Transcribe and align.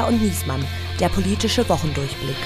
Drea 0.00 0.08
und 0.08 0.22
Niesmann, 0.22 0.64
der 0.98 1.08
politische 1.08 1.68
Wochendurchblick. 1.68 2.36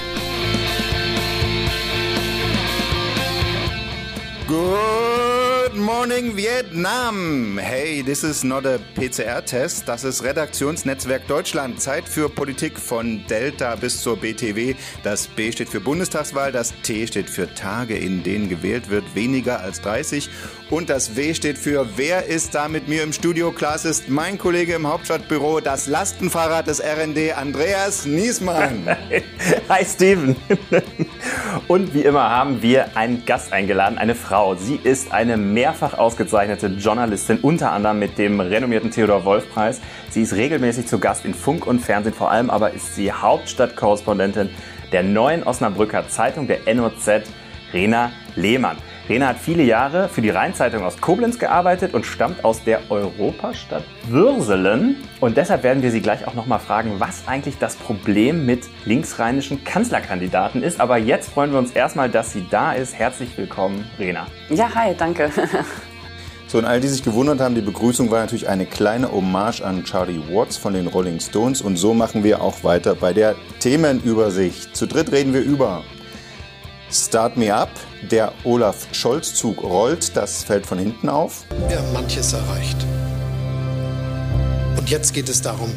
Good 4.47 5.75
morning 5.75 6.35
Vietnam! 6.35 7.57
Hey, 7.57 8.03
this 8.03 8.23
is 8.23 8.43
not 8.43 8.65
a 8.65 8.79
PCR-Test, 8.95 9.87
das 9.87 10.03
ist 10.03 10.23
Redaktionsnetzwerk 10.23 11.27
Deutschland. 11.27 11.81
Zeit 11.81 12.07
für 12.07 12.29
Politik 12.29 12.77
von 12.77 13.25
Delta 13.27 13.75
bis 13.75 14.01
zur 14.01 14.17
BTW. 14.17 14.75
Das 15.03 15.27
B 15.27 15.51
steht 15.51 15.69
für 15.69 15.79
Bundestagswahl, 15.79 16.51
das 16.51 16.73
T 16.83 17.07
steht 17.07 17.29
für 17.29 17.53
Tage, 17.53 17.97
in 17.97 18.23
denen 18.23 18.49
gewählt 18.49 18.89
wird, 18.89 19.15
weniger 19.15 19.61
als 19.61 19.81
30. 19.81 20.29
Und 20.71 20.89
das 20.89 21.15
W 21.15 21.35
steht 21.35 21.59
für 21.59 21.87
Wer 21.95 22.25
ist 22.25 22.55
da 22.55 22.67
mit 22.67 22.87
mir 22.87 23.03
im 23.03 23.13
Studio? 23.13 23.51
Klaas 23.51 23.85
ist 23.85 24.09
mein 24.09 24.39
Kollege 24.39 24.73
im 24.73 24.87
Hauptstadtbüro, 24.87 25.59
das 25.59 25.85
Lastenfahrrad 25.85 26.65
des 26.65 26.81
RND, 26.81 27.37
Andreas 27.37 28.07
Niesmann. 28.07 28.87
Hi 29.69 29.85
Steven. 29.85 30.35
Und 31.67 31.93
wie 31.93 32.01
immer 32.01 32.31
haben 32.31 32.63
wir 32.63 32.97
einen 32.97 33.25
Gast 33.25 33.53
eingeladen, 33.53 33.99
eine 33.99 34.15
Frau. 34.15 34.55
Sie 34.55 34.79
ist 34.83 35.11
eine 35.11 35.37
mehrfach 35.37 35.99
ausgezeichnete 35.99 36.67
Journalistin, 36.67 37.37
unter 37.43 37.71
anderem 37.71 37.99
mit 37.99 38.17
dem 38.17 38.39
renommierten 38.39 38.89
Theodor 38.89 39.23
Wolf 39.23 39.47
Preis. 39.53 39.81
Sie 40.09 40.23
ist 40.23 40.33
regelmäßig 40.33 40.87
zu 40.87 40.97
Gast 40.97 41.25
in 41.25 41.35
Funk 41.35 41.67
und 41.67 41.79
Fernsehen, 41.79 42.15
vor 42.15 42.31
allem 42.31 42.49
aber 42.49 42.73
ist 42.73 42.95
sie 42.95 43.11
Hauptstadtkorrespondentin 43.11 44.49
der 44.91 45.03
neuen 45.03 45.43
Osnabrücker 45.43 46.07
Zeitung, 46.07 46.47
der 46.47 46.73
NOZ, 46.73 47.21
Rena 47.71 48.11
Lehmann. 48.35 48.77
Rena 49.07 49.27
hat 49.27 49.37
viele 49.37 49.61
Jahre 49.61 50.09
für 50.09 50.23
die 50.23 50.31
Rheinzeitung 50.31 50.83
aus 50.83 50.99
Koblenz 50.99 51.37
gearbeitet 51.37 51.93
und 51.93 52.07
stammt 52.07 52.43
aus 52.43 52.63
der 52.63 52.79
Europastadt 52.89 53.83
Würselen. 54.07 54.95
Und 55.19 55.37
deshalb 55.37 55.61
werden 55.61 55.83
wir 55.83 55.91
sie 55.91 56.01
gleich 56.01 56.25
auch 56.27 56.33
nochmal 56.33 56.57
fragen, 56.57 56.93
was 56.97 57.27
eigentlich 57.27 57.59
das 57.59 57.75
Problem 57.75 58.47
mit 58.47 58.63
linksrheinischen 58.85 59.63
Kanzlerkandidaten 59.63 60.63
ist. 60.63 60.81
Aber 60.81 60.97
jetzt 60.97 61.29
freuen 61.29 61.51
wir 61.51 61.59
uns 61.59 61.71
erstmal, 61.71 62.09
dass 62.09 62.33
sie 62.33 62.47
da 62.49 62.73
ist. 62.73 62.95
Herzlich 62.95 63.37
willkommen, 63.37 63.87
Rena. 63.99 64.25
Ja, 64.49 64.73
hi, 64.73 64.95
danke. 64.97 65.29
So, 66.47 66.59
und 66.59 66.65
all 66.65 66.79
die 66.79 66.87
sich 66.87 67.03
gewundert 67.03 67.41
haben, 67.41 67.55
die 67.55 67.61
Begrüßung 67.61 68.11
war 68.11 68.19
natürlich 68.21 68.47
eine 68.47 68.67
kleine 68.67 69.11
Hommage 69.11 69.61
an 69.61 69.83
Charlie 69.83 70.21
Watts 70.29 70.57
von 70.57 70.73
den 70.73 70.85
Rolling 70.85 71.19
Stones. 71.19 71.59
Und 71.61 71.75
so 71.75 71.95
machen 71.95 72.23
wir 72.23 72.39
auch 72.39 72.63
weiter 72.63 72.93
bei 72.93 73.13
der 73.13 73.35
Themenübersicht. 73.59 74.75
Zu 74.75 74.85
dritt 74.85 75.11
reden 75.11 75.33
wir 75.33 75.41
über 75.41 75.83
Start 76.91 77.35
Me 77.37 77.53
Up. 77.53 77.69
Der 78.11 78.31
Olaf 78.43 78.87
Scholz-Zug 78.91 79.63
rollt, 79.63 80.15
das 80.15 80.43
fällt 80.43 80.65
von 80.67 80.77
hinten 80.77 81.09
auf. 81.09 81.43
Wir 81.67 81.79
haben 81.79 81.93
manches 81.93 82.33
erreicht. 82.33 82.77
Und 84.77 84.89
jetzt 84.89 85.13
geht 85.13 85.27
es 85.27 85.41
darum, 85.41 85.71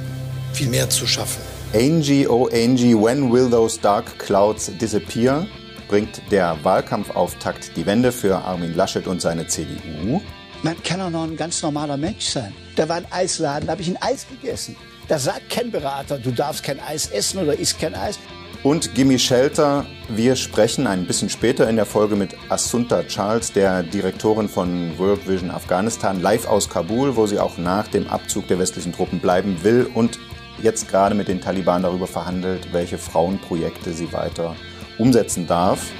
viel 0.53 0.69
mehr 0.69 0.91
zu 0.91 1.07
schaffen. 1.07 1.41
Angie, 1.73 2.27
oh 2.27 2.49
Angie, 2.53 2.95
when 2.95 3.33
will 3.33 3.49
those 3.49 3.81
dark 3.81 4.19
clouds 4.19 4.71
disappear? 4.79 5.47
Bringt 5.89 6.21
der 6.31 6.57
Wahlkampfauftakt 6.63 7.75
die 7.77 7.87
Wende 7.87 8.13
für 8.13 8.37
Armin 8.37 8.75
Laschet 8.75 9.07
und 9.07 9.23
seine 9.23 9.47
CDU? 9.47 10.21
Man 10.63 10.83
kann 10.83 11.01
auch 11.01 11.11
noch 11.11 11.25
ein 11.25 11.37
ganz 11.37 11.63
normaler 11.63 11.97
Mensch 11.97 12.27
sein. 12.27 12.53
Da 12.77 12.89
war 12.89 12.97
ein 12.97 13.07
Eisladen, 13.11 13.67
da 13.67 13.73
habe 13.73 13.83
ich 13.83 13.89
ein 13.89 13.97
Eis 14.03 14.27
gegessen. 14.29 14.77
Da 15.09 15.19
sagt 15.19 15.49
kein 15.49 15.71
Berater, 15.71 16.19
du 16.19 16.31
darfst 16.31 16.63
kein 16.63 16.81
Eis 16.81 17.07
essen 17.07 17.39
oder 17.39 17.59
isst 17.59 17.81
kein 17.81 17.95
Eis. 17.95 18.19
Und 18.65 18.95
Gimme 18.95 19.19
Shelter. 19.19 19.87
Wir 20.09 20.35
sprechen 20.35 20.87
ein 20.87 21.07
bisschen 21.07 21.29
später 21.29 21.69
in 21.69 21.77
der 21.77 21.87
Folge 21.87 22.17
mit 22.17 22.35
Assunta 22.49 23.05
Charles, 23.05 23.53
der 23.53 23.85
Direktorin 23.85 24.49
von 24.49 24.99
World 24.99 25.29
Vision 25.29 25.51
Afghanistan, 25.51 26.21
live 26.21 26.49
aus 26.49 26.69
Kabul, 26.69 27.15
wo 27.15 27.27
sie 27.27 27.39
auch 27.39 27.57
nach 27.57 27.87
dem 27.87 28.09
Abzug 28.09 28.49
der 28.49 28.59
westlichen 28.59 28.93
Truppen 28.93 29.21
bleiben 29.21 29.63
will 29.63 29.89
und 29.95 30.19
jetzt 30.61 30.89
gerade 30.89 31.15
mit 31.15 31.29
den 31.29 31.41
Taliban 31.41 31.85
darüber 31.85 32.09
verhandelt, 32.09 32.73
welche 32.73 32.99
Frauenprojekte 32.99 33.93
sie 33.93 34.13
weiter 34.13 34.57
umsetzen 34.99 35.47
darf. 35.47 35.93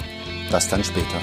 Das 0.51 0.67
dann 0.67 0.83
später. 0.83 1.19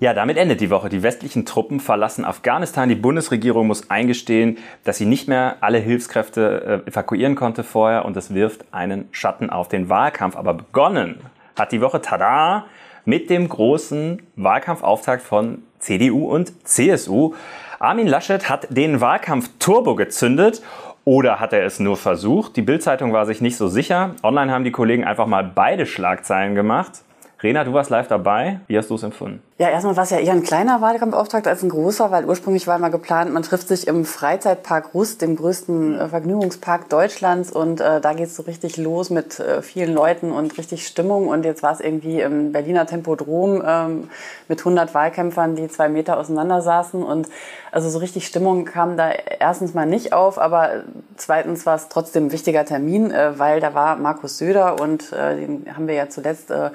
Ja, 0.00 0.14
damit 0.14 0.36
endet 0.36 0.60
die 0.60 0.70
Woche. 0.70 0.88
Die 0.88 1.02
westlichen 1.02 1.44
Truppen 1.44 1.80
verlassen 1.80 2.24
Afghanistan. 2.24 2.88
Die 2.88 2.94
Bundesregierung 2.94 3.66
muss 3.66 3.90
eingestehen, 3.90 4.58
dass 4.84 4.96
sie 4.98 5.06
nicht 5.06 5.26
mehr 5.26 5.56
alle 5.60 5.78
Hilfskräfte 5.78 6.84
äh, 6.86 6.88
evakuieren 6.88 7.34
konnte 7.34 7.64
vorher 7.64 8.04
und 8.04 8.16
es 8.16 8.32
wirft 8.32 8.64
einen 8.72 9.08
Schatten 9.10 9.50
auf 9.50 9.66
den 9.66 9.88
Wahlkampf. 9.88 10.36
Aber 10.36 10.54
begonnen 10.54 11.16
hat 11.56 11.72
die 11.72 11.80
Woche, 11.80 12.00
tada, 12.00 12.66
mit 13.06 13.28
dem 13.28 13.48
großen 13.48 14.22
Wahlkampfauftakt 14.36 15.22
von 15.22 15.62
CDU 15.80 16.26
und 16.30 16.52
CSU. 16.64 17.34
Armin 17.80 18.06
Laschet 18.06 18.48
hat 18.48 18.68
den 18.70 19.00
Wahlkampf 19.00 19.50
Turbo 19.58 19.96
gezündet 19.96 20.62
oder 21.04 21.40
hat 21.40 21.52
er 21.52 21.64
es 21.64 21.80
nur 21.80 21.96
versucht? 21.96 22.54
Die 22.54 22.62
Bildzeitung 22.62 23.12
war 23.12 23.26
sich 23.26 23.40
nicht 23.40 23.56
so 23.56 23.66
sicher. 23.66 24.14
Online 24.22 24.52
haben 24.52 24.62
die 24.62 24.70
Kollegen 24.70 25.04
einfach 25.04 25.26
mal 25.26 25.42
beide 25.42 25.86
Schlagzeilen 25.86 26.54
gemacht. 26.54 27.02
Rena, 27.40 27.62
du 27.62 27.72
warst 27.72 27.90
live 27.90 28.08
dabei. 28.08 28.58
Wie 28.66 28.76
hast 28.76 28.90
du 28.90 28.96
es 28.96 29.04
empfunden? 29.04 29.40
Ja, 29.58 29.68
erstmal 29.68 29.96
war 29.96 30.02
es 30.02 30.10
ja 30.10 30.18
eher 30.18 30.32
ein 30.32 30.42
kleiner 30.42 30.80
Wahlkampfauftakt 30.80 31.46
als 31.46 31.62
ein 31.62 31.68
großer, 31.68 32.10
weil 32.10 32.24
ursprünglich 32.24 32.66
war 32.66 32.78
mal 32.80 32.90
geplant, 32.90 33.32
man 33.32 33.44
trifft 33.44 33.68
sich 33.68 33.86
im 33.86 34.04
Freizeitpark 34.04 34.92
Rust, 34.92 35.22
dem 35.22 35.36
größten 35.36 36.00
äh, 36.00 36.08
Vergnügungspark 36.08 36.88
Deutschlands. 36.88 37.52
Und 37.52 37.80
äh, 37.80 38.00
da 38.00 38.12
geht's 38.12 38.34
so 38.34 38.42
richtig 38.42 38.76
los 38.76 39.10
mit 39.10 39.38
äh, 39.38 39.62
vielen 39.62 39.94
Leuten 39.94 40.32
und 40.32 40.58
richtig 40.58 40.84
Stimmung. 40.84 41.28
Und 41.28 41.44
jetzt 41.44 41.62
war 41.62 41.72
es 41.72 41.78
irgendwie 41.78 42.20
im 42.20 42.50
Berliner 42.50 42.86
Tempodrom 42.86 43.62
ähm, 43.64 44.10
mit 44.48 44.58
100 44.58 44.92
Wahlkämpfern, 44.92 45.54
die 45.54 45.68
zwei 45.68 45.88
Meter 45.88 46.18
auseinander 46.18 46.60
saßen. 46.60 47.04
Und 47.04 47.28
also 47.70 47.88
so 47.88 47.98
richtig 47.98 48.26
Stimmung 48.26 48.64
kam 48.64 48.96
da 48.96 49.10
erstens 49.10 49.74
mal 49.74 49.86
nicht 49.86 50.12
auf, 50.12 50.38
aber 50.38 50.82
zweitens 51.16 51.66
war 51.66 51.76
es 51.76 51.88
trotzdem 51.88 52.26
ein 52.26 52.32
wichtiger 52.32 52.64
Termin, 52.64 53.12
äh, 53.12 53.38
weil 53.38 53.60
da 53.60 53.74
war 53.74 53.94
Markus 53.94 54.38
Söder 54.38 54.80
und 54.80 55.12
äh, 55.12 55.36
den 55.36 55.66
haben 55.76 55.86
wir 55.86 55.94
ja 55.94 56.08
zuletzt 56.08 56.50
äh, 56.50 56.70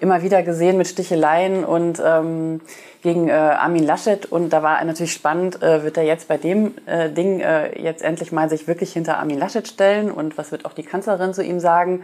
immer 0.00 0.22
wieder 0.22 0.42
gesehen 0.42 0.76
mit 0.76 0.88
Sticheleien 0.88 1.64
und 1.64 2.02
ähm, 2.04 2.60
gegen 3.02 3.28
äh, 3.28 3.32
Armin 3.32 3.84
Laschet. 3.84 4.26
Und 4.26 4.50
da 4.50 4.62
war 4.62 4.82
natürlich 4.84 5.12
spannend, 5.12 5.62
äh, 5.62 5.84
wird 5.84 5.96
er 5.96 6.04
jetzt 6.04 6.28
bei 6.28 6.36
dem 6.36 6.74
äh, 6.86 7.10
Ding 7.10 7.40
äh, 7.40 7.80
jetzt 7.80 8.02
endlich 8.02 8.32
mal 8.32 8.48
sich 8.48 8.66
wirklich 8.66 8.92
hinter 8.92 9.18
Armin 9.18 9.38
Laschet 9.38 9.68
stellen 9.68 10.10
und 10.10 10.36
was 10.38 10.52
wird 10.52 10.64
auch 10.64 10.72
die 10.72 10.82
Kanzlerin 10.82 11.34
zu 11.34 11.42
ihm 11.42 11.60
sagen? 11.60 12.02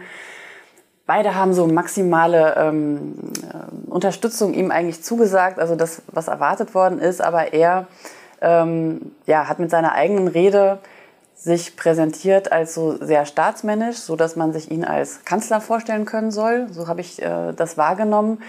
Beide 1.07 1.35
haben 1.35 1.53
so 1.53 1.67
maximale 1.67 2.55
ähm, 2.57 3.15
äh, 3.41 3.89
Unterstützung 3.91 4.53
ihm 4.53 4.71
eigentlich 4.71 5.03
zugesagt, 5.03 5.59
also 5.59 5.75
das, 5.75 6.03
was 6.07 6.27
erwartet 6.27 6.73
worden 6.75 6.99
ist, 6.99 7.21
aber 7.21 7.53
er 7.53 7.87
ähm, 8.41 9.11
ja, 9.25 9.47
hat 9.47 9.59
mit 9.59 9.69
seiner 9.69 9.93
eigenen 9.93 10.27
Rede 10.27 10.79
sich 11.43 11.75
präsentiert 11.75 12.51
als 12.51 12.75
so 12.75 13.03
sehr 13.03 13.25
staatsmännisch, 13.25 13.97
so 13.97 14.15
dass 14.15 14.35
man 14.35 14.53
sich 14.53 14.69
ihn 14.69 14.85
als 14.85 15.25
Kanzler 15.25 15.59
vorstellen 15.59 16.05
können 16.05 16.29
soll. 16.29 16.67
So 16.71 16.87
habe 16.87 17.01
ich 17.01 17.21
äh, 17.21 17.53
das 17.53 17.77
wahrgenommen. 17.77 18.43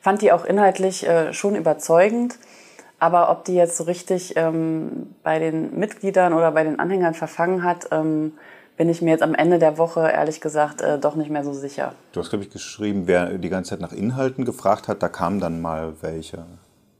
Fand 0.00 0.22
die 0.22 0.32
auch 0.32 0.46
inhaltlich 0.46 1.06
äh, 1.06 1.34
schon 1.34 1.56
überzeugend. 1.56 2.38
Aber 2.98 3.30
ob 3.30 3.44
die 3.44 3.54
jetzt 3.54 3.76
so 3.76 3.84
richtig 3.84 4.34
ähm, 4.36 5.14
bei 5.22 5.38
den 5.38 5.78
Mitgliedern 5.78 6.32
oder 6.32 6.50
bei 6.50 6.64
den 6.64 6.80
Anhängern 6.80 7.14
verfangen 7.14 7.62
hat, 7.62 7.88
ähm, 7.92 8.32
bin 8.78 8.88
ich 8.88 9.02
mir 9.02 9.10
jetzt 9.10 9.22
am 9.22 9.34
Ende 9.34 9.58
der 9.58 9.76
Woche 9.76 10.08
ehrlich 10.08 10.40
gesagt 10.40 10.80
äh, 10.80 10.98
doch 10.98 11.16
nicht 11.16 11.30
mehr 11.30 11.44
so 11.44 11.52
sicher. 11.52 11.92
Du 12.12 12.20
hast, 12.20 12.30
glaube 12.30 12.44
ich, 12.44 12.50
geschrieben, 12.50 13.02
wer 13.06 13.36
die 13.36 13.50
ganze 13.50 13.70
Zeit 13.70 13.80
nach 13.80 13.92
Inhalten 13.92 14.44
gefragt 14.44 14.88
hat, 14.88 15.02
da 15.02 15.08
kamen 15.08 15.38
dann 15.38 15.60
mal 15.60 15.94
welche 16.00 16.46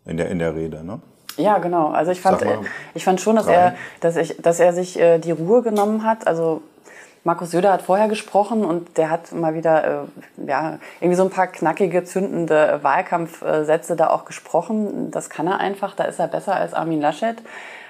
in 0.05 0.19
der, 0.19 0.29
in 0.29 0.39
der 0.39 0.55
Rede, 0.55 0.85
ne? 0.85 1.01
Ja, 1.39 1.59
genau. 1.59 1.89
Also 1.89 2.11
ich 2.11 2.21
fand, 2.21 2.45
ich 2.95 3.05
fand 3.05 3.21
schon, 3.21 3.37
dass 3.37 3.47
er, 3.47 3.75
dass, 4.01 4.17
ich, 4.17 4.37
dass 4.41 4.61
er 4.61 4.73
sich 4.73 4.99
äh, 4.99 5.19
die 5.19 5.31
Ruhe 5.31 5.63
genommen 5.63 6.05
hat. 6.05 6.27
Also 6.27 6.63
Markus 7.25 7.51
Söder 7.51 7.73
hat 7.73 7.83
vorher 7.83 8.09
gesprochen 8.09 8.65
und 8.65 8.97
der 8.97 9.11
hat 9.11 9.33
mal 9.33 9.55
wieder 9.55 9.85
äh, 9.85 10.47
ja, 10.47 10.79
irgendwie 11.01 11.17
so 11.17 11.25
ein 11.25 11.31
paar 11.31 11.47
knackige, 11.47 12.05
zündende 12.05 12.81
Wahlkampfsätze 12.83 13.97
da 13.97 14.11
auch 14.11 14.25
gesprochen. 14.25 15.11
Das 15.11 15.31
kann 15.31 15.47
er 15.47 15.59
einfach, 15.61 15.95
da 15.95 16.05
ist 16.05 16.19
er 16.19 16.29
besser 16.29 16.55
als 16.55 16.75
Armin 16.75 17.01
Laschet. 17.01 17.37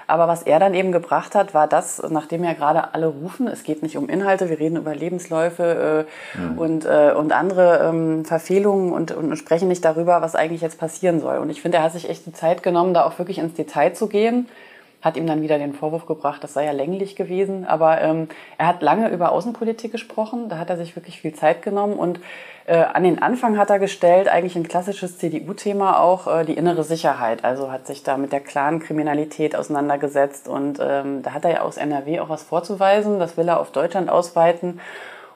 Aber 0.09 0.27
was 0.27 0.43
er 0.43 0.59
dann 0.59 0.73
eben 0.73 0.91
gebracht 0.91 1.35
hat, 1.35 1.53
war 1.53 1.67
das, 1.67 2.01
nachdem 2.09 2.43
ja 2.43 2.53
gerade 2.53 2.93
alle 2.93 3.07
rufen, 3.07 3.47
es 3.47 3.63
geht 3.63 3.83
nicht 3.83 3.97
um 3.97 4.09
Inhalte, 4.09 4.49
wir 4.49 4.59
reden 4.59 4.77
über 4.77 4.95
Lebensläufe 4.95 6.07
äh, 6.35 6.39
mhm. 6.39 6.57
und, 6.57 6.85
äh, 6.85 7.13
und 7.15 7.31
andere 7.31 7.87
ähm, 7.87 8.25
Verfehlungen 8.25 8.91
und, 8.91 9.11
und 9.11 9.35
sprechen 9.37 9.67
nicht 9.67 9.85
darüber, 9.85 10.21
was 10.21 10.35
eigentlich 10.35 10.61
jetzt 10.61 10.79
passieren 10.79 11.19
soll. 11.19 11.37
Und 11.37 11.49
ich 11.49 11.61
finde, 11.61 11.77
er 11.77 11.83
hat 11.83 11.93
sich 11.93 12.09
echt 12.09 12.25
die 12.25 12.33
Zeit 12.33 12.63
genommen, 12.63 12.93
da 12.93 13.05
auch 13.05 13.17
wirklich 13.19 13.37
ins 13.37 13.53
Detail 13.53 13.93
zu 13.93 14.07
gehen 14.07 14.47
hat 15.01 15.15
ihm 15.15 15.27
dann 15.27 15.41
wieder 15.41 15.57
den 15.57 15.73
Vorwurf 15.73 16.05
gebracht, 16.05 16.43
das 16.43 16.53
sei 16.53 16.65
ja 16.65 16.71
länglich 16.71 17.15
gewesen. 17.15 17.65
Aber 17.65 18.01
ähm, 18.01 18.27
er 18.57 18.67
hat 18.67 18.81
lange 18.81 19.09
über 19.09 19.31
Außenpolitik 19.31 19.91
gesprochen, 19.91 20.49
da 20.49 20.57
hat 20.57 20.69
er 20.69 20.77
sich 20.77 20.95
wirklich 20.95 21.21
viel 21.21 21.33
Zeit 21.33 21.61
genommen 21.61 21.93
und 21.93 22.19
äh, 22.65 22.83
an 22.83 23.03
den 23.03 23.21
Anfang 23.21 23.57
hat 23.57 23.69
er 23.69 23.79
gestellt, 23.79 24.27
eigentlich 24.27 24.55
ein 24.55 24.67
klassisches 24.67 25.17
CDU-Thema 25.17 25.99
auch, 25.99 26.27
äh, 26.27 26.45
die 26.45 26.53
innere 26.53 26.83
Sicherheit. 26.83 27.43
Also 27.43 27.71
hat 27.71 27.87
sich 27.87 28.03
da 28.03 28.17
mit 28.17 28.31
der 28.31 28.41
klaren 28.41 28.79
Kriminalität 28.79 29.55
auseinandergesetzt 29.55 30.47
und 30.47 30.79
ähm, 30.81 31.23
da 31.23 31.33
hat 31.33 31.45
er 31.45 31.51
ja 31.51 31.61
aus 31.61 31.77
NRW 31.77 32.19
auch 32.19 32.29
was 32.29 32.43
vorzuweisen, 32.43 33.19
das 33.19 33.37
will 33.37 33.47
er 33.47 33.59
auf 33.59 33.71
Deutschland 33.71 34.09
ausweiten. 34.09 34.79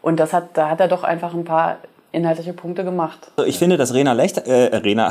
Und 0.02 0.20
das 0.20 0.34
hat, 0.34 0.50
da 0.58 0.70
hat 0.70 0.82
er 0.82 0.90
doch 0.90 1.04
einfach 1.04 1.34
ein 1.34 1.46
paar 1.46 1.78
inhaltliche 2.12 2.54
Punkte 2.54 2.84
gemacht. 2.84 3.32
Ich 3.46 3.58
finde, 3.58 3.78
dass 3.78 3.94
Rena 3.94 4.14
Lechter, 4.14 4.46
äh, 4.46 4.76
Rena, 4.76 5.10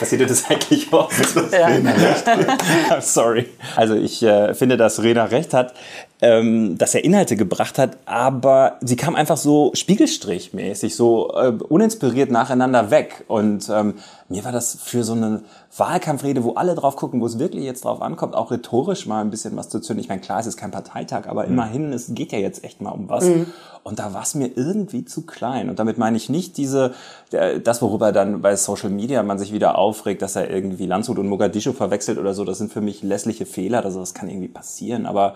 Passiert 0.00 0.30
das 0.30 0.44
eigentlich 0.50 0.90
oft? 0.92 1.12
Ja. 1.52 3.00
Sorry. 3.00 3.46
Also 3.76 3.94
ich 3.94 4.22
äh, 4.22 4.54
finde, 4.54 4.78
dass 4.78 5.02
Rena 5.02 5.24
recht 5.24 5.52
hat, 5.52 5.74
ähm, 6.22 6.78
dass 6.78 6.94
er 6.94 7.04
Inhalte 7.04 7.36
gebracht 7.36 7.78
hat, 7.78 7.98
aber 8.06 8.78
sie 8.80 8.96
kam 8.96 9.14
einfach 9.14 9.36
so 9.36 9.72
spiegelstrichmäßig, 9.74 10.96
so 10.96 11.32
äh, 11.34 11.52
uninspiriert 11.68 12.30
nacheinander 12.30 12.90
weg. 12.90 13.24
Und 13.28 13.68
ähm, 13.68 13.94
mir 14.30 14.44
war 14.44 14.52
das 14.52 14.78
für 14.80 15.02
so 15.02 15.12
eine 15.12 15.42
Wahlkampfrede, 15.76 16.44
wo 16.44 16.54
alle 16.54 16.76
drauf 16.76 16.94
gucken, 16.94 17.20
wo 17.20 17.26
es 17.26 17.40
wirklich 17.40 17.64
jetzt 17.64 17.84
drauf 17.84 18.00
ankommt, 18.00 18.36
auch 18.36 18.52
rhetorisch 18.52 19.06
mal 19.06 19.20
ein 19.20 19.30
bisschen 19.30 19.56
was 19.56 19.68
zu 19.68 19.80
zünden. 19.80 20.02
Ich 20.02 20.08
meine, 20.08 20.20
klar, 20.20 20.38
es 20.38 20.46
ist 20.46 20.56
kein 20.56 20.70
Parteitag, 20.70 21.26
aber 21.26 21.44
mhm. 21.44 21.52
immerhin, 21.52 21.92
es 21.92 22.14
geht 22.14 22.30
ja 22.30 22.38
jetzt 22.38 22.62
echt 22.62 22.80
mal 22.80 22.92
um 22.92 23.08
was. 23.08 23.24
Mhm. 23.24 23.46
Und 23.82 23.98
da 23.98 24.14
war 24.14 24.22
es 24.22 24.36
mir 24.36 24.48
irgendwie 24.54 25.04
zu 25.04 25.26
klein. 25.26 25.68
Und 25.68 25.80
damit 25.80 25.98
meine 25.98 26.16
ich 26.16 26.28
nicht 26.28 26.56
diese, 26.58 26.94
das, 27.30 27.82
worüber 27.82 28.12
dann 28.12 28.40
bei 28.40 28.54
Social 28.54 28.90
Media 28.90 29.22
man 29.24 29.38
sich 29.38 29.52
wieder 29.52 29.76
aufregt, 29.76 30.22
dass 30.22 30.36
er 30.36 30.48
irgendwie 30.48 30.86
Landshut 30.86 31.18
und 31.18 31.28
Mogadischu 31.28 31.72
verwechselt 31.72 32.18
oder 32.18 32.32
so. 32.32 32.44
Das 32.44 32.58
sind 32.58 32.72
für 32.72 32.80
mich 32.80 33.02
lässliche 33.02 33.46
Fehler. 33.46 33.84
Also 33.84 33.98
das 33.98 34.14
kann 34.14 34.28
irgendwie 34.28 34.48
passieren. 34.48 35.06
Aber 35.06 35.34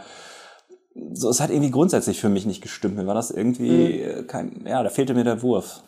so, 1.12 1.31
es 1.31 1.40
hat 1.40 1.50
irgendwie 1.50 1.73
grundsätzlich 1.73 2.20
für 2.20 2.29
mich 2.29 2.47
nicht 2.47 2.62
gestimmt. 2.62 2.97
Mir 2.97 3.08
war 3.08 3.14
das 3.14 3.32
irgendwie 3.32 4.05
mhm. 4.05 4.26
kein, 4.29 4.64
ja, 4.69 4.85
da 4.85 4.90
fehlte 4.90 5.14
mir 5.14 5.25
der 5.25 5.43
Wurf. 5.43 5.82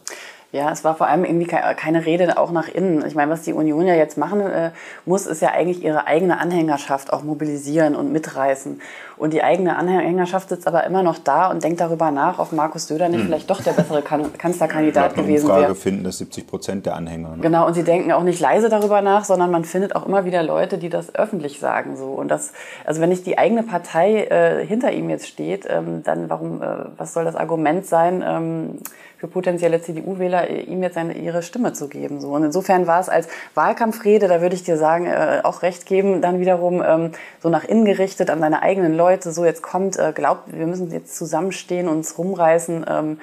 Ja, 0.53 0.71
es 0.71 0.85
war 0.85 0.95
vor 0.95 1.09
allem 1.09 1.25
irgendwie 1.25 1.47
keine 1.47 2.07
Rede 2.07 2.39
auch 2.39 2.53
nach 2.53 2.69
innen. 2.69 3.05
Ich 3.07 3.15
meine, 3.15 3.31
was 3.31 3.43
die 3.43 3.53
Union 3.53 3.87
ja 3.87 3.95
jetzt 3.95 4.17
machen 4.17 4.41
äh, 4.41 4.71
muss, 5.05 5.27
ist 5.27 5.43
ja 5.43 5.51
eigentlich 5.51 5.83
ihre 5.83 6.07
eigene 6.07 6.39
Anhängerschaft 6.39 7.13
auch 7.13 7.25
mobilisieren 7.25 7.97
und 7.97 8.13
mitreißen. 8.13 8.81
Und 9.17 9.33
die 9.33 9.43
eigene 9.43 9.77
Anhängerschaft 9.77 10.51
sitzt 10.51 10.67
aber 10.67 10.85
immer 10.85 11.03
noch 11.03 11.19
da 11.19 11.51
und 11.51 11.65
denkt 11.65 11.81
darüber 11.81 12.11
nach, 12.11 12.39
ob 12.39 12.53
Markus 12.53 12.87
Söder 12.87 13.09
nicht 13.09 13.21
hm. 13.21 13.27
vielleicht 13.27 13.51
doch 13.51 13.63
der 13.63 13.73
bessere 13.73 14.03
kan 14.03 14.33
Kanzlerkandidat 14.39 15.15
gewesen 15.15 15.49
wäre. 15.49 15.75
finden 15.75 16.05
das 16.05 16.19
70 16.19 16.47
Prozent 16.47 16.87
der 16.87 16.95
Anhänger. 16.97 17.37
Ne? 17.37 17.43
Genau, 17.43 17.67
und 17.67 17.75
sie 17.75 17.83
denken 17.83 18.13
auch 18.13 18.23
nicht 18.23 18.41
leise 18.41 18.69
darüber 18.69 19.03
nach, 19.03 19.25
sondern 19.25 19.51
man 19.51 19.65
findet 19.65 19.97
auch 19.97 20.07
immer 20.07 20.25
wieder 20.27 20.43
Leute, 20.43 20.79
die 20.79 20.91
das 20.91 21.15
öffentlich 21.15 21.59
sagen. 21.59 21.97
So. 21.97 22.07
Und 22.07 22.29
das, 22.29 22.53
also 22.85 23.01
wenn 23.01 23.09
nicht 23.09 23.27
die 23.27 23.39
eigene 23.39 23.63
Partei 23.63 24.25
äh, 24.25 24.65
hinter 24.67 24.93
ihm 24.93 25.11
jetzt 25.11 25.27
steht, 25.27 25.67
ähm, 25.69 26.03
dann 26.05 26.31
warum, 26.31 26.63
äh, 26.63 26.67
was 26.97 27.15
soll 27.15 27.25
das 27.25 27.37
Argument 27.37 27.87
sein? 27.87 28.23
Ähm, 28.27 28.79
für 29.19 29.29
potenzielle 29.29 29.81
CDU-Wähler, 29.81 30.51
äh, 30.51 30.63
ihm 30.63 30.83
jetzt 30.83 30.95
seine, 30.95 31.15
ihre 31.15 31.43
Stimme 31.43 31.73
zu 31.73 31.89
geben. 31.89 32.21
So. 32.21 32.31
Und 32.31 32.45
insofern 32.45 32.87
war 32.87 33.01
es 33.01 33.09
als 33.09 33.29
Wahlkampfrede, 33.55 34.29
da 34.29 34.41
würde 34.41 34.55
ich 34.55 34.63
dir 34.63 34.77
sagen, 34.77 35.07
äh, 35.07 35.41
auch 35.43 35.63
recht 35.63 35.87
geben, 35.87 36.21
dann 36.21 36.41
wiederum 36.41 36.83
ähm, 36.87 37.13
so 37.43 37.49
nach 37.49 37.65
innen 37.65 37.85
gerichtet 37.85 38.31
an 38.31 38.41
seine 38.41 38.63
eigenen 38.63 38.95
Leute, 38.95 39.33
so 39.33 39.45
jetzt 39.45 39.63
kommt, 39.63 39.99
äh, 39.99 40.13
glaubt, 40.15 40.53
wir 40.57 40.67
müssen 40.67 40.91
jetzt 40.91 41.17
zusammenstehen, 41.17 41.89
uns 41.89 42.19
rumreißen, 42.19 42.85
ähm, 42.89 43.19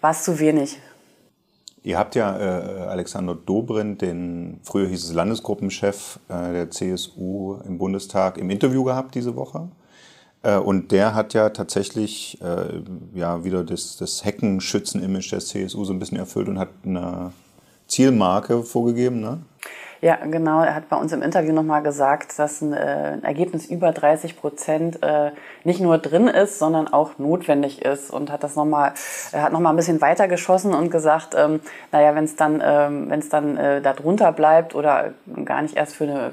war 0.00 0.10
es 0.10 0.22
zu 0.22 0.38
wenig. 0.38 0.78
Ihr 1.82 1.98
habt 1.98 2.14
ja 2.14 2.36
äh, 2.38 2.88
Alexander 2.88 3.34
Dobrindt, 3.34 4.02
den 4.02 4.60
früher 4.64 4.86
hieß 4.86 5.02
es 5.02 5.14
Landesgruppenchef 5.14 6.20
äh, 6.28 6.52
der 6.52 6.70
CSU 6.70 7.56
im 7.64 7.78
Bundestag, 7.78 8.36
im 8.36 8.50
Interview 8.50 8.84
gehabt 8.84 9.14
diese 9.14 9.34
Woche. 9.34 9.68
Äh, 10.42 10.56
und 10.56 10.92
der 10.92 11.14
hat 11.14 11.34
ja 11.34 11.50
tatsächlich 11.50 12.38
äh, 12.42 12.82
ja 13.14 13.44
wieder 13.44 13.64
das, 13.64 13.96
das 13.96 14.24
Heckenschützen-Image 14.24 15.32
der 15.32 15.40
CSU 15.40 15.84
so 15.84 15.92
ein 15.92 15.98
bisschen 15.98 16.18
erfüllt 16.18 16.48
und 16.48 16.58
hat 16.58 16.70
eine 16.84 17.32
Zielmarke 17.86 18.62
vorgegeben, 18.62 19.20
ne? 19.20 19.40
Ja, 20.02 20.16
genau. 20.16 20.62
Er 20.62 20.74
hat 20.74 20.88
bei 20.88 20.96
uns 20.96 21.12
im 21.12 21.20
Interview 21.20 21.52
nochmal 21.52 21.82
gesagt, 21.82 22.38
dass 22.38 22.62
ein, 22.62 22.72
äh, 22.72 23.12
ein, 23.12 23.22
Ergebnis 23.22 23.66
über 23.66 23.92
30 23.92 24.38
Prozent 24.38 25.02
äh, 25.02 25.32
nicht 25.64 25.80
nur 25.80 25.98
drin 25.98 26.26
ist, 26.26 26.58
sondern 26.58 26.88
auch 26.88 27.18
notwendig 27.18 27.82
ist 27.82 28.10
und 28.10 28.32
hat 28.32 28.42
das 28.42 28.56
nochmal, 28.56 28.94
er 29.32 29.42
hat 29.42 29.52
nochmal 29.52 29.74
ein 29.74 29.76
bisschen 29.76 30.00
weiter 30.00 30.26
geschossen 30.26 30.72
und 30.72 30.90
gesagt, 30.90 31.34
ähm, 31.36 31.60
naja, 31.92 32.14
wenn 32.14 32.24
es 32.24 32.34
dann, 32.34 32.62
ähm, 32.64 33.10
wenn 33.10 33.20
es 33.20 33.28
dann 33.28 33.58
äh, 33.58 33.82
darunter 33.82 34.32
bleibt 34.32 34.74
oder 34.74 35.12
gar 35.44 35.60
nicht 35.60 35.76
erst 35.76 35.96
für 35.96 36.04
eine, 36.04 36.32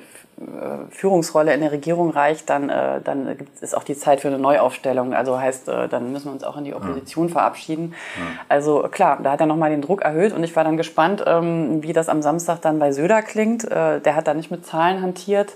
Führungsrolle 0.92 1.54
in 1.54 1.62
der 1.62 1.72
Regierung 1.72 2.12
reicht, 2.12 2.50
dann, 2.50 2.70
äh, 2.70 3.02
dann 3.04 3.36
ist 3.60 3.76
auch 3.76 3.84
die 3.84 3.96
Zeit 3.96 4.22
für 4.22 4.28
eine 4.28 4.38
Neuaufstellung. 4.38 5.16
Also 5.16 5.40
heißt, 5.40 5.68
äh, 5.68 5.88
dann 5.88 6.12
müssen 6.12 6.26
wir 6.26 6.32
uns 6.32 6.44
auch 6.44 6.58
in 6.58 6.64
die 6.64 6.76
Opposition 6.76 7.28
ja. 7.28 7.34
verabschieden. 7.34 7.96
Ja. 8.18 8.24
Also 8.48 8.88
klar, 8.92 9.20
da 9.24 9.32
hat 9.32 9.40
er 9.40 9.48
nochmal 9.48 9.72
den 9.72 9.82
Druck 9.82 10.04
erhöht 10.04 10.34
und 10.34 10.44
ich 10.44 10.56
war 10.56 10.64
dann 10.64 10.78
gespannt, 10.78 11.24
ähm, 11.26 11.82
wie 11.82 11.92
das 11.92 12.08
am 12.08 12.22
Samstag 12.22 12.62
dann 12.62 12.78
bei 12.78 12.92
Söder 12.92 13.24
klingt. 13.24 13.64
Äh, 13.64 14.00
der 14.00 14.16
hat 14.16 14.28
da 14.28 14.36
nicht 14.36 14.52
mit 14.52 14.64
Zahlen 14.64 15.02
hantiert, 15.02 15.54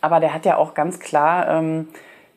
aber 0.00 0.20
der 0.20 0.32
hat 0.32 0.44
ja 0.44 0.56
auch 0.56 0.74
ganz 0.74 1.00
klar 1.00 1.48
ähm, 1.48 1.88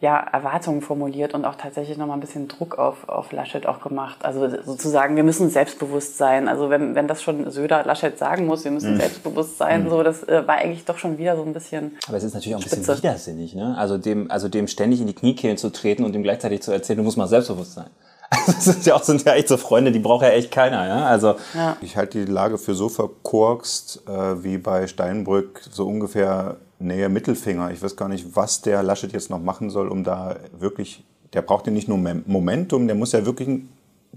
ja, 0.06 0.20
Erwartungen 0.20 0.84
formuliert 0.84 1.34
und 1.34 1.46
auch 1.46 1.56
tatsächlich 1.56 1.98
nochmal 1.98 2.16
ein 2.16 2.20
bisschen 2.20 2.48
Druck 2.48 2.78
auf, 2.78 3.10
auf 3.10 3.32
Laschet 3.32 3.66
auch 3.66 3.82
gemacht. 3.82 4.24
Also 4.24 4.48
sozusagen, 4.64 5.16
wir 5.16 5.24
müssen 5.24 5.50
selbstbewusst 5.50 6.20
sein. 6.20 6.48
Also 6.48 6.70
wenn, 6.70 6.94
wenn 6.94 7.08
das 7.08 7.24
schon 7.24 7.50
Söder 7.50 7.84
Laschet 7.84 8.16
sagen 8.16 8.46
muss, 8.46 8.64
wir 8.64 8.70
müssen 8.70 8.94
mhm. 8.94 9.00
selbstbewusst 9.00 9.58
sein, 9.58 9.86
mhm. 9.86 9.90
so, 9.90 10.04
das 10.04 10.22
äh, 10.22 10.48
war 10.48 10.58
eigentlich 10.58 10.86
doch 10.86 11.00
schon 11.00 11.18
wieder 11.18 11.36
so 11.36 11.42
ein 11.42 11.54
bisschen. 11.54 11.98
Aber 12.08 12.18
es 12.18 12.24
ist 12.24 12.36
natürlich 12.36 12.54
auch 12.54 12.60
ein 12.60 12.70
bisschen 12.70 12.98
widersinnig, 13.00 13.56
ne? 13.56 13.76
Also 13.80 13.98
dem, 13.98 14.30
also 14.30 14.48
dem 14.48 14.68
ständig 14.68 15.02
in 15.02 15.08
die 15.08 15.16
Kniekehlen 15.16 15.58
zu 15.58 15.72
treten 15.72 16.04
und 16.04 16.14
dem 16.14 16.22
gleichzeitig 16.22 16.62
zu 16.62 16.72
erzählen, 16.72 16.98
du 16.98 17.04
musst 17.04 17.18
mal 17.18 17.28
selbstbewusst 17.28 17.74
sein. 17.74 17.90
Also 18.30 18.52
das 18.52 18.66
sind 18.66 18.86
ja 18.86 18.94
auch 18.94 19.04
sind 19.04 19.24
ja 19.24 19.34
echt 19.34 19.48
so 19.48 19.58
Freunde, 19.58 19.92
die 19.92 20.00
braucht 20.00 20.22
ja 20.22 20.30
echt 20.30 20.52
keiner. 20.52 20.88
Ja? 20.88 21.06
Also 21.08 21.36
ja. 21.56 21.78
ich 21.82 21.98
halte 21.98 22.24
die 22.24 22.32
Lage 22.32 22.60
für 22.60 22.76
so 22.76 22.90
verkorkst 22.90 24.04
äh, 24.08 24.44
wie 24.44 24.60
bei 24.60 24.86
Steinbrück 24.86 25.62
so 25.72 25.88
ungefähr 25.88 26.58
Nähe 26.80 27.10
Mittelfinger. 27.10 27.72
Ich 27.72 27.82
weiß 27.82 27.96
gar 27.96 28.10
nicht, 28.10 28.36
was 28.36 28.62
der 28.62 28.84
Laschet 28.84 29.14
jetzt 29.14 29.30
noch 29.30 29.40
machen 29.40 29.70
soll, 29.70 29.88
um 29.88 30.04
da 30.04 30.38
wirklich, 30.58 31.04
der 31.34 31.42
braucht 31.42 31.68
ja 31.68 31.74
nicht 31.74 31.88
nur 31.88 31.98
Momentum, 31.98 32.88
der 32.88 32.96
muss 32.96 33.12
ja 33.12 33.26
wirklich 33.26 33.48
einen 33.48 33.70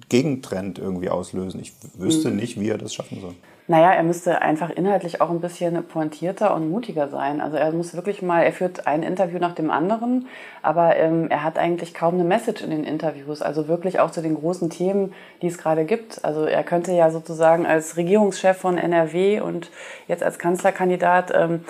Gegentrend 0.09 0.79
irgendwie 0.79 1.11
auslösen. 1.11 1.61
Ich 1.61 1.73
wüsste 1.97 2.31
mhm. 2.31 2.37
nicht, 2.37 2.61
wie 2.61 2.69
er 2.69 2.79
das 2.79 2.95
schaffen 2.95 3.21
soll. 3.21 3.35
Naja, 3.71 3.93
er 3.93 4.03
müsste 4.03 4.41
einfach 4.41 4.71
inhaltlich 4.71 5.21
auch 5.21 5.29
ein 5.29 5.43
bisschen 5.43 5.85
pointierter 5.85 6.55
und 6.55 6.71
mutiger 6.71 7.09
sein. 7.09 7.43
Also 7.43 7.59
er 7.59 7.71
muss 7.73 7.95
wirklich 7.95 8.23
mal, 8.23 8.43
er 8.43 8.53
führt 8.55 8.87
ein 8.87 9.03
Interview 9.03 9.39
nach 9.39 9.55
dem 9.55 9.71
anderen, 9.71 10.27
aber 10.63 10.97
ähm, 10.97 11.27
er 11.29 11.45
hat 11.45 11.59
eigentlich 11.59 11.93
kaum 11.93 12.15
eine 12.15 12.25
Message 12.25 12.63
in 12.63 12.71
den 12.71 12.85
Interviews. 12.85 13.43
Also 13.43 13.69
wirklich 13.69 14.01
auch 14.01 14.11
zu 14.11 14.23
den 14.23 14.37
großen 14.37 14.71
Themen, 14.71 15.13
die 15.43 15.49
es 15.49 15.59
gerade 15.59 15.85
gibt. 15.85 16.25
Also 16.25 16.47
er 16.47 16.65
könnte 16.65 16.93
ja 16.93 17.11
sozusagen 17.11 17.67
als 17.67 17.99
Regierungschef 17.99 18.57
von 18.57 18.79
NRW 18.79 19.41
und 19.41 19.71
jetzt 20.07 20.23
als 20.23 20.39
Kanzlerkandidat 20.39 21.31
ähm, 21.35 21.65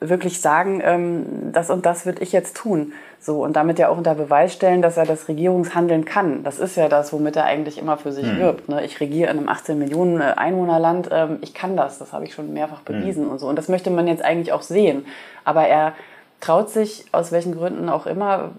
wirklich 0.00 0.40
sagen, 0.40 0.82
ähm, 0.84 1.52
das 1.52 1.70
und 1.70 1.86
das 1.86 2.04
würde 2.04 2.22
ich 2.22 2.32
jetzt 2.32 2.56
tun. 2.56 2.92
So, 3.18 3.42
und 3.42 3.56
damit 3.56 3.78
ja 3.78 3.88
auch 3.88 3.96
unter 3.96 4.14
Beweis 4.14 4.52
stellen, 4.52 4.82
dass 4.82 4.98
er 4.98 5.06
das 5.06 5.26
Regierungshandeln 5.26 6.04
kann. 6.04 6.44
Das 6.44 6.58
ist 6.58 6.76
ja 6.76 6.88
das, 6.88 7.12
womit 7.12 7.36
er 7.36 7.44
eigentlich 7.44 7.78
immer 7.78 7.96
für 7.96 8.12
sich 8.12 8.26
mhm. 8.26 8.38
wirbt. 8.38 8.68
Ne? 8.68 8.84
Ich 8.84 9.00
regiere 9.00 9.30
in 9.30 9.38
einem 9.38 9.48
18 9.48 9.78
Millionen 9.78 10.20
äh, 10.20 10.34
Einwohnerland, 10.36 11.08
ähm, 11.10 11.38
ich 11.40 11.54
kann 11.54 11.76
das, 11.76 11.98
das 11.98 12.12
habe 12.12 12.24
ich 12.24 12.34
schon 12.34 12.52
mehrfach 12.52 12.82
hm. 12.86 13.00
bewiesen 13.00 13.24
mhm. 13.24 13.30
und 13.32 13.38
so. 13.38 13.48
Und 13.48 13.56
das 13.56 13.68
möchte 13.68 13.90
man 13.90 14.06
jetzt 14.06 14.24
eigentlich 14.24 14.52
auch 14.52 14.62
sehen. 14.62 15.06
Aber 15.44 15.66
er 15.66 15.94
traut 16.40 16.68
sich, 16.68 17.06
aus 17.12 17.32
welchen 17.32 17.56
Gründen 17.56 17.88
auch 17.88 18.06
immer, 18.06 18.50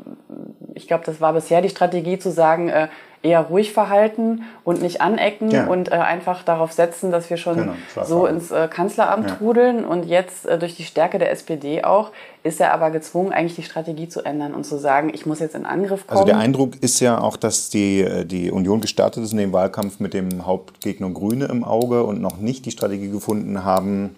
ich 0.74 0.88
glaube, 0.88 1.04
das 1.06 1.22
war 1.22 1.34
bisher 1.34 1.62
die 1.62 1.70
Strategie 1.70 2.18
zu 2.18 2.32
sagen, 2.32 2.70
äh, 2.70 2.88
eher 3.28 3.42
ruhig 3.42 3.74
verhalten 3.74 4.44
und 4.64 4.82
nicht 4.82 5.02
anecken 5.02 5.52
ja. 5.52 5.68
und 5.68 5.92
äh, 5.92 5.96
einfach 5.96 6.44
darauf 6.44 6.72
setzen, 6.72 7.12
dass 7.12 7.30
wir 7.30 7.38
schon 7.38 7.58
genau, 7.58 7.74
so 8.06 8.26
ins 8.26 8.52
äh, 8.52 8.68
Kanzleramt 8.68 9.30
ja. 9.30 9.36
trudeln. 9.36 9.84
Und 9.84 10.06
jetzt 10.06 10.46
äh, 10.46 10.58
durch 10.58 10.76
die 10.76 10.84
Stärke 10.84 11.20
der 11.20 11.32
SPD 11.32 11.84
auch 11.84 12.12
ist 12.44 12.62
er 12.62 12.74
aber 12.74 12.92
gezwungen, 12.92 13.34
eigentlich 13.34 13.56
die 13.56 13.64
Strategie 13.64 14.08
zu 14.08 14.24
ändern 14.24 14.54
und 14.54 14.66
zu 14.66 14.78
sagen, 14.78 15.12
ich 15.14 15.26
muss 15.26 15.40
jetzt 15.40 15.56
in 15.56 15.66
Angriff 15.66 16.08
kommen. 16.08 16.20
Also 16.20 16.26
der 16.26 16.38
Eindruck 16.38 16.82
ist 16.82 17.00
ja 17.02 17.20
auch, 17.20 17.36
dass 17.36 17.70
die, 17.70 18.02
äh, 18.02 18.26
die 18.26 18.50
Union 18.52 18.80
gestartet 18.80 19.24
ist 19.24 19.34
in 19.34 19.38
dem 19.38 19.52
Wahlkampf 19.52 20.00
mit 20.00 20.14
dem 20.14 20.46
Hauptgegner 20.46 21.10
Grüne 21.10 21.46
im 21.46 21.64
Auge 21.64 22.04
und 22.04 22.22
noch 22.22 22.38
nicht 22.38 22.66
die 22.66 22.72
Strategie 22.72 23.10
gefunden 23.10 23.64
haben 23.66 24.16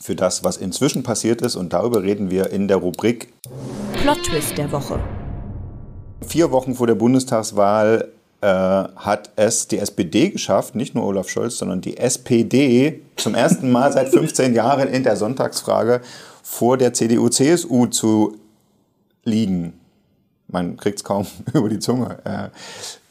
für 0.00 0.14
das, 0.14 0.44
was 0.44 0.58
inzwischen 0.58 1.02
passiert 1.02 1.40
ist. 1.40 1.56
Und 1.56 1.72
darüber 1.72 2.02
reden 2.02 2.30
wir 2.30 2.50
in 2.50 2.68
der 2.68 2.76
Rubrik 2.76 3.32
Plot 4.02 4.22
Twist 4.24 4.58
der 4.58 4.70
Woche. 4.70 5.00
Vier 6.26 6.50
Wochen 6.50 6.74
vor 6.74 6.86
der 6.86 6.94
Bundestagswahl 6.94 8.08
äh, 8.44 8.88
hat 8.96 9.30
es 9.36 9.68
die 9.68 9.78
SPD 9.78 10.28
geschafft, 10.28 10.74
nicht 10.74 10.94
nur 10.94 11.04
Olaf 11.06 11.30
Scholz, 11.30 11.56
sondern 11.56 11.80
die 11.80 11.96
SPD 11.96 13.00
zum 13.16 13.34
ersten 13.34 13.72
Mal 13.72 13.90
seit 13.90 14.10
15 14.10 14.52
Jahren 14.52 14.88
in 14.88 15.02
der 15.02 15.16
Sonntagsfrage 15.16 16.02
vor 16.42 16.76
der 16.76 16.92
CDU-CSU 16.92 17.86
zu 17.86 18.36
liegen. 19.24 19.80
Man 20.48 20.76
kriegt 20.76 20.98
es 20.98 21.04
kaum 21.04 21.26
über 21.54 21.70
die 21.70 21.78
Zunge. 21.78 22.18
Äh, 22.24 22.48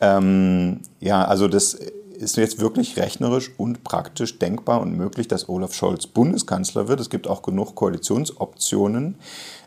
ähm, 0.02 0.82
ja, 1.00 1.25
also 1.25 1.48
das 1.48 1.74
ist 1.74 2.38
jetzt 2.38 2.60
wirklich 2.60 2.96
rechnerisch 2.98 3.50
und 3.58 3.84
praktisch 3.84 4.38
denkbar 4.38 4.82
und 4.82 4.96
möglich, 4.96 5.28
dass 5.28 5.50
Olaf 5.50 5.74
Scholz 5.74 6.06
Bundeskanzler 6.06 6.88
wird. 6.88 7.00
Es 7.00 7.10
gibt 7.10 7.28
auch 7.28 7.42
genug 7.42 7.74
Koalitionsoptionen. 7.74 9.16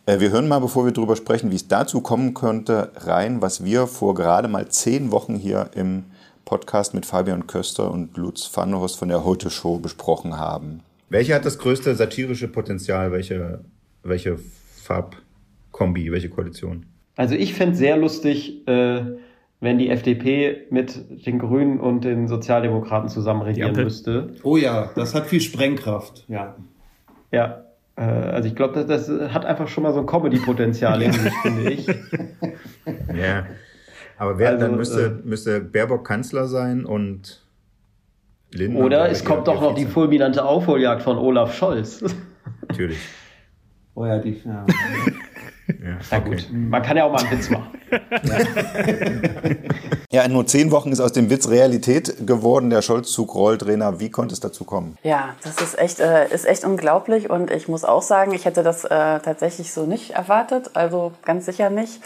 Äh, 0.06 0.20
wir 0.20 0.30
hören 0.30 0.46
mal, 0.46 0.60
bevor 0.60 0.84
wir 0.84 0.92
darüber 0.92 1.16
sprechen, 1.16 1.50
wie 1.50 1.56
es 1.56 1.66
dazu 1.66 2.00
kommen 2.00 2.32
könnte, 2.32 2.92
rein, 2.94 3.42
was 3.42 3.64
wir 3.64 3.88
vor 3.88 4.14
gerade 4.14 4.46
mal 4.46 4.68
zehn 4.68 5.10
Wochen 5.10 5.34
hier 5.34 5.70
im 5.74 6.04
Podcast 6.44 6.94
mit 6.94 7.04
Fabian 7.04 7.48
Köster 7.48 7.90
und 7.90 8.16
Lutz 8.16 8.46
Pfannhorst 8.46 8.96
von 8.96 9.08
der 9.08 9.24
Heute 9.24 9.50
Show 9.50 9.78
besprochen 9.78 10.38
haben. 10.38 10.80
Welche 11.08 11.34
hat 11.34 11.44
das 11.44 11.58
größte 11.58 11.96
satirische 11.96 12.46
Potenzial? 12.46 13.10
Welche, 13.10 13.64
welche 14.04 14.38
Farbkombi, 14.80 16.12
welche 16.12 16.28
Koalition? 16.28 16.86
Also 17.16 17.34
ich 17.34 17.54
fände 17.54 17.72
es 17.72 17.78
sehr 17.78 17.96
lustig, 17.96 18.68
äh, 18.68 19.02
wenn 19.58 19.78
die 19.78 19.90
FDP 19.90 20.66
mit 20.70 21.26
den 21.26 21.40
Grünen 21.40 21.80
und 21.80 22.04
den 22.04 22.28
Sozialdemokraten 22.28 23.08
zusammen 23.08 23.42
regieren 23.42 23.74
müsste. 23.74 24.34
Oh 24.44 24.56
ja, 24.56 24.92
das 24.94 25.16
hat 25.16 25.26
viel 25.26 25.40
Sprengkraft. 25.40 26.24
Ja. 26.28 26.54
Ja, 27.32 27.65
also 28.02 28.48
ich 28.48 28.54
glaube, 28.54 28.84
das, 28.84 29.06
das 29.06 29.32
hat 29.32 29.44
einfach 29.44 29.68
schon 29.68 29.82
mal 29.82 29.92
so 29.92 30.00
ein 30.00 30.06
Comedy-Potenzial 30.06 31.00
in 31.02 31.12
sich, 31.12 31.32
finde 31.42 31.70
ich. 31.70 31.86
Ja. 33.16 33.46
Aber 34.18 34.38
wer 34.38 34.50
Also, 34.50 34.66
dann 34.66 34.76
müsste, 34.76 35.20
äh, 35.24 35.26
müsste 35.26 35.60
Baerbock 35.60 36.06
Kanzler 36.06 36.46
sein 36.46 36.84
und 36.84 37.44
Lindner. 38.52 38.84
Oder 38.84 39.10
es 39.10 39.24
kommt 39.24 39.48
doch 39.48 39.60
noch 39.60 39.74
die 39.74 39.86
fulminante 39.86 40.44
Aufholjagd 40.44 41.02
von 41.02 41.18
Olaf 41.18 41.54
Scholz. 41.54 42.04
Natürlich. 42.68 42.98
Oh 43.94 44.06
ja, 44.06 44.18
die, 44.18 44.40
ja. 44.44 44.64
Ja, 45.68 45.74
Na 46.10 46.18
okay. 46.18 46.30
gut, 46.30 46.48
man 46.52 46.82
kann 46.82 46.96
ja 46.96 47.04
auch 47.04 47.12
mal 47.12 47.22
einen 47.22 47.30
Witz 47.32 47.50
machen. 47.50 47.70
Ja, 50.12 50.22
in 50.22 50.32
nur 50.32 50.46
zehn 50.46 50.70
Wochen 50.70 50.92
ist 50.92 51.00
aus 51.00 51.12
dem 51.12 51.28
Witz 51.28 51.48
Realität 51.48 52.26
geworden. 52.26 52.70
Der 52.70 52.80
Scholz-Zug 52.80 53.34
rollt. 53.34 53.66
Rena, 53.66 53.98
wie 54.00 54.10
konnte 54.10 54.32
es 54.32 54.40
dazu 54.40 54.64
kommen? 54.64 54.96
Ja, 55.02 55.34
das 55.42 55.60
ist 55.60 55.78
echt, 55.78 56.00
äh, 56.00 56.32
ist 56.32 56.46
echt 56.46 56.64
unglaublich 56.64 57.28
und 57.28 57.50
ich 57.50 57.68
muss 57.68 57.84
auch 57.84 58.02
sagen, 58.02 58.32
ich 58.32 58.44
hätte 58.44 58.62
das 58.62 58.84
äh, 58.84 58.88
tatsächlich 58.88 59.72
so 59.74 59.84
nicht 59.84 60.12
erwartet, 60.12 60.70
also 60.74 61.12
ganz 61.24 61.44
sicher 61.44 61.70
nicht. 61.70 62.00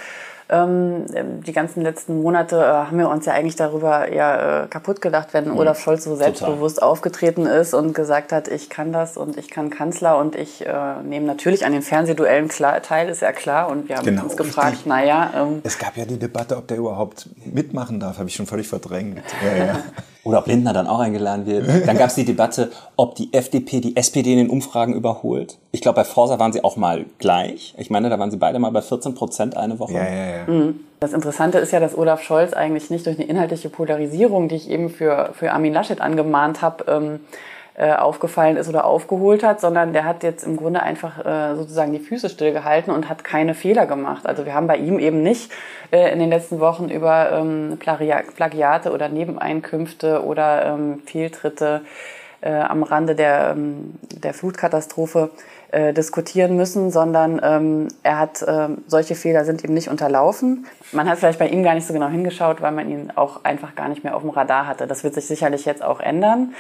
Ähm, 0.52 1.04
die 1.46 1.52
ganzen 1.52 1.82
letzten 1.82 2.22
Monate 2.22 2.56
äh, 2.56 2.62
haben 2.62 2.98
wir 2.98 3.08
uns 3.08 3.24
ja 3.24 3.32
eigentlich 3.34 3.54
darüber 3.56 4.08
eher 4.08 4.64
äh, 4.64 4.68
kaputt 4.68 5.00
gedacht, 5.00 5.28
wenn 5.32 5.50
Olaf 5.50 5.78
Scholz 5.80 6.04
so 6.04 6.16
selbstbewusst 6.16 6.82
aufgetreten 6.82 7.46
ist 7.46 7.72
und 7.72 7.94
gesagt 7.94 8.32
hat, 8.32 8.48
ich 8.48 8.68
kann 8.68 8.92
das 8.92 9.16
und 9.16 9.36
ich 9.36 9.48
kann 9.48 9.70
Kanzler 9.70 10.18
und 10.18 10.34
ich 10.34 10.66
äh, 10.66 10.72
nehme 11.04 11.26
natürlich 11.26 11.64
an 11.64 11.72
den 11.72 11.82
Fernsehduellen 11.82 12.48
klar, 12.48 12.82
teil, 12.82 13.08
ist 13.08 13.22
ja 13.22 13.30
klar. 13.32 13.68
Und 13.70 13.88
wir 13.88 13.96
haben 13.96 14.04
Genau, 14.04 14.24
uns 14.24 14.36
gefragt, 14.36 14.86
naja, 14.86 15.30
ähm, 15.36 15.60
Es 15.62 15.78
gab 15.78 15.96
ja 15.96 16.04
die 16.04 16.18
Debatte, 16.18 16.56
ob 16.56 16.66
der 16.66 16.78
überhaupt 16.78 17.28
mitmachen 17.44 18.00
darf. 18.00 18.18
Habe 18.18 18.28
ich 18.28 18.34
schon 18.34 18.46
völlig 18.46 18.66
verdrängt. 18.68 19.22
Ja, 19.44 19.64
ja. 19.66 19.76
Oder 20.24 20.38
ob 20.38 20.46
Lindner 20.46 20.72
dann 20.72 20.86
auch 20.86 21.00
eingeladen 21.00 21.46
wird. 21.46 21.66
Dann 21.86 21.96
gab 21.96 22.08
es 22.08 22.14
die 22.14 22.24
Debatte, 22.24 22.70
ob 22.96 23.14
die 23.14 23.32
FDP 23.32 23.80
die 23.80 23.96
SPD 23.96 24.32
in 24.32 24.38
den 24.38 24.50
Umfragen 24.50 24.94
überholt. 24.94 25.58
Ich 25.72 25.80
glaube, 25.80 25.96
bei 25.96 26.04
Forsa 26.04 26.38
waren 26.38 26.52
sie 26.52 26.62
auch 26.62 26.76
mal 26.76 27.06
gleich. 27.18 27.74
Ich 27.78 27.90
meine, 27.90 28.10
da 28.10 28.18
waren 28.18 28.30
sie 28.30 28.36
beide 28.36 28.58
mal 28.58 28.70
bei 28.70 28.82
14 28.82 29.14
Prozent 29.14 29.56
eine 29.56 29.78
Woche. 29.78 29.94
ja, 29.94 30.04
ja, 30.04 30.46
ja. 30.46 30.72
Das 31.00 31.14
Interessante 31.14 31.58
ist 31.58 31.72
ja, 31.72 31.80
dass 31.80 31.96
Olaf 31.96 32.22
Scholz 32.22 32.52
eigentlich 32.52 32.90
nicht 32.90 33.06
durch 33.06 33.18
eine 33.18 33.26
inhaltliche 33.26 33.70
Polarisierung, 33.70 34.48
die 34.48 34.56
ich 34.56 34.68
eben 34.68 34.90
für, 34.90 35.30
für 35.32 35.52
Armin 35.52 35.72
Laschet 35.72 35.98
angemahnt 36.02 36.60
habe, 36.60 36.84
ähm, 36.88 37.20
äh, 37.80 37.94
aufgefallen 37.94 38.58
ist 38.58 38.68
oder 38.68 38.84
aufgeholt 38.84 39.42
hat, 39.42 39.58
sondern 39.58 39.94
der 39.94 40.04
hat 40.04 40.22
jetzt 40.22 40.44
im 40.44 40.58
Grunde 40.58 40.82
einfach 40.82 41.24
äh, 41.24 41.56
sozusagen 41.56 41.92
die 41.92 41.98
Füße 41.98 42.28
stillgehalten 42.28 42.92
und 42.92 43.08
hat 43.08 43.24
keine 43.24 43.54
Fehler 43.54 43.86
gemacht. 43.86 44.26
Also 44.26 44.44
wir 44.44 44.52
haben 44.52 44.66
bei 44.66 44.76
ihm 44.76 44.98
eben 44.98 45.22
nicht 45.22 45.50
äh, 45.90 46.12
in 46.12 46.18
den 46.18 46.28
letzten 46.28 46.60
Wochen 46.60 46.90
über 46.90 47.32
ähm, 47.32 47.78
Plagia 47.80 48.20
Plagiate 48.36 48.92
oder 48.92 49.08
Nebeneinkünfte 49.08 50.22
oder 50.22 50.66
ähm, 50.66 51.00
Fehltritte 51.06 51.80
äh, 52.42 52.52
am 52.52 52.82
Rande 52.82 53.14
der, 53.14 53.54
ähm, 53.56 53.94
der 54.12 54.34
Flutkatastrophe 54.34 55.30
äh, 55.72 55.94
diskutieren 55.94 56.56
müssen, 56.56 56.90
sondern 56.90 57.40
ähm, 57.42 57.88
er 58.02 58.18
hat 58.18 58.44
ähm, 58.46 58.84
solche 58.88 59.14
Fehler 59.14 59.46
sind 59.46 59.64
ihm 59.64 59.72
nicht 59.72 59.88
unterlaufen. 59.88 60.66
Man 60.92 61.08
hat 61.08 61.18
vielleicht 61.18 61.38
bei 61.38 61.48
ihm 61.48 61.62
gar 61.62 61.74
nicht 61.74 61.86
so 61.86 61.94
genau 61.94 62.08
hingeschaut, 62.08 62.60
weil 62.60 62.72
man 62.72 62.90
ihn 62.90 63.10
auch 63.14 63.42
einfach 63.44 63.74
gar 63.74 63.88
nicht 63.88 64.04
mehr 64.04 64.14
auf 64.14 64.20
dem 64.20 64.30
Radar 64.30 64.66
hatte. 64.66 64.86
Das 64.86 65.02
wird 65.02 65.14
sich 65.14 65.26
sicherlich 65.26 65.64
jetzt 65.64 65.82
auch 65.82 66.00
ändern. 66.00 66.54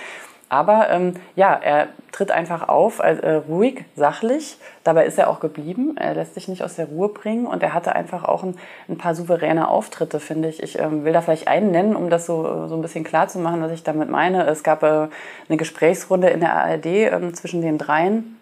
Aber 0.50 0.90
ähm, 0.90 1.14
ja, 1.36 1.54
er 1.54 1.86
tritt 2.10 2.32
einfach 2.32 2.68
auf, 2.68 2.98
äh, 2.98 3.34
ruhig, 3.48 3.84
sachlich. 3.94 4.58
Dabei 4.82 5.06
ist 5.06 5.16
er 5.16 5.30
auch 5.30 5.38
geblieben. 5.38 5.96
Er 5.96 6.14
lässt 6.14 6.34
sich 6.34 6.48
nicht 6.48 6.64
aus 6.64 6.74
der 6.74 6.86
Ruhe 6.86 7.08
bringen 7.08 7.46
und 7.46 7.62
er 7.62 7.72
hatte 7.72 7.94
einfach 7.94 8.24
auch 8.24 8.42
ein, 8.42 8.56
ein 8.88 8.98
paar 8.98 9.14
souveräne 9.14 9.68
Auftritte, 9.68 10.18
finde 10.18 10.48
ich. 10.48 10.60
Ich 10.60 10.78
ähm, 10.80 11.04
will 11.04 11.12
da 11.12 11.20
vielleicht 11.20 11.46
einen 11.46 11.70
nennen, 11.70 11.94
um 11.94 12.10
das 12.10 12.26
so, 12.26 12.66
so 12.66 12.74
ein 12.74 12.82
bisschen 12.82 13.04
klar 13.04 13.28
zu 13.28 13.38
machen, 13.38 13.62
was 13.62 13.70
ich 13.70 13.84
damit 13.84 14.10
meine. 14.10 14.44
Es 14.46 14.64
gab 14.64 14.82
äh, 14.82 15.06
eine 15.48 15.56
Gesprächsrunde 15.56 16.28
in 16.28 16.40
der 16.40 16.54
ARD 16.54 16.86
ähm, 16.86 17.32
zwischen 17.32 17.62
den 17.62 17.78
dreien. 17.78 18.39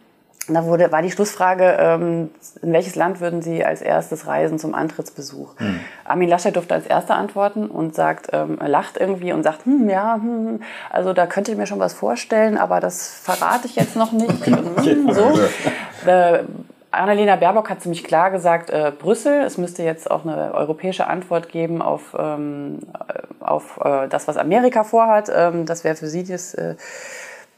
Da 0.49 0.64
wurde, 0.64 0.90
war 0.90 1.02
die 1.02 1.11
Schlussfrage, 1.11 1.76
ähm, 1.78 2.31
in 2.62 2.73
welches 2.73 2.97
Land 2.97 3.21
würden 3.21 3.43
Sie 3.43 3.64
als 3.64 3.83
erstes 3.83 4.26
reisen 4.26 4.59
zum 4.59 4.75
Antrittsbesuch? 4.75 5.55
Armin 6.05 6.28
Laschet 6.28 6.55
durfte 6.55 6.75
als 6.75 6.87
erster 6.87 7.17
antworten 7.17 7.67
und 7.67 7.95
sagt, 7.95 8.28
ähm, 8.33 8.59
lacht 8.61 8.97
irgendwie 8.97 9.33
und 9.33 9.43
sagt, 9.43 9.67
hm, 9.67 9.88
ja, 9.88 10.14
hm, 10.14 10.61
also 10.90 11.12
da 11.12 11.26
könnte 11.26 11.52
ich 11.52 11.59
mir 11.59 11.67
schon 11.67 11.81
was 11.81 11.93
vorstellen, 11.93 12.57
aber 12.57 12.81
das 12.81 13.11
verrate 13.11 13.67
ich 13.67 13.76
jetzt 13.76 13.97
noch 13.97 14.12
nicht. 14.12 14.28
Hm, 14.49 15.12
so. 15.12 15.38
Äh, 16.07 16.45
Annalena 16.90 17.37
Baerbock 17.37 17.69
hat 17.69 17.83
ziemlich 17.83 18.02
klar 18.02 18.31
gesagt, 18.31 18.71
äh, 18.71 18.93
Brüssel, 18.99 19.43
es 19.43 19.59
müsste 19.59 19.83
jetzt 19.83 20.11
auch 20.11 20.25
eine 20.25 20.55
europäische 20.55 21.07
Antwort 21.07 21.50
geben 21.50 21.83
auf, 21.83 22.17
ähm, 22.19 22.78
äh, 23.09 23.45
auf 23.45 23.78
äh, 23.85 24.09
das, 24.09 24.26
was 24.26 24.38
Amerika 24.38 24.85
vorhat. 24.85 25.31
Ähm, 25.35 25.67
das 25.67 25.85
wäre 25.85 25.97
für 25.97 26.07
sie 26.07 26.25
das, 26.25 26.55
äh, 26.55 26.76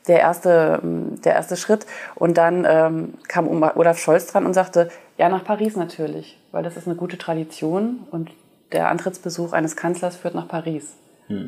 der 0.08 0.20
erste, 0.20 0.80
ähm, 0.82 1.20
der 1.22 1.34
erste 1.34 1.56
Schritt. 1.56 1.86
Und 2.14 2.38
dann 2.38 2.66
ähm, 2.68 3.14
kam 3.28 3.48
Olaf 3.48 3.98
Scholz 3.98 4.26
dran 4.26 4.46
und 4.46 4.54
sagte, 4.54 4.90
ja, 5.18 5.28
nach 5.28 5.44
Paris 5.44 5.76
natürlich, 5.76 6.38
weil 6.52 6.62
das 6.62 6.76
ist 6.76 6.86
eine 6.86 6.96
gute 6.96 7.18
Tradition 7.18 8.06
und 8.10 8.30
der 8.72 8.88
Antrittsbesuch 8.88 9.52
eines 9.52 9.76
Kanzlers 9.76 10.16
führt 10.16 10.34
nach 10.34 10.48
Paris. 10.48 10.94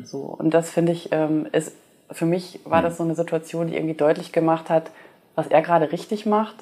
So, 0.05 0.19
und 0.19 0.53
das 0.53 0.69
finde 0.69 0.91
ich, 0.91 1.09
ähm, 1.11 1.47
ist, 1.51 1.73
für 2.11 2.25
mich 2.25 2.59
war 2.63 2.81
das 2.81 2.97
so 2.97 3.03
eine 3.03 3.15
Situation, 3.15 3.67
die 3.67 3.75
irgendwie 3.75 3.95
deutlich 3.95 4.31
gemacht 4.31 4.69
hat, 4.69 4.91
was 5.35 5.47
er 5.47 5.61
gerade 5.61 5.91
richtig 5.91 6.25
macht 6.25 6.55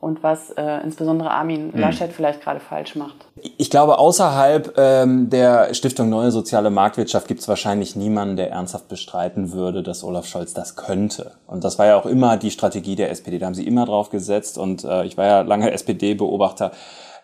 und 0.00 0.22
was 0.22 0.50
äh, 0.50 0.80
insbesondere 0.84 1.30
Armin 1.30 1.72
Laschet 1.74 2.12
vielleicht 2.12 2.40
gerade 2.40 2.60
falsch 2.60 2.94
macht. 2.94 3.16
Ich 3.56 3.68
glaube, 3.68 3.98
außerhalb 3.98 4.74
ähm, 4.78 5.28
der 5.28 5.74
Stiftung 5.74 6.08
Neue 6.08 6.30
Soziale 6.30 6.70
Marktwirtschaft 6.70 7.26
gibt 7.26 7.40
es 7.40 7.48
wahrscheinlich 7.48 7.96
niemanden, 7.96 8.36
der 8.36 8.50
ernsthaft 8.50 8.88
bestreiten 8.88 9.52
würde, 9.52 9.82
dass 9.82 10.04
Olaf 10.04 10.26
Scholz 10.26 10.54
das 10.54 10.76
könnte. 10.76 11.32
Und 11.48 11.64
das 11.64 11.78
war 11.78 11.86
ja 11.86 11.96
auch 11.96 12.06
immer 12.06 12.36
die 12.36 12.52
Strategie 12.52 12.94
der 12.94 13.10
SPD. 13.10 13.38
Da 13.38 13.46
haben 13.46 13.54
sie 13.54 13.66
immer 13.66 13.86
drauf 13.86 14.10
gesetzt. 14.10 14.56
Und 14.56 14.84
äh, 14.84 15.04
ich 15.04 15.16
war 15.16 15.26
ja 15.26 15.40
lange 15.40 15.72
SPD-Beobachter. 15.72 16.70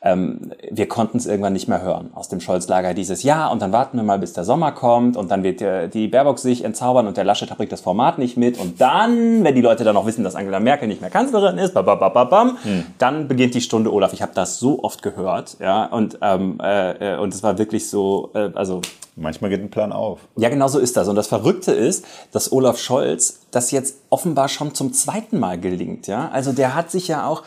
Ähm, 0.04 0.52
wir 0.70 0.86
konnten 0.86 1.16
es 1.16 1.26
irgendwann 1.26 1.54
nicht 1.54 1.66
mehr 1.66 1.82
hören 1.82 2.10
aus 2.14 2.28
dem 2.28 2.40
Scholz-Lager 2.40 2.92
dieses 2.94 3.22
Ja 3.22 3.48
und 3.48 3.62
dann 3.62 3.72
warten 3.72 3.96
wir 3.96 4.04
mal, 4.04 4.18
bis 4.18 4.34
der 4.34 4.44
Sommer 4.44 4.72
kommt 4.72 5.16
und 5.16 5.30
dann 5.30 5.42
wird 5.42 5.62
äh, 5.62 5.88
die 5.88 6.08
Baerbock 6.08 6.38
sich 6.38 6.62
entzaubern 6.62 7.06
und 7.06 7.16
der 7.16 7.24
Laschet 7.24 7.48
bringt 7.56 7.72
das 7.72 7.80
Format 7.80 8.18
nicht 8.18 8.36
mit 8.36 8.58
und 8.58 8.80
dann, 8.80 9.42
wenn 9.42 9.54
die 9.54 9.62
Leute 9.62 9.82
dann 9.82 9.94
noch 9.94 10.06
wissen, 10.06 10.22
dass 10.22 10.36
Angela 10.36 10.60
Merkel 10.60 10.88
nicht 10.88 11.00
mehr 11.00 11.10
Kanzlerin 11.10 11.58
ist, 11.58 11.72
babababam, 11.74 12.58
dann 12.98 13.28
beginnt 13.28 13.54
die 13.54 13.62
Stunde 13.62 13.92
Olaf. 13.92 14.12
Ich 14.12 14.22
habe 14.22 14.32
das 14.34 14.58
so 14.58 14.84
oft 14.84 15.02
gehört, 15.02 15.56
ja 15.58 15.86
und 15.86 16.18
ähm, 16.20 16.58
äh, 16.62 17.14
äh, 17.14 17.18
und 17.18 17.32
es 17.32 17.42
war 17.42 17.58
wirklich 17.58 17.88
so, 17.88 18.30
äh, 18.34 18.50
also 18.54 18.82
Manchmal 19.16 19.50
geht 19.50 19.60
ein 19.60 19.70
Plan 19.70 19.92
auf. 19.92 20.18
ja, 20.36 20.48
genau 20.48 20.66
so 20.66 20.80
ist 20.80 20.96
das. 20.96 21.06
Und 21.06 21.14
das 21.14 21.28
Verrückte 21.28 21.70
ist, 21.70 22.04
dass 22.32 22.50
Olaf 22.50 22.78
Scholz 22.78 23.42
das 23.52 23.70
jetzt 23.70 23.98
offenbar 24.10 24.48
schon 24.48 24.74
zum 24.74 24.92
zweiten 24.92 25.38
Mal 25.38 25.60
gelingt. 25.60 26.08
Ja, 26.08 26.30
also 26.32 26.52
der 26.52 26.74
hat 26.74 26.90
sich 26.90 27.06
ja 27.06 27.28
auch, 27.28 27.44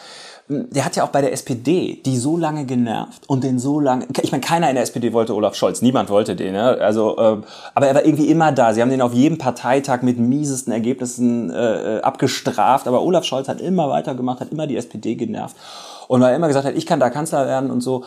der 0.50 0.86
hat 0.86 0.96
ja 0.96 1.04
auch 1.04 1.10
bei 1.10 1.22
der 1.22 1.34
SPD 1.34 2.02
die 2.06 2.18
so 2.18 2.38
lange 2.38 2.66
genervt 2.66 3.24
und 3.28 3.44
den 3.44 3.60
so 3.60 3.80
lange. 3.80 4.08
Ich 4.22 4.32
meine, 4.32 4.42
keiner 4.42 4.70
in 4.70 4.76
der 4.76 4.84
SPD 4.84 5.12
wollte 5.12 5.36
Olaf 5.36 5.56
Scholz, 5.56 5.82
niemand 5.82 6.10
wollte 6.10 6.36
den. 6.36 6.56
Ja? 6.56 6.70
Also, 6.70 7.18
äh, 7.18 7.38
aber 7.76 7.88
er 7.88 7.96
war 7.96 8.06
irgendwie 8.06 8.28
immer 8.28 8.52
da. 8.52 8.74
Sie 8.74 8.82
haben 8.82 8.90
den 8.90 9.02
auf 9.02 9.14
jedem 9.14 9.38
Parteitag 9.38 10.04
mit 10.04 10.18
miesesten 10.20 10.72
Ergebnissen 10.72 11.50
äh, 11.50 12.00
abgestraft. 12.02 12.88
Aber 12.88 13.02
Olaf 13.04 13.26
Scholz 13.26 13.50
hat 13.50 13.60
immer 13.60 13.90
weitergemacht, 13.90 14.40
hat 14.40 14.52
immer 14.52 14.68
die 14.68 14.78
SPD 14.78 15.16
genervt 15.16 15.56
und 16.08 16.22
weil 16.22 16.32
er 16.32 16.36
immer 16.36 16.48
gesagt 16.48 16.66
hat, 16.66 16.76
ich 16.76 16.86
kann 16.86 17.00
da 17.00 17.10
Kanzler 17.10 17.46
werden 17.46 17.70
und 17.70 17.82
so. 17.82 18.04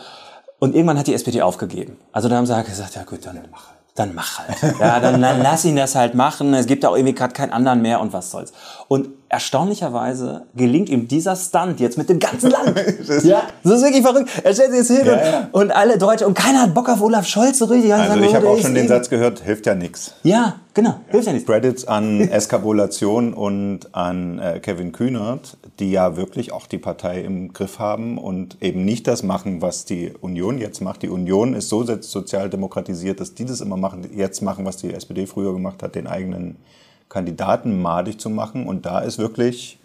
Und 0.59 0.75
irgendwann 0.75 0.99
hat 0.99 1.07
die 1.07 1.13
SPD 1.13 1.41
aufgegeben. 1.41 1.97
Also 2.11 2.29
da 2.29 2.35
haben 2.35 2.45
sie 2.45 2.55
halt 2.55 2.67
gesagt, 2.67 2.95
ja 2.95 3.03
gut, 3.03 3.25
dann 3.25 3.39
mach 3.51 3.67
halt. 3.67 3.80
Dann 3.95 4.15
mach 4.15 4.39
halt. 4.39 4.57
Ja, 4.79 4.99
dann, 5.01 5.21
dann 5.21 5.41
lass 5.41 5.65
ihn 5.65 5.75
das 5.75 5.95
halt 5.95 6.15
machen. 6.15 6.53
Es 6.53 6.65
gibt 6.65 6.83
ja 6.83 6.89
auch 6.89 6.95
irgendwie 6.95 7.13
gerade 7.13 7.33
keinen 7.33 7.51
anderen 7.51 7.81
mehr 7.81 7.99
und 7.99 8.13
was 8.13 8.31
soll's. 8.31 8.53
Und 8.87 9.09
erstaunlicherweise 9.27 10.43
gelingt 10.55 10.89
ihm 10.89 11.07
dieser 11.07 11.35
Stunt 11.35 11.79
jetzt 11.79 11.97
mit 11.97 12.09
dem 12.09 12.19
ganzen 12.19 12.51
Land. 12.51 12.75
ja, 13.23 13.43
das 13.63 13.73
ist 13.73 13.83
wirklich 13.83 14.01
verrückt. 14.01 14.29
Er 14.43 14.53
stellt 14.53 14.71
sich 14.71 14.79
jetzt 14.79 14.91
hin 14.91 15.05
Ja, 15.05 15.13
und, 15.13 15.19
ja. 15.19 15.49
und 15.51 15.71
alle 15.71 15.97
Deutsche 15.97 16.27
und 16.27 16.33
keiner 16.33 16.61
hat 16.63 16.73
Bock 16.73 16.89
auf 16.89 17.01
Olaf 17.01 17.25
Scholz 17.25 17.59
so 17.59 17.65
richtig. 17.65 17.93
Also 17.93 18.09
Sagen, 18.09 18.23
ich 18.23 18.29
oh, 18.29 18.35
habe 18.35 18.49
auch 18.49 18.59
schon 18.59 18.75
den 18.75 18.87
Satz 18.87 19.09
gehört, 19.09 19.41
hilft 19.41 19.65
ja 19.65 19.75
nichts. 19.75 20.15
Ja, 20.23 20.55
genau. 20.73 20.99
Hilft 21.07 21.27
ja 21.27 21.33
nichts. 21.33 21.47
Credits 21.47 21.85
an 21.85 22.21
Eskabulation 22.21 23.33
und 23.33 23.93
an 23.93 24.39
äh, 24.39 24.59
Kevin 24.59 24.91
Kühnert, 24.91 25.57
die 25.81 25.91
ja 25.91 26.15
wirklich 26.15 26.53
auch 26.53 26.67
die 26.67 26.77
Partei 26.77 27.21
im 27.21 27.53
Griff 27.53 27.79
haben 27.79 28.19
und 28.19 28.61
eben 28.61 28.85
nicht 28.85 29.07
das 29.07 29.23
machen, 29.23 29.61
was 29.61 29.83
die 29.83 30.13
Union 30.21 30.59
jetzt 30.59 30.79
macht. 30.79 31.01
Die 31.01 31.09
Union 31.09 31.55
ist 31.55 31.69
so 31.69 31.83
selbst 31.83 32.11
sozial 32.11 32.51
demokratisiert, 32.51 33.19
dass 33.19 33.33
die 33.33 33.45
das 33.45 33.61
immer 33.61 33.77
machen, 33.77 34.07
jetzt 34.15 34.41
machen, 34.41 34.63
was 34.63 34.77
die 34.77 34.93
SPD 34.93 35.25
früher 35.25 35.53
gemacht 35.53 35.81
hat, 35.81 35.95
den 35.95 36.05
eigenen 36.05 36.57
Kandidaten 37.09 37.81
madig 37.81 38.19
zu 38.19 38.29
machen. 38.29 38.67
Und 38.67 38.85
da 38.85 38.99
ist 38.99 39.17
wirklich, 39.17 39.79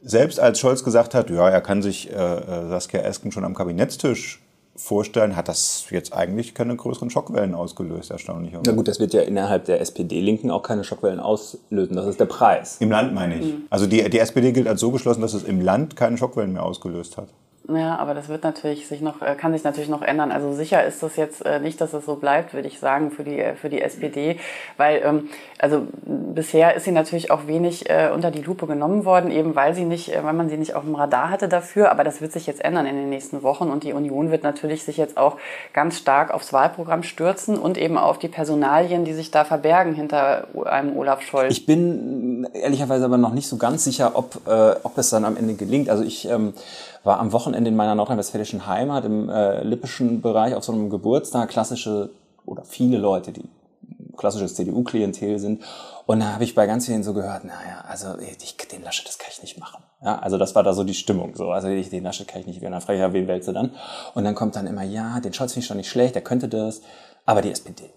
selbst 0.00 0.38
als 0.38 0.60
Scholz 0.60 0.84
gesagt 0.84 1.14
hat, 1.14 1.30
ja, 1.30 1.48
er 1.48 1.60
kann 1.60 1.82
sich 1.82 2.10
äh, 2.10 2.14
äh, 2.14 2.68
Saskia 2.68 3.00
Esken 3.00 3.32
schon 3.32 3.44
am 3.44 3.54
Kabinettstisch 3.54 4.40
vorstellen, 4.78 5.36
hat 5.36 5.48
das 5.48 5.86
jetzt 5.90 6.12
eigentlich 6.12 6.54
keine 6.54 6.74
größeren 6.76 7.10
Schockwellen 7.10 7.54
ausgelöst, 7.54 8.10
erstaunlicherweise. 8.10 8.70
Na 8.70 8.76
gut, 8.76 8.88
das 8.88 9.00
wird 9.00 9.12
ja 9.12 9.22
innerhalb 9.22 9.64
der 9.64 9.80
SPD-Linken 9.80 10.50
auch 10.50 10.62
keine 10.62 10.84
Schockwellen 10.84 11.20
auslösen. 11.20 11.96
Das 11.96 12.06
ist 12.06 12.20
der 12.20 12.26
Preis. 12.26 12.76
Im 12.80 12.90
Land 12.90 13.12
meine 13.12 13.38
ich. 13.38 13.54
Also 13.70 13.86
die, 13.86 14.08
die 14.08 14.18
SPD 14.18 14.52
gilt 14.52 14.68
als 14.68 14.80
so 14.80 14.90
geschlossen, 14.90 15.20
dass 15.20 15.34
es 15.34 15.42
im 15.42 15.60
Land 15.60 15.96
keine 15.96 16.16
Schockwellen 16.16 16.52
mehr 16.52 16.62
ausgelöst 16.62 17.16
hat. 17.16 17.28
Ja, 17.70 17.96
aber 17.96 18.14
das 18.14 18.30
wird 18.30 18.44
natürlich 18.44 18.88
sich 18.88 19.02
noch, 19.02 19.20
äh, 19.20 19.34
kann 19.34 19.52
sich 19.52 19.62
natürlich 19.62 19.90
noch 19.90 20.00
ändern. 20.00 20.32
Also 20.32 20.54
sicher 20.54 20.82
ist 20.84 21.02
das 21.02 21.16
jetzt 21.16 21.44
äh, 21.44 21.60
nicht, 21.60 21.78
dass 21.82 21.92
es 21.92 22.06
so 22.06 22.16
bleibt, 22.16 22.54
würde 22.54 22.66
ich 22.66 22.78
sagen, 22.78 23.10
für 23.10 23.24
die, 23.24 23.38
äh, 23.38 23.56
für 23.56 23.68
die 23.68 23.82
SPD. 23.82 24.38
Weil, 24.78 25.02
ähm, 25.04 25.28
also 25.58 25.86
bisher 26.06 26.74
ist 26.76 26.84
sie 26.84 26.92
natürlich 26.92 27.30
auch 27.30 27.46
wenig 27.46 27.86
unter 28.14 28.30
die 28.30 28.42
Lupe 28.42 28.66
genommen 28.66 29.04
worden, 29.04 29.30
eben 29.30 29.54
weil 29.54 29.74
sie 29.74 29.84
nicht, 29.84 30.12
weil 30.22 30.32
man 30.32 30.48
sie 30.48 30.56
nicht 30.56 30.74
auf 30.74 30.84
dem 30.84 30.94
Radar 30.94 31.30
hatte 31.30 31.48
dafür. 31.48 31.90
Aber 31.90 32.04
das 32.04 32.20
wird 32.20 32.32
sich 32.32 32.46
jetzt 32.46 32.64
ändern 32.64 32.86
in 32.86 32.96
den 32.96 33.10
nächsten 33.10 33.42
Wochen 33.42 33.70
und 33.70 33.82
die 33.82 33.92
Union 33.92 34.30
wird 34.30 34.44
natürlich 34.44 34.84
sich 34.84 34.96
jetzt 34.96 35.16
auch 35.18 35.36
ganz 35.72 35.98
stark 35.98 36.32
aufs 36.32 36.52
Wahlprogramm 36.52 37.02
stürzen 37.02 37.58
und 37.58 37.76
eben 37.76 37.98
auf 37.98 38.18
die 38.18 38.28
Personalien, 38.28 39.04
die 39.04 39.14
sich 39.14 39.30
da 39.30 39.44
verbergen 39.44 39.94
hinter 39.94 40.46
einem 40.64 40.96
Olaf 40.96 41.22
Scholz. 41.22 41.52
Ich 41.52 41.66
bin 41.66 42.37
ehrlicherweise 42.52 43.04
aber 43.04 43.18
noch 43.18 43.32
nicht 43.32 43.48
so 43.48 43.56
ganz 43.56 43.84
sicher, 43.84 44.12
ob, 44.14 44.46
äh, 44.46 44.74
ob 44.82 44.96
es 44.98 45.10
dann 45.10 45.24
am 45.24 45.36
Ende 45.36 45.54
gelingt. 45.54 45.88
Also 45.88 46.02
ich 46.02 46.28
ähm, 46.28 46.52
war 47.04 47.20
am 47.20 47.32
Wochenende 47.32 47.68
in 47.68 47.76
meiner 47.76 47.94
nordrhein-westfälischen 47.94 48.66
Heimat 48.66 49.04
im 49.04 49.28
äh, 49.28 49.62
lippischen 49.62 50.20
Bereich 50.20 50.54
auf 50.54 50.64
so 50.64 50.72
einem 50.72 50.90
Geburtstag, 50.90 51.50
klassische 51.50 52.10
oder 52.46 52.64
viele 52.64 52.98
Leute, 52.98 53.32
die 53.32 53.44
klassisches 54.16 54.54
CDU-Klientel 54.54 55.38
sind. 55.38 55.62
Und 56.06 56.20
da 56.20 56.32
habe 56.32 56.44
ich 56.44 56.54
bei 56.54 56.66
ganz 56.66 56.86
vielen 56.86 57.02
so 57.02 57.14
gehört, 57.14 57.44
naja, 57.44 57.84
also 57.86 58.18
ich, 58.18 58.56
den 58.56 58.82
Laschet, 58.82 59.06
das 59.06 59.18
kann 59.18 59.28
ich 59.30 59.42
nicht 59.42 59.58
machen. 59.58 59.82
Ja, 60.02 60.18
also 60.18 60.38
das 60.38 60.54
war 60.54 60.62
da 60.62 60.72
so 60.72 60.84
die 60.84 60.94
Stimmung. 60.94 61.36
So, 61.36 61.50
also 61.50 61.68
ich, 61.68 61.90
den 61.90 62.04
Laschet 62.04 62.26
kann 62.26 62.40
ich 62.40 62.46
nicht 62.46 62.60
wählen. 62.60 62.72
Dann 62.72 62.80
frage 62.80 62.98
ich 62.98 63.02
ja, 63.02 63.12
wen 63.12 63.28
wählst 63.28 63.48
du 63.48 63.52
dann? 63.52 63.72
Und 64.14 64.24
dann 64.24 64.34
kommt 64.34 64.56
dann 64.56 64.66
immer, 64.66 64.82
ja, 64.82 65.20
den 65.20 65.32
Scholz 65.32 65.52
finde 65.52 65.64
ich 65.64 65.66
schon 65.66 65.76
nicht 65.76 65.90
schlecht, 65.90 66.14
der 66.14 66.22
könnte 66.22 66.48
das, 66.48 66.80
aber 67.26 67.42
die 67.42 67.50
SPD. 67.50 67.90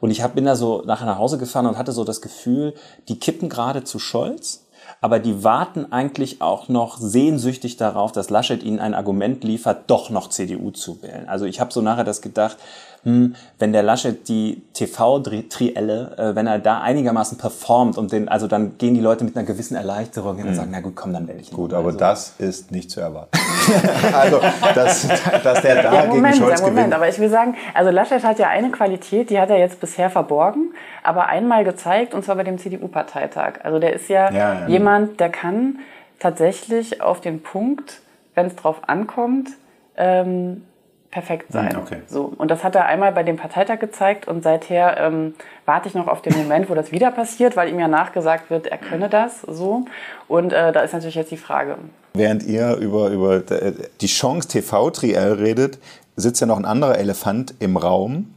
Und 0.00 0.10
ich 0.10 0.22
hab, 0.22 0.34
bin 0.34 0.44
da 0.44 0.56
so 0.56 0.82
nachher 0.86 1.06
nach 1.06 1.18
Hause 1.18 1.38
gefahren 1.38 1.66
und 1.66 1.78
hatte 1.78 1.92
so 1.92 2.04
das 2.04 2.20
Gefühl, 2.20 2.74
die 3.08 3.18
kippen 3.18 3.48
gerade 3.48 3.84
zu 3.84 3.98
Scholz 3.98 4.68
aber 5.00 5.18
die 5.18 5.44
warten 5.44 5.92
eigentlich 5.92 6.40
auch 6.40 6.68
noch 6.68 6.98
sehnsüchtig 6.98 7.76
darauf, 7.76 8.12
dass 8.12 8.30
Laschet 8.30 8.62
ihnen 8.62 8.80
ein 8.80 8.94
Argument 8.94 9.44
liefert, 9.44 9.90
doch 9.90 10.10
noch 10.10 10.28
CDU 10.28 10.70
zu 10.70 11.02
wählen. 11.02 11.28
Also 11.28 11.44
ich 11.44 11.60
habe 11.60 11.72
so 11.72 11.80
nachher 11.80 12.04
das 12.04 12.22
gedacht, 12.22 12.56
hm, 13.04 13.34
wenn 13.58 13.72
der 13.72 13.82
Laschet 13.82 14.28
die 14.28 14.62
TV-Trielle, 14.74 16.16
äh, 16.18 16.34
wenn 16.34 16.46
er 16.46 16.58
da 16.58 16.80
einigermaßen 16.80 17.38
performt 17.38 17.96
und 17.96 18.12
den, 18.12 18.28
also 18.28 18.46
dann 18.46 18.76
gehen 18.78 18.94
die 18.94 19.00
Leute 19.00 19.24
mit 19.24 19.36
einer 19.36 19.46
gewissen 19.46 19.76
Erleichterung 19.76 20.36
hin 20.36 20.46
und 20.46 20.52
mhm. 20.52 20.56
sagen, 20.56 20.70
na 20.72 20.80
gut, 20.80 20.96
komm, 20.96 21.12
dann 21.12 21.28
wähle 21.28 21.38
ich 21.38 21.52
ihn. 21.52 21.56
Gut, 21.56 21.72
aber 21.72 21.86
also. 21.86 21.98
das 21.98 22.34
ist 22.38 22.72
nicht 22.72 22.90
zu 22.90 23.00
erwarten. 23.00 23.30
also, 24.12 24.40
dass, 24.74 25.06
dass 25.42 25.62
der 25.62 25.82
da 25.82 25.94
ja, 25.94 26.04
Moment, 26.06 26.34
gegen 26.34 26.44
Scholz 26.44 26.60
ja, 26.60 26.66
Moment, 26.66 26.76
gewinnt. 26.76 26.94
aber 26.94 27.08
ich 27.08 27.18
will 27.18 27.30
sagen, 27.30 27.54
also 27.74 27.90
Laschet 27.90 28.24
hat 28.24 28.38
ja 28.38 28.48
eine 28.48 28.70
Qualität, 28.70 29.30
die 29.30 29.38
hat 29.38 29.50
er 29.50 29.58
jetzt 29.58 29.80
bisher 29.80 30.10
verborgen, 30.10 30.74
aber 31.02 31.26
einmal 31.26 31.64
gezeigt, 31.64 32.14
und 32.14 32.24
zwar 32.24 32.36
bei 32.36 32.44
dem 32.44 32.58
CDU-Parteitag. 32.58 33.60
Also 33.62 33.78
der 33.78 33.92
ist 33.92 34.08
ja, 34.08 34.30
ja, 34.30 34.54
ja 34.60 34.68
jemand, 34.68 35.20
der 35.20 35.30
kann 35.30 35.78
tatsächlich 36.18 37.00
auf 37.00 37.20
den 37.20 37.42
Punkt, 37.42 38.00
wenn 38.34 38.46
es 38.46 38.56
drauf 38.56 38.80
ankommt, 38.86 39.50
ähm, 39.96 40.62
perfekt 41.10 41.52
sein. 41.52 41.72
Hm, 41.72 41.80
okay. 41.80 42.02
So. 42.06 42.32
Und 42.36 42.50
das 42.50 42.64
hat 42.64 42.74
er 42.74 42.86
einmal 42.86 43.12
bei 43.12 43.22
dem 43.22 43.36
Parteitag 43.36 43.78
gezeigt 43.78 44.28
und 44.28 44.42
seither 44.42 44.98
ähm, 44.98 45.34
warte 45.64 45.88
ich 45.88 45.94
noch 45.94 46.06
auf 46.06 46.22
den 46.22 46.36
Moment, 46.36 46.68
wo 46.68 46.74
das 46.74 46.92
wieder 46.92 47.10
passiert, 47.10 47.56
weil 47.56 47.70
ihm 47.70 47.78
ja 47.78 47.88
nachgesagt 47.88 48.50
wird, 48.50 48.66
er 48.66 48.78
könne 48.78 49.08
das 49.08 49.42
so. 49.42 49.86
Und 50.28 50.52
äh, 50.52 50.72
da 50.72 50.80
ist 50.80 50.92
natürlich 50.92 51.14
jetzt 51.14 51.30
die 51.30 51.38
Frage. 51.38 51.76
Während 52.14 52.42
ihr 52.44 52.76
über, 52.76 53.08
über 53.10 53.40
die 53.40 54.06
Chance 54.06 54.48
TV-Triell 54.48 55.34
redet, 55.34 55.78
sitzt 56.16 56.40
ja 56.40 56.46
noch 56.46 56.58
ein 56.58 56.64
anderer 56.64 56.98
Elefant 56.98 57.54
im 57.60 57.76
Raum 57.76 58.34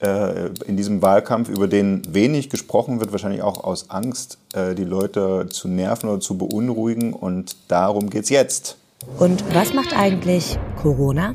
äh, 0.00 0.48
in 0.66 0.76
diesem 0.76 1.02
Wahlkampf, 1.02 1.48
über 1.48 1.68
den 1.68 2.02
wenig 2.12 2.50
gesprochen 2.50 3.00
wird, 3.00 3.12
wahrscheinlich 3.12 3.42
auch 3.42 3.64
aus 3.64 3.90
Angst, 3.90 4.38
äh, 4.52 4.74
die 4.74 4.84
Leute 4.84 5.46
zu 5.50 5.68
nerven 5.68 6.08
oder 6.08 6.20
zu 6.20 6.36
beunruhigen. 6.36 7.12
Und 7.12 7.56
darum 7.68 8.10
geht 8.10 8.24
es 8.24 8.30
jetzt. 8.30 8.76
Und 9.18 9.42
was 9.54 9.74
macht 9.74 9.96
eigentlich 9.96 10.58
Corona? 10.82 11.34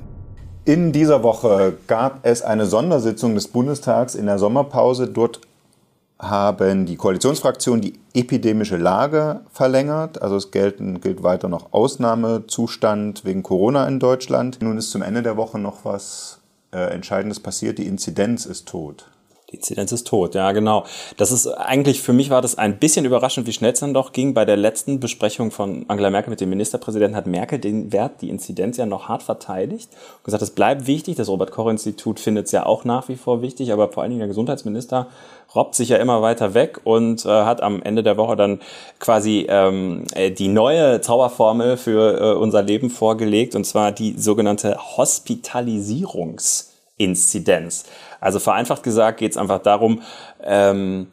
In 0.65 0.93
dieser 0.93 1.23
Woche 1.23 1.77
gab 1.87 2.25
es 2.25 2.41
eine 2.41 2.65
Sondersitzung 2.65 3.35
des 3.35 3.49
Bundestags 3.49 4.15
in 4.15 4.27
der 4.27 4.39
Sommerpause. 4.39 5.07
Dort 5.07 5.41
haben 6.19 6.85
die 6.85 6.95
Koalitionsfraktionen 6.95 7.81
die 7.81 7.99
epidemische 8.13 8.77
Lage 8.77 9.41
verlängert. 9.51 10.21
Also 10.21 10.37
es 10.37 10.51
gelten, 10.51 11.01
gilt 11.01 11.21
weiter 11.21 11.49
noch 11.49 11.73
Ausnahmezustand 11.73 13.25
wegen 13.25 13.43
Corona 13.43 13.85
in 13.89 13.99
Deutschland. 13.99 14.61
Nun 14.61 14.77
ist 14.77 14.91
zum 14.91 15.01
Ende 15.01 15.21
der 15.21 15.35
Woche 15.35 15.59
noch 15.59 15.83
was 15.83 16.39
äh, 16.71 16.93
Entscheidendes 16.93 17.41
passiert. 17.41 17.77
Die 17.77 17.87
Inzidenz 17.87 18.45
ist 18.45 18.65
tot. 18.65 19.11
Die 19.53 19.57
Inzidenz 19.57 19.91
ist 19.91 20.07
tot, 20.07 20.33
ja 20.33 20.51
genau. 20.51 20.83
Das 21.17 21.31
ist 21.31 21.45
eigentlich, 21.45 22.01
für 22.01 22.11
mich 22.11 22.31
war 22.31 22.41
das 22.41 22.57
ein 22.57 22.79
bisschen 22.79 23.05
überraschend, 23.05 23.45
wie 23.45 23.53
schnell 23.53 23.73
es 23.73 23.81
dann 23.81 23.93
doch 23.93 24.11
ging. 24.11 24.33
Bei 24.33 24.45
der 24.45 24.57
letzten 24.57 24.99
Besprechung 24.99 25.51
von 25.51 25.85
Angela 25.89 26.09
Merkel 26.09 26.31
mit 26.31 26.41
dem 26.41 26.49
Ministerpräsidenten 26.49 27.15
hat 27.15 27.27
Merkel 27.27 27.59
den 27.59 27.93
Wert, 27.93 28.21
die 28.21 28.29
Inzidenz 28.29 28.77
ja 28.77 28.87
noch 28.87 29.09
hart 29.09 29.21
verteidigt 29.21 29.89
und 30.17 30.23
gesagt, 30.23 30.41
es 30.41 30.49
bleibt 30.49 30.87
wichtig. 30.87 31.17
Das 31.17 31.29
Robert-Koch-Institut 31.29 32.19
findet 32.19 32.47
es 32.47 32.51
ja 32.51 32.65
auch 32.65 32.83
nach 32.83 33.09
wie 33.09 33.15
vor 33.15 33.43
wichtig, 33.43 33.71
aber 33.71 33.89
vor 33.89 34.01
allen 34.01 34.09
Dingen 34.09 34.21
der 34.21 34.27
Gesundheitsminister 34.27 35.07
robbt 35.53 35.75
sich 35.75 35.89
ja 35.89 35.97
immer 35.97 36.23
weiter 36.23 36.55
weg 36.55 36.81
und 36.83 37.23
äh, 37.23 37.29
hat 37.29 37.61
am 37.61 37.83
Ende 37.83 38.01
der 38.01 38.17
Woche 38.17 38.35
dann 38.35 38.59
quasi 38.99 39.45
ähm, 39.47 40.05
äh, 40.15 40.31
die 40.31 40.47
neue 40.47 41.01
Zauberformel 41.01 41.77
für 41.77 42.19
äh, 42.19 42.35
unser 42.35 42.63
Leben 42.63 42.89
vorgelegt 42.89 43.55
und 43.55 43.65
zwar 43.65 43.91
die 43.91 44.17
sogenannte 44.17 44.79
Hospitalisierungsinzidenz. 47.03 47.85
Also 48.19 48.39
vereinfacht 48.39 48.83
gesagt 48.83 49.19
geht 49.19 49.31
es 49.31 49.37
einfach 49.37 49.59
darum, 49.59 50.01
ähm, 50.43 51.07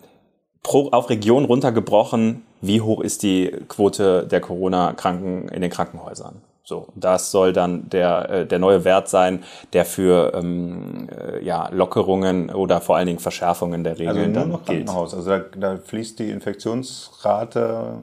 pro, 0.62 0.88
auf 0.90 1.10
Region 1.10 1.44
runtergebrochen, 1.44 2.42
wie 2.60 2.80
hoch 2.80 3.00
ist 3.00 3.22
die 3.22 3.50
Quote 3.68 4.26
der 4.26 4.40
Corona-Kranken 4.40 5.48
in 5.48 5.62
den 5.62 5.70
Krankenhäusern. 5.70 6.42
So, 6.62 6.86
das 6.94 7.32
soll 7.32 7.52
dann 7.52 7.88
der, 7.90 8.30
äh, 8.30 8.46
der 8.46 8.60
neue 8.60 8.84
Wert 8.84 9.08
sein, 9.08 9.42
der 9.72 9.84
für 9.84 10.32
ähm, 10.34 11.08
äh, 11.10 11.44
ja, 11.44 11.68
Lockerungen 11.72 12.50
oder 12.50 12.80
vor 12.80 12.96
allen 12.96 13.06
Dingen 13.06 13.18
Verschärfungen 13.18 13.82
der 13.82 13.98
Regeln 13.98 14.36
also 14.36 14.46
nur 14.46 14.58
noch 14.58 14.64
gilt. 14.64 14.86
Krankenhaus. 14.86 15.14
Also 15.14 15.30
da, 15.30 15.38
da 15.56 15.76
fließt 15.78 16.20
die 16.20 16.30
Infektionsrate 16.30 18.02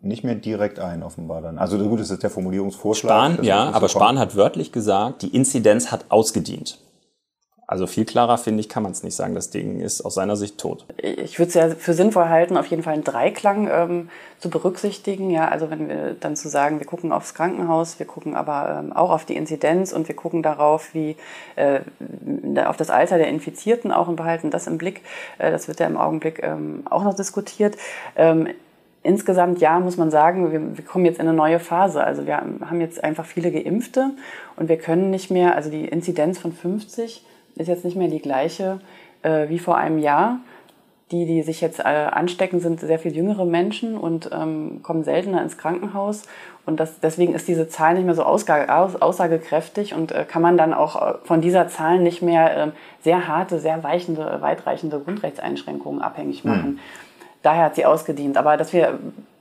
nicht 0.00 0.24
mehr 0.24 0.34
direkt 0.34 0.80
ein, 0.80 1.04
offenbar 1.04 1.42
dann. 1.42 1.58
Also 1.58 1.78
gut, 1.78 2.00
das 2.00 2.10
ist 2.10 2.22
der 2.22 2.30
Formulierungsvorschlag. 2.30 3.34
Spahn, 3.34 3.44
ja, 3.44 3.70
aber 3.70 3.88
Spahn 3.88 4.18
hat 4.18 4.34
wörtlich 4.34 4.72
gesagt, 4.72 5.22
die 5.22 5.28
Inzidenz 5.28 5.92
hat 5.92 6.06
ausgedient. 6.08 6.78
Also 7.70 7.86
viel 7.86 8.06
klarer, 8.06 8.38
finde 8.38 8.60
ich, 8.60 8.70
kann 8.70 8.82
man 8.82 8.92
es 8.92 9.02
nicht 9.02 9.14
sagen. 9.14 9.34
Das 9.34 9.50
Ding 9.50 9.80
ist 9.80 10.00
aus 10.00 10.14
seiner 10.14 10.36
Sicht 10.36 10.56
tot. 10.56 10.86
Ich 10.96 11.38
würde 11.38 11.48
es 11.48 11.54
ja 11.54 11.68
für 11.68 11.92
sinnvoll 11.92 12.30
halten, 12.30 12.56
auf 12.56 12.64
jeden 12.68 12.82
Fall 12.82 12.94
einen 12.94 13.04
Dreiklang 13.04 13.68
ähm, 13.70 14.08
zu 14.38 14.48
berücksichtigen. 14.48 15.28
Ja, 15.28 15.48
also 15.48 15.68
wenn 15.68 15.86
wir 15.86 16.16
dann 16.18 16.34
zu 16.34 16.48
sagen, 16.48 16.78
wir 16.78 16.86
gucken 16.86 17.12
aufs 17.12 17.34
Krankenhaus, 17.34 17.98
wir 17.98 18.06
gucken 18.06 18.36
aber 18.36 18.80
ähm, 18.80 18.94
auch 18.94 19.10
auf 19.10 19.26
die 19.26 19.36
Inzidenz 19.36 19.92
und 19.92 20.08
wir 20.08 20.16
gucken 20.16 20.42
darauf, 20.42 20.94
wie 20.94 21.16
äh, 21.56 21.80
auf 22.64 22.78
das 22.78 22.88
Alter 22.88 23.18
der 23.18 23.28
Infizierten 23.28 23.92
auch 23.92 24.08
und 24.08 24.16
behalten 24.16 24.50
das 24.50 24.66
im 24.66 24.78
Blick. 24.78 25.02
Äh, 25.36 25.50
das 25.50 25.68
wird 25.68 25.78
ja 25.78 25.86
im 25.86 25.98
Augenblick 25.98 26.42
ähm, 26.42 26.84
auch 26.88 27.04
noch 27.04 27.14
diskutiert. 27.14 27.76
Ähm, 28.16 28.48
insgesamt 29.02 29.60
ja, 29.60 29.78
muss 29.78 29.98
man 29.98 30.10
sagen, 30.10 30.52
wir, 30.52 30.78
wir, 30.78 30.84
kommen 30.86 31.04
jetzt 31.04 31.20
in 31.20 31.28
eine 31.28 31.36
neue 31.36 31.60
Phase. 31.60 32.02
Also 32.02 32.24
wir 32.24 32.38
haben 32.38 32.80
jetzt 32.80 33.04
einfach 33.04 33.26
viele 33.26 33.52
Geimpfte 33.52 34.12
und 34.56 34.70
wir 34.70 34.78
können 34.78 35.10
nicht 35.10 35.30
mehr, 35.30 35.54
also 35.54 35.68
die 35.68 35.84
Inzidenz 35.84 36.38
von 36.38 36.54
50 36.54 37.26
ist 37.58 37.68
jetzt 37.68 37.84
nicht 37.84 37.96
mehr 37.96 38.08
die 38.08 38.20
gleiche 38.20 38.80
äh, 39.22 39.48
wie 39.48 39.58
vor 39.58 39.76
einem 39.76 39.98
Jahr. 39.98 40.40
Die, 41.10 41.24
die 41.24 41.40
sich 41.42 41.62
jetzt 41.62 41.80
äh, 41.80 41.84
anstecken, 41.84 42.60
sind 42.60 42.80
sehr 42.80 42.98
viel 42.98 43.16
jüngere 43.16 43.46
Menschen 43.46 43.96
und 43.96 44.28
ähm, 44.30 44.80
kommen 44.82 45.04
seltener 45.04 45.42
ins 45.42 45.56
Krankenhaus. 45.56 46.24
Und 46.66 46.78
das, 46.80 47.00
deswegen 47.00 47.34
ist 47.34 47.48
diese 47.48 47.66
Zahl 47.66 47.94
nicht 47.94 48.04
mehr 48.04 48.14
so 48.14 48.24
aussagekräftig 48.24 49.94
und 49.94 50.12
äh, 50.12 50.26
kann 50.28 50.42
man 50.42 50.58
dann 50.58 50.74
auch 50.74 51.00
äh, 51.00 51.14
von 51.24 51.40
dieser 51.40 51.68
Zahl 51.68 51.98
nicht 51.98 52.20
mehr 52.20 52.66
äh, 52.66 52.70
sehr 53.00 53.26
harte, 53.26 53.58
sehr 53.58 53.82
weichende, 53.82 54.36
weitreichende 54.42 55.00
Grundrechtseinschränkungen 55.00 56.02
abhängig 56.02 56.44
hm. 56.44 56.50
machen. 56.50 56.70
Mhm. 56.72 56.78
Daher 57.42 57.64
hat 57.64 57.76
sie 57.76 57.86
ausgedient. 57.86 58.36
Aber 58.36 58.58
dass 58.58 58.74
wir 58.74 58.98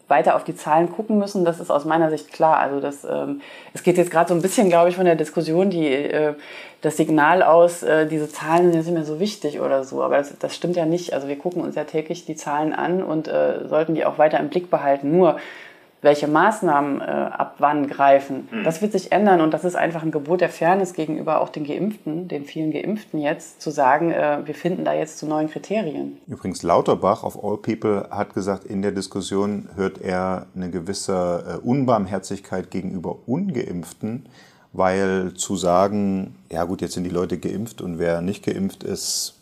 weiter 0.07 0.35
auf 0.35 0.43
die 0.43 0.55
Zahlen 0.55 0.91
gucken 0.91 1.17
müssen, 1.17 1.43
das 1.43 1.59
ist 1.59 1.69
aus 1.69 1.85
meiner 1.85 2.09
Sicht 2.09 2.31
klar. 2.31 2.57
Also 2.57 2.79
das, 2.79 3.03
ähm, 3.03 3.41
es 3.73 3.83
geht 3.83 3.97
jetzt 3.97 4.11
gerade 4.11 4.29
so 4.29 4.35
ein 4.35 4.41
bisschen, 4.41 4.69
glaube 4.69 4.89
ich, 4.89 4.95
von 4.95 5.05
der 5.05 5.15
Diskussion, 5.15 5.69
die 5.69 5.87
äh, 5.87 6.33
das 6.81 6.97
Signal 6.97 7.43
aus, 7.43 7.83
äh, 7.83 8.07
diese 8.07 8.29
Zahlen 8.29 8.65
sind 8.65 8.75
jetzt 8.75 8.85
nicht 8.85 8.93
mehr 8.93 9.03
so 9.03 9.19
wichtig 9.19 9.59
oder 9.59 9.83
so. 9.83 10.03
Aber 10.03 10.17
das, 10.17 10.37
das 10.39 10.55
stimmt 10.55 10.75
ja 10.75 10.85
nicht. 10.85 11.13
Also 11.13 11.27
wir 11.27 11.37
gucken 11.37 11.61
uns 11.61 11.75
ja 11.75 11.83
täglich 11.83 12.25
die 12.25 12.35
Zahlen 12.35 12.73
an 12.73 13.03
und 13.03 13.27
äh, 13.27 13.67
sollten 13.67 13.95
die 13.95 14.05
auch 14.05 14.17
weiter 14.17 14.39
im 14.39 14.49
Blick 14.49 14.69
behalten. 14.69 15.11
Nur 15.11 15.37
welche 16.01 16.27
Maßnahmen 16.27 17.01
äh, 17.01 17.03
ab 17.03 17.55
wann 17.57 17.87
greifen. 17.87 18.47
Mhm. 18.51 18.63
Das 18.63 18.81
wird 18.81 18.91
sich 18.91 19.11
ändern 19.11 19.41
und 19.41 19.53
das 19.53 19.65
ist 19.65 19.75
einfach 19.75 20.03
ein 20.03 20.11
Gebot 20.11 20.41
der 20.41 20.49
Fairness 20.49 20.93
gegenüber 20.93 21.41
auch 21.41 21.49
den 21.49 21.65
Geimpften, 21.65 22.27
den 22.27 22.45
vielen 22.45 22.71
Geimpften 22.71 23.19
jetzt, 23.19 23.61
zu 23.61 23.71
sagen, 23.71 24.11
äh, 24.11 24.39
wir 24.45 24.53
finden 24.53 24.85
da 24.85 24.93
jetzt 24.93 25.17
zu 25.17 25.25
neuen 25.25 25.49
Kriterien. 25.49 26.17
Übrigens, 26.27 26.61
Lauterbach 26.61 27.23
auf 27.23 27.43
All 27.43 27.57
People 27.57 28.07
hat 28.11 28.33
gesagt, 28.33 28.65
in 28.65 28.81
der 28.81 28.91
Diskussion 28.91 29.69
hört 29.75 29.99
er 30.01 30.45
eine 30.55 30.69
gewisse 30.69 31.61
äh, 31.63 31.67
Unbarmherzigkeit 31.67 32.69
gegenüber 32.69 33.17
Ungeimpften, 33.25 34.27
weil 34.73 35.33
zu 35.33 35.55
sagen, 35.55 36.35
ja 36.51 36.63
gut, 36.65 36.81
jetzt 36.81 36.93
sind 36.93 37.05
die 37.05 37.09
Leute 37.09 37.39
geimpft 37.39 37.81
und 37.81 37.97
wer 37.97 38.21
nicht 38.21 38.45
geimpft 38.45 38.83
ist, 38.83 39.33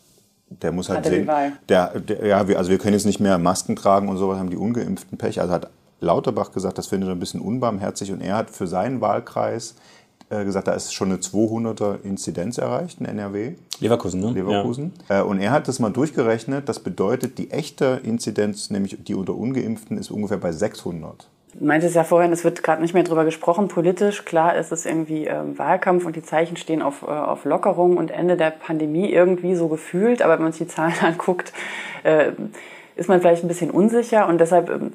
der 0.48 0.72
muss 0.72 0.88
halt 0.88 1.04
sehen. 1.04 1.28
Der, 1.68 1.98
der, 2.00 2.24
ja, 2.24 2.48
wir, 2.48 2.56
also 2.56 2.70
wir 2.70 2.78
können 2.78 2.94
jetzt 2.94 3.04
nicht 3.04 3.20
mehr 3.20 3.36
Masken 3.36 3.76
tragen 3.76 4.08
und 4.08 4.16
sowas, 4.16 4.38
haben 4.38 4.50
die 4.50 4.56
Ungeimpften 4.56 5.18
Pech. 5.18 5.40
Also 5.40 5.52
hat 5.52 5.70
Lauterbach 6.00 6.52
gesagt, 6.52 6.78
das 6.78 6.86
findet 6.86 7.08
er 7.08 7.14
ein 7.14 7.20
bisschen 7.20 7.40
unbarmherzig 7.40 8.12
und 8.12 8.20
er 8.20 8.36
hat 8.36 8.50
für 8.50 8.66
seinen 8.66 9.00
Wahlkreis 9.00 9.76
äh, 10.28 10.44
gesagt, 10.44 10.66
da 10.66 10.72
ist 10.72 10.92
schon 10.92 11.10
eine 11.10 11.20
200er 11.20 12.02
Inzidenz 12.02 12.58
erreicht 12.58 13.00
in 13.00 13.06
NRW. 13.06 13.54
Leverkusen, 13.78 14.20
ne? 14.20 14.32
Leverkusen. 14.32 14.92
Ja. 15.08 15.20
Äh, 15.20 15.22
und 15.22 15.38
er 15.38 15.52
hat 15.52 15.68
das 15.68 15.78
mal 15.78 15.90
durchgerechnet. 15.90 16.68
Das 16.68 16.80
bedeutet, 16.80 17.38
die 17.38 17.50
echte 17.52 18.00
Inzidenz, 18.02 18.70
nämlich 18.70 18.96
die 19.04 19.14
unter 19.14 19.34
Ungeimpften, 19.36 19.98
ist 19.98 20.10
ungefähr 20.10 20.38
bei 20.38 20.50
600. 20.50 21.28
Du 21.54 21.64
meintest 21.64 21.94
ja 21.94 22.04
vorhin, 22.04 22.32
es 22.32 22.44
wird 22.44 22.62
gerade 22.62 22.82
nicht 22.82 22.92
mehr 22.92 23.04
drüber 23.04 23.24
gesprochen 23.24 23.68
politisch. 23.68 24.24
Klar 24.24 24.56
ist 24.56 24.72
es 24.72 24.84
irgendwie 24.84 25.26
äh, 25.26 25.42
Wahlkampf 25.56 26.04
und 26.04 26.16
die 26.16 26.22
Zeichen 26.22 26.56
stehen 26.56 26.82
auf, 26.82 27.02
äh, 27.02 27.06
auf 27.06 27.44
Lockerung 27.44 27.96
und 27.96 28.10
Ende 28.10 28.36
der 28.36 28.50
Pandemie 28.50 29.10
irgendwie 29.10 29.54
so 29.54 29.68
gefühlt. 29.68 30.22
Aber 30.22 30.34
wenn 30.34 30.42
man 30.42 30.52
sich 30.52 30.66
die 30.66 30.74
Zahlen 30.74 30.94
anguckt, 31.02 31.52
äh, 32.02 32.32
ist 32.96 33.08
man 33.08 33.20
vielleicht 33.20 33.44
ein 33.44 33.48
bisschen 33.48 33.70
unsicher. 33.70 34.26
Und 34.26 34.40
deshalb 34.40 34.70
ähm, 34.70 34.92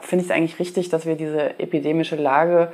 finde 0.00 0.24
ich 0.24 0.30
es 0.30 0.30
eigentlich 0.30 0.58
richtig, 0.58 0.88
dass 0.88 1.06
wir 1.06 1.14
diese 1.14 1.58
epidemische 1.60 2.16
Lage 2.16 2.72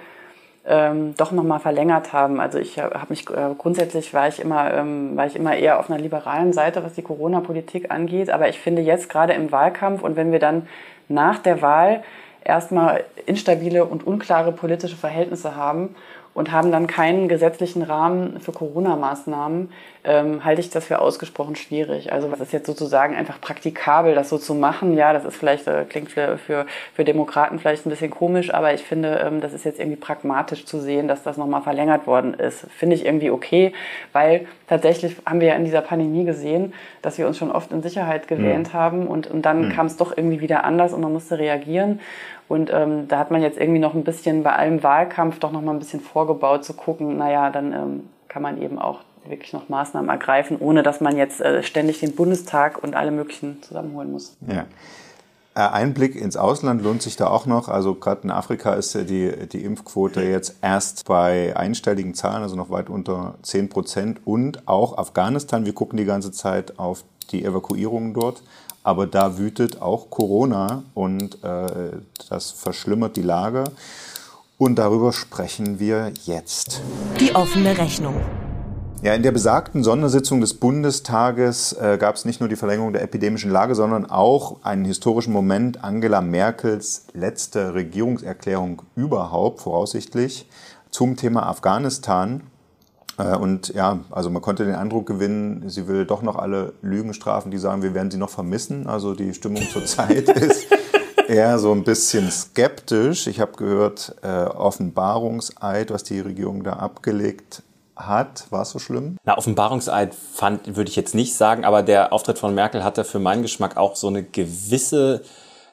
ähm, 0.66 1.14
doch 1.16 1.32
nochmal 1.32 1.60
verlängert 1.60 2.12
haben. 2.12 2.40
Also 2.40 2.58
ich 2.58 2.78
habe 2.78 3.06
mich 3.08 3.28
äh, 3.30 3.54
grundsätzlich 3.56 4.14
war 4.14 4.28
ich 4.28 4.40
immer 4.40 4.72
ähm, 4.72 5.16
war 5.16 5.26
ich 5.26 5.34
immer 5.34 5.56
eher 5.56 5.80
auf 5.80 5.90
einer 5.90 6.00
liberalen 6.00 6.52
Seite, 6.52 6.84
was 6.84 6.94
die 6.94 7.02
Corona-Politik 7.02 7.90
angeht. 7.90 8.30
Aber 8.30 8.48
ich 8.48 8.58
finde 8.58 8.82
jetzt 8.82 9.08
gerade 9.08 9.32
im 9.32 9.50
Wahlkampf 9.50 10.02
und 10.02 10.16
wenn 10.16 10.30
wir 10.30 10.38
dann 10.38 10.68
nach 11.08 11.38
der 11.38 11.62
Wahl 11.62 12.02
erstmal 12.44 13.04
instabile 13.26 13.84
und 13.84 14.06
unklare 14.06 14.52
politische 14.52 14.96
Verhältnisse 14.96 15.56
haben 15.56 15.96
und 16.34 16.52
haben 16.52 16.70
dann 16.70 16.86
keinen 16.86 17.28
gesetzlichen 17.28 17.82
Rahmen 17.82 18.38
für 18.40 18.52
Corona-Maßnahmen, 18.52 19.72
ähm, 20.08 20.42
halte 20.42 20.62
ich 20.62 20.70
das 20.70 20.86
für 20.86 21.00
ausgesprochen 21.00 21.54
schwierig. 21.54 22.12
Also 22.12 22.32
was 22.32 22.40
ist 22.40 22.52
jetzt 22.52 22.66
sozusagen 22.66 23.14
einfach 23.14 23.40
praktikabel, 23.42 24.14
das 24.14 24.30
so 24.30 24.38
zu 24.38 24.54
machen? 24.54 24.96
Ja, 24.96 25.12
das 25.12 25.26
ist 25.26 25.36
vielleicht, 25.36 25.66
äh, 25.66 25.84
klingt 25.86 26.10
für, 26.10 26.38
für, 26.38 26.64
für 26.94 27.04
Demokraten 27.04 27.58
vielleicht 27.58 27.84
ein 27.84 27.90
bisschen 27.90 28.10
komisch, 28.10 28.52
aber 28.54 28.72
ich 28.72 28.82
finde, 28.82 29.22
ähm, 29.22 29.42
das 29.42 29.52
ist 29.52 29.66
jetzt 29.66 29.78
irgendwie 29.78 29.98
pragmatisch 29.98 30.64
zu 30.64 30.80
sehen, 30.80 31.08
dass 31.08 31.22
das 31.22 31.36
nochmal 31.36 31.60
verlängert 31.60 32.06
worden 32.06 32.32
ist. 32.32 32.66
Finde 32.70 32.96
ich 32.96 33.04
irgendwie 33.04 33.30
okay, 33.30 33.74
weil 34.14 34.46
tatsächlich 34.66 35.16
haben 35.26 35.40
wir 35.40 35.48
ja 35.48 35.54
in 35.56 35.66
dieser 35.66 35.82
Pandemie 35.82 36.24
gesehen, 36.24 36.72
dass 37.02 37.18
wir 37.18 37.26
uns 37.26 37.36
schon 37.36 37.52
oft 37.52 37.70
in 37.70 37.82
Sicherheit 37.82 38.28
gewähnt 38.28 38.72
mhm. 38.72 38.78
haben 38.78 39.06
und, 39.06 39.26
und 39.26 39.42
dann 39.42 39.66
mhm. 39.66 39.72
kam 39.72 39.86
es 39.86 39.98
doch 39.98 40.16
irgendwie 40.16 40.40
wieder 40.40 40.64
anders 40.64 40.94
und 40.94 41.02
man 41.02 41.12
musste 41.12 41.38
reagieren. 41.38 42.00
Und 42.48 42.72
ähm, 42.72 43.08
da 43.08 43.18
hat 43.18 43.30
man 43.30 43.42
jetzt 43.42 43.60
irgendwie 43.60 43.78
noch 43.78 43.92
ein 43.92 44.04
bisschen 44.04 44.42
bei 44.42 44.54
allem 44.54 44.82
Wahlkampf 44.82 45.38
doch 45.38 45.52
noch 45.52 45.60
mal 45.60 45.72
ein 45.72 45.78
bisschen 45.78 46.00
vorgebaut 46.00 46.64
zu 46.64 46.72
gucken, 46.72 47.18
naja, 47.18 47.50
dann 47.50 47.74
ähm, 47.74 48.08
kann 48.28 48.40
man 48.40 48.62
eben 48.62 48.78
auch 48.78 49.00
wirklich 49.30 49.52
noch 49.52 49.68
Maßnahmen 49.68 50.10
ergreifen, 50.10 50.58
ohne 50.60 50.82
dass 50.82 51.00
man 51.00 51.16
jetzt 51.16 51.40
äh, 51.40 51.62
ständig 51.62 52.00
den 52.00 52.14
Bundestag 52.14 52.82
und 52.82 52.94
alle 52.94 53.10
möglichen 53.10 53.62
zusammenholen 53.62 54.12
muss. 54.12 54.36
Ja. 54.46 54.66
Äh, 55.58 55.60
ein 55.60 55.92
Blick 55.92 56.14
ins 56.14 56.36
Ausland 56.36 56.82
lohnt 56.82 57.02
sich 57.02 57.16
da 57.16 57.26
auch 57.26 57.44
noch. 57.46 57.68
Also 57.68 57.94
gerade 57.94 58.22
in 58.22 58.30
Afrika 58.30 58.74
ist 58.74 58.94
die, 58.94 59.48
die 59.48 59.64
Impfquote 59.64 60.22
jetzt 60.22 60.56
erst 60.62 61.06
bei 61.06 61.56
einstelligen 61.56 62.14
Zahlen, 62.14 62.42
also 62.42 62.54
noch 62.54 62.70
weit 62.70 62.88
unter 62.88 63.34
10 63.42 63.68
Prozent. 63.68 64.20
Und 64.24 64.68
auch 64.68 64.96
Afghanistan, 64.96 65.66
wir 65.66 65.72
gucken 65.72 65.96
die 65.96 66.04
ganze 66.04 66.30
Zeit 66.30 66.78
auf 66.78 67.02
die 67.32 67.44
Evakuierungen 67.44 68.14
dort. 68.14 68.42
Aber 68.84 69.06
da 69.06 69.36
wütet 69.36 69.82
auch 69.82 70.08
Corona 70.08 70.84
und 70.94 71.42
äh, 71.42 71.90
das 72.30 72.52
verschlimmert 72.52 73.16
die 73.16 73.22
Lage. 73.22 73.64
Und 74.56 74.76
darüber 74.76 75.12
sprechen 75.12 75.78
wir 75.78 76.12
jetzt. 76.24 76.80
Die 77.20 77.34
offene 77.34 77.76
Rechnung. 77.76 78.20
Ja, 79.00 79.14
in 79.14 79.22
der 79.22 79.30
besagten 79.30 79.84
Sondersitzung 79.84 80.40
des 80.40 80.54
Bundestages 80.54 81.72
äh, 81.72 81.98
gab 82.00 82.16
es 82.16 82.24
nicht 82.24 82.40
nur 82.40 82.48
die 82.48 82.56
Verlängerung 82.56 82.92
der 82.92 83.02
epidemischen 83.02 83.48
Lage, 83.48 83.76
sondern 83.76 84.10
auch 84.10 84.64
einen 84.64 84.84
historischen 84.84 85.32
Moment 85.32 85.84
Angela 85.84 86.20
Merkels 86.20 87.06
letzte 87.12 87.74
Regierungserklärung 87.74 88.82
überhaupt, 88.96 89.60
voraussichtlich, 89.60 90.48
zum 90.90 91.14
Thema 91.14 91.46
Afghanistan. 91.48 92.42
Äh, 93.18 93.36
und 93.36 93.68
ja, 93.68 94.00
also 94.10 94.30
man 94.30 94.42
konnte 94.42 94.64
den 94.64 94.74
Eindruck 94.74 95.06
gewinnen, 95.06 95.68
sie 95.68 95.86
will 95.86 96.04
doch 96.04 96.22
noch 96.22 96.34
alle 96.34 96.72
Lügen 96.82 97.14
strafen, 97.14 97.52
die 97.52 97.58
sagen, 97.58 97.82
wir 97.82 97.94
werden 97.94 98.10
sie 98.10 98.18
noch 98.18 98.30
vermissen. 98.30 98.88
Also 98.88 99.14
die 99.14 99.32
Stimmung 99.32 99.62
zurzeit 99.70 100.28
ist 100.28 100.66
eher 101.28 101.60
so 101.60 101.70
ein 101.70 101.84
bisschen 101.84 102.32
skeptisch. 102.32 103.28
Ich 103.28 103.38
habe 103.38 103.52
gehört, 103.52 104.16
äh, 104.22 104.42
Offenbarungseid, 104.46 105.92
was 105.92 106.02
die 106.02 106.18
Regierung 106.18 106.64
da 106.64 106.72
abgelegt 106.72 107.62
hat. 107.98 108.46
War 108.50 108.62
es 108.62 108.70
so 108.70 108.78
schlimm? 108.78 109.16
Na, 109.24 109.36
Offenbarungseid 109.36 110.14
fand, 110.14 110.76
würde 110.76 110.88
ich 110.88 110.96
jetzt 110.96 111.14
nicht 111.14 111.34
sagen, 111.34 111.64
aber 111.64 111.82
der 111.82 112.12
Auftritt 112.12 112.38
von 112.38 112.54
Merkel 112.54 112.84
hatte 112.84 113.04
für 113.04 113.18
meinen 113.18 113.42
Geschmack 113.42 113.76
auch 113.76 113.96
so 113.96 114.06
eine 114.08 114.22
gewisse 114.22 115.22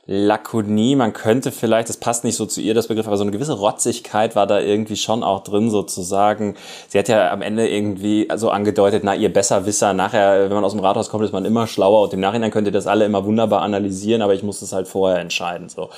Lakonie, 0.08 0.96
man 0.96 1.14
könnte 1.14 1.52
vielleicht, 1.52 1.90
das 1.90 1.98
passt 1.98 2.24
nicht 2.24 2.36
so 2.36 2.46
zu 2.46 2.62
ihr, 2.62 2.76
das 2.76 2.88
Begriff, 2.88 3.08
aber 3.08 3.18
so 3.18 3.24
eine 3.24 3.32
gewisse 3.32 3.54
Rotzigkeit 3.54 4.36
war 4.36 4.46
da 4.46 4.60
irgendwie 4.60 4.98
schon 4.98 5.24
auch 5.24 5.44
drin, 5.44 5.72
sozusagen. 5.72 6.56
Sie 6.90 7.00
hat 7.00 7.08
ja 7.08 7.32
am 7.32 7.42
Ende 7.42 7.68
irgendwie 7.68 8.28
so 8.36 8.52
angedeutet, 8.52 9.04
na, 9.04 9.16
ihr 9.16 9.34
Besserwisser, 9.34 9.94
nachher, 9.94 10.44
wenn 10.44 10.54
man 10.54 10.64
aus 10.64 10.74
dem 10.74 10.82
Rathaus 10.82 11.10
kommt, 11.10 11.26
ist 11.26 11.34
man 11.34 11.44
immer 11.44 11.66
schlauer 11.66 12.04
und 12.04 12.14
im 12.14 12.20
Nachhinein 12.20 12.52
könnt 12.52 12.68
ihr 12.68 12.72
das 12.72 12.86
alle 12.86 13.06
immer 13.06 13.26
wunderbar 13.26 13.64
analysieren, 13.64 14.22
aber 14.22 14.36
ich 14.36 14.44
muss 14.44 14.62
es 14.62 14.74
halt 14.74 14.88
vorher 14.88 15.20
entscheiden, 15.20 15.70
so. 15.70 15.90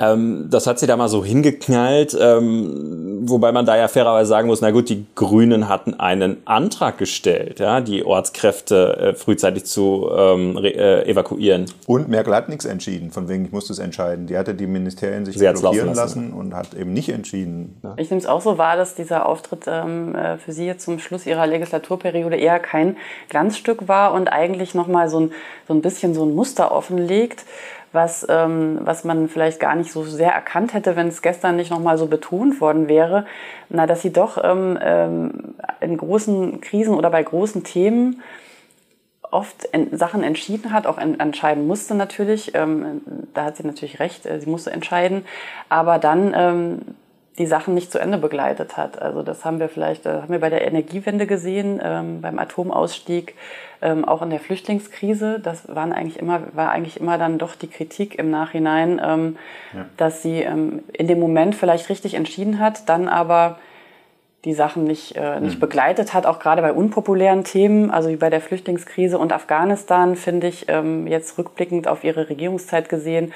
Ähm, 0.00 0.46
das 0.48 0.66
hat 0.66 0.78
sie 0.78 0.86
da 0.86 0.96
mal 0.96 1.08
so 1.08 1.24
hingeknallt, 1.24 2.16
ähm, 2.20 3.28
wobei 3.28 3.50
man 3.50 3.66
da 3.66 3.76
ja 3.76 3.88
fairerweise 3.88 4.28
sagen 4.28 4.46
muss, 4.46 4.60
na 4.60 4.70
gut, 4.70 4.88
die 4.88 5.04
Grünen 5.16 5.68
hatten 5.68 5.94
einen 5.94 6.36
Antrag 6.44 6.98
gestellt, 6.98 7.58
ja, 7.58 7.80
die 7.80 8.04
Ortskräfte 8.04 8.96
äh, 8.96 9.14
frühzeitig 9.14 9.64
zu 9.64 10.08
ähm, 10.16 10.56
äh, 10.58 11.02
evakuieren. 11.02 11.66
Und 11.86 12.08
Merkel 12.08 12.34
hat 12.34 12.48
nichts 12.48 12.64
entschieden, 12.64 13.10
von 13.10 13.28
wegen 13.28 13.46
ich 13.46 13.52
musste 13.52 13.72
es 13.72 13.80
entscheiden. 13.80 14.26
Die 14.26 14.38
hatte 14.38 14.54
die 14.54 14.68
Ministerien 14.68 15.24
sich 15.24 15.36
blockieren 15.36 15.88
lassen. 15.88 15.96
lassen. 15.96 16.32
und 16.32 16.54
hat 16.54 16.74
eben 16.74 16.92
nicht 16.92 17.08
entschieden. 17.08 17.76
Ja. 17.82 17.94
Ich 17.96 18.10
nehme 18.10 18.20
es 18.20 18.26
auch 18.26 18.40
so 18.40 18.56
wahr, 18.56 18.76
dass 18.76 18.94
dieser 18.94 19.26
Auftritt 19.26 19.64
ähm, 19.66 20.14
äh, 20.14 20.38
für 20.38 20.52
Sie 20.52 20.66
jetzt 20.66 20.84
zum 20.84 21.00
Schluss 21.00 21.26
Ihrer 21.26 21.46
Legislaturperiode 21.46 22.36
eher 22.36 22.60
kein 22.60 22.96
Glanzstück 23.28 23.88
war 23.88 24.14
und 24.14 24.28
eigentlich 24.28 24.74
nochmal 24.74 25.08
so 25.08 25.20
ein, 25.20 25.32
so 25.66 25.74
ein 25.74 25.82
bisschen 25.82 26.14
so 26.14 26.24
ein 26.24 26.34
Muster 26.34 26.70
offenlegt 26.70 27.44
was, 27.92 28.26
ähm, 28.28 28.78
was 28.82 29.04
man 29.04 29.28
vielleicht 29.28 29.60
gar 29.60 29.74
nicht 29.74 29.92
so 29.92 30.04
sehr 30.04 30.32
erkannt 30.32 30.74
hätte, 30.74 30.96
wenn 30.96 31.08
es 31.08 31.22
gestern 31.22 31.56
nicht 31.56 31.70
nochmal 31.70 31.98
so 31.98 32.06
betont 32.06 32.60
worden 32.60 32.88
wäre, 32.88 33.26
na, 33.68 33.86
dass 33.86 34.02
sie 34.02 34.12
doch 34.12 34.38
ähm, 34.42 34.78
ähm, 34.80 35.54
in 35.80 35.96
großen 35.96 36.60
Krisen 36.60 36.94
oder 36.94 37.10
bei 37.10 37.22
großen 37.22 37.64
Themen 37.64 38.22
oft 39.30 39.68
Sachen 39.92 40.22
entschieden 40.22 40.72
hat, 40.72 40.86
auch 40.86 40.98
entscheiden 40.98 41.66
musste 41.66 41.94
natürlich. 41.94 42.54
Ähm, 42.54 43.02
da 43.34 43.44
hat 43.44 43.56
sie 43.56 43.66
natürlich 43.66 44.00
recht, 44.00 44.26
äh, 44.26 44.40
sie 44.40 44.48
musste 44.48 44.70
entscheiden. 44.70 45.24
Aber 45.68 45.98
dann 45.98 46.32
ähm, 46.34 46.78
die 47.38 47.46
Sachen 47.46 47.74
nicht 47.74 47.92
zu 47.92 47.98
Ende 47.98 48.18
begleitet 48.18 48.76
hat. 48.76 49.00
Also 49.00 49.22
das 49.22 49.44
haben 49.44 49.60
wir 49.60 49.68
vielleicht, 49.68 50.06
äh, 50.06 50.10
haben 50.22 50.30
wir 50.30 50.40
bei 50.40 50.50
der 50.50 50.66
Energiewende 50.66 51.26
gesehen, 51.26 51.80
ähm, 51.82 52.20
beim 52.20 52.38
Atomausstieg, 52.38 53.34
ähm, 53.80 54.04
auch 54.04 54.22
in 54.22 54.30
der 54.30 54.40
Flüchtlingskrise. 54.40 55.38
Das 55.40 55.74
waren 55.74 55.92
eigentlich 55.92 56.18
immer, 56.18 56.40
war 56.52 56.70
eigentlich 56.70 56.98
immer 56.98 57.16
dann 57.16 57.38
doch 57.38 57.54
die 57.54 57.68
Kritik 57.68 58.18
im 58.18 58.30
Nachhinein, 58.30 59.00
ähm, 59.02 59.36
ja. 59.72 59.86
dass 59.96 60.22
sie 60.22 60.40
ähm, 60.42 60.82
in 60.92 61.06
dem 61.06 61.20
Moment 61.20 61.54
vielleicht 61.54 61.88
richtig 61.88 62.14
entschieden 62.14 62.58
hat, 62.58 62.88
dann 62.88 63.08
aber 63.08 63.58
die 64.44 64.54
Sachen 64.54 64.84
nicht, 64.84 65.16
äh, 65.16 65.40
nicht 65.40 65.56
mhm. 65.56 65.60
begleitet 65.60 66.14
hat, 66.14 66.26
auch 66.26 66.38
gerade 66.38 66.62
bei 66.62 66.72
unpopulären 66.72 67.44
Themen, 67.44 67.90
also 67.90 68.08
wie 68.08 68.16
bei 68.16 68.30
der 68.30 68.40
Flüchtlingskrise 68.40 69.18
und 69.18 69.32
Afghanistan, 69.32 70.16
finde 70.16 70.46
ich 70.46 70.66
ähm, 70.68 71.06
jetzt 71.06 71.38
rückblickend 71.38 71.88
auf 71.88 72.04
ihre 72.04 72.28
Regierungszeit 72.28 72.88
gesehen, 72.88 73.32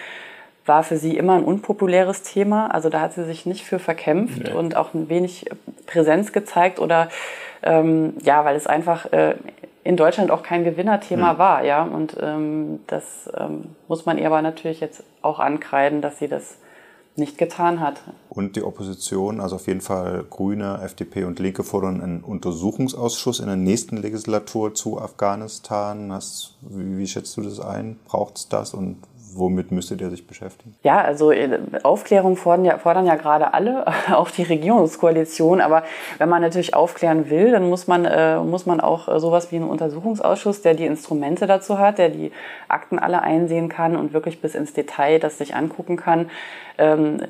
war 0.67 0.83
für 0.85 0.97
sie 0.97 1.17
immer 1.17 1.35
ein 1.35 1.45
unpopuläres 1.45 2.23
Thema. 2.23 2.69
Also 2.69 2.89
da 2.89 3.01
hat 3.01 3.15
sie 3.15 3.25
sich 3.25 3.47
nicht 3.47 3.65
für 3.65 3.79
verkämpft 3.79 4.45
nee. 4.45 4.53
und 4.53 4.77
auch 4.77 4.95
ein 4.95 5.09
wenig 5.09 5.47
Präsenz 5.87 6.33
gezeigt 6.33 6.79
oder 6.79 7.09
ähm, 7.63 8.15
ja, 8.23 8.45
weil 8.45 8.57
es 8.57 8.67
einfach 8.67 9.13
äh, 9.13 9.35
in 9.85 9.97
Deutschland 9.97 10.31
auch 10.31 10.43
kein 10.43 10.65
Gewinnerthema 10.65 11.35
mhm. 11.35 11.39
war, 11.39 11.65
ja. 11.65 11.83
Und 11.83 12.17
ähm, 12.21 12.81
das 12.87 13.31
ähm, 13.37 13.75
muss 13.89 14.07
man 14.07 14.19
ihr 14.19 14.27
aber 14.27 14.43
natürlich 14.43 14.81
jetzt 14.81 15.03
auch 15.23 15.41
ankreiden, 15.41 16.03
dass 16.03 16.19
sie 16.19 16.29
das 16.29 16.57
nicht 17.15 17.37
getan 17.37 17.81
hat. 17.81 18.01
Und 18.31 18.57
die 18.57 18.63
Opposition, 18.63 19.41
also 19.41 19.57
auf 19.57 19.67
jeden 19.67 19.83
Fall 19.83 20.25
Grüne, 20.31 20.81
FDP 20.83 21.25
und 21.25 21.39
Linke 21.39 21.63
fordern 21.63 22.01
einen 22.01 22.21
Untersuchungsausschuss 22.23 23.41
in 23.41 23.47
der 23.47 23.57
nächsten 23.57 23.99
Legislatur 23.99 24.75
zu 24.75 24.99
Afghanistan. 24.99 26.11
Hast, 26.11 26.57
wie, 26.63 26.97
wie 26.97 27.07
schätzt 27.07 27.37
du 27.37 27.43
das 27.43 27.61
ein? 27.61 27.99
Braucht 28.07 28.39
es 28.39 28.49
das 28.49 28.73
und 28.73 28.97
womit 29.35 29.71
müsste 29.73 29.97
der 29.97 30.11
sich 30.11 30.27
beschäftigen? 30.27 30.75
Ja, 30.83 31.01
also 31.01 31.31
äh, 31.31 31.59
Aufklärung 31.83 32.37
fordern 32.37 32.65
ja, 32.65 32.79
fordern 32.79 33.07
ja 33.07 33.17
gerade 33.17 33.55
alle, 33.55 33.87
auch 34.13 34.31
die 34.31 34.43
Regierungskoalition. 34.43 35.61
Aber 35.61 35.83
wenn 36.19 36.29
man 36.29 36.43
natürlich 36.43 36.75
aufklären 36.75 37.31
will, 37.31 37.51
dann 37.51 37.69
muss 37.69 37.87
man, 37.87 38.05
äh, 38.05 38.39
muss 38.39 38.67
man 38.67 38.81
auch 38.81 39.09
äh, 39.09 39.21
sowas 39.21 39.53
wie 39.53 39.57
einen 39.57 39.69
Untersuchungsausschuss, 39.69 40.63
der 40.63 40.75
die 40.75 40.87
Instrumente 40.87 41.47
dazu 41.47 41.79
hat, 41.79 41.99
der 41.99 42.09
die 42.09 42.33
Akten 42.69 42.99
alle 42.99 43.23
einsehen 43.23 43.69
kann 43.69 43.97
und 43.97 44.13
wirklich 44.13 44.41
bis 44.41 44.55
ins 44.55 44.73
Detail 44.73 45.19
das 45.19 45.39
sich 45.39 45.55
angucken 45.55 45.97
kann. 45.97 46.31
Ähm, 46.79 47.21
äh, 47.21 47.29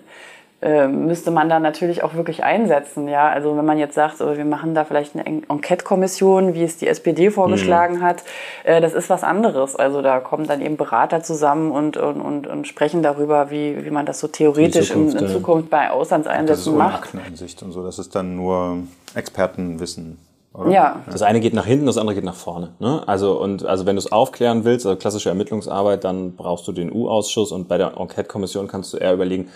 müsste 0.87 1.33
man 1.33 1.49
da 1.49 1.59
natürlich 1.59 2.05
auch 2.05 2.15
wirklich 2.15 2.45
einsetzen. 2.45 3.09
Ja, 3.09 3.29
also 3.29 3.57
wenn 3.57 3.65
man 3.65 3.79
jetzt 3.79 3.95
sagt, 3.95 4.19
so, 4.19 4.37
wir 4.37 4.45
machen 4.45 4.75
da 4.75 4.85
vielleicht 4.85 5.17
eine 5.17 5.27
Enquete-Kommission, 5.27 6.55
wie 6.55 6.63
es 6.63 6.77
die 6.77 6.87
SPD 6.87 7.31
vorgeschlagen 7.31 7.97
mhm. 7.97 8.03
hat, 8.03 8.23
äh, 8.63 8.81
das 8.81 8.95
ist 8.95 9.11
was 9.11 9.25
anderes. 9.25 9.75
Also 9.75 10.03
da 10.03 10.21
kommen 10.21 10.47
dann 10.47 10.61
eben 10.61 10.77
Berater 10.77 11.23
zusammen 11.23 11.73
und, 11.73 11.97
und, 11.97 12.21
und, 12.21 12.47
und 12.47 12.69
sprechen 12.69 13.03
darüber, 13.03 13.51
wie, 13.51 13.85
wie 13.85 13.91
man 13.91 14.07
das 14.07 14.21
so 14.21 14.29
theoretisch 14.29 14.91
in 14.91 15.11
Zukunft, 15.11 15.21
in, 15.21 15.27
in 15.27 15.33
Zukunft 15.33 15.71
bei 15.71 15.91
Auslandseinsätzen 15.91 16.77
macht. 16.77 16.93
Das 16.93 17.01
ist 17.01 17.15
Akteneinsicht 17.15 17.63
und 17.65 17.73
so. 17.73 17.83
Das 17.83 17.99
ist 17.99 18.15
dann 18.15 18.37
nur 18.37 18.79
Expertenwissen. 19.15 20.19
Oder? 20.55 20.71
Ja. 20.71 21.03
Das 21.11 21.23
eine 21.23 21.41
geht 21.41 21.55
nach 21.55 21.67
hinten, 21.67 21.87
das 21.87 21.97
andere 21.97 22.15
geht 22.15 22.25
nach 22.25 22.35
vorne. 22.35 22.71
Ne? 22.79 23.03
Also, 23.07 23.41
und, 23.41 23.65
also 23.65 23.87
wenn 23.87 23.97
du 23.97 24.01
es 24.01 24.13
aufklären 24.13 24.65
willst, 24.65 24.87
also 24.87 24.99
klassische 24.99 25.31
Ermittlungsarbeit, 25.31 26.05
dann 26.05 26.37
brauchst 26.37 26.69
du 26.69 26.73
den 26.73 26.93
U-Ausschuss 26.93 27.53
und 27.53 27.69
bei 27.69 27.79
der 27.79 27.97
Enquete-Kommission 27.97 28.69
kannst 28.69 28.93
du 28.93 28.99
eher 28.99 29.15
überlegen, 29.15 29.49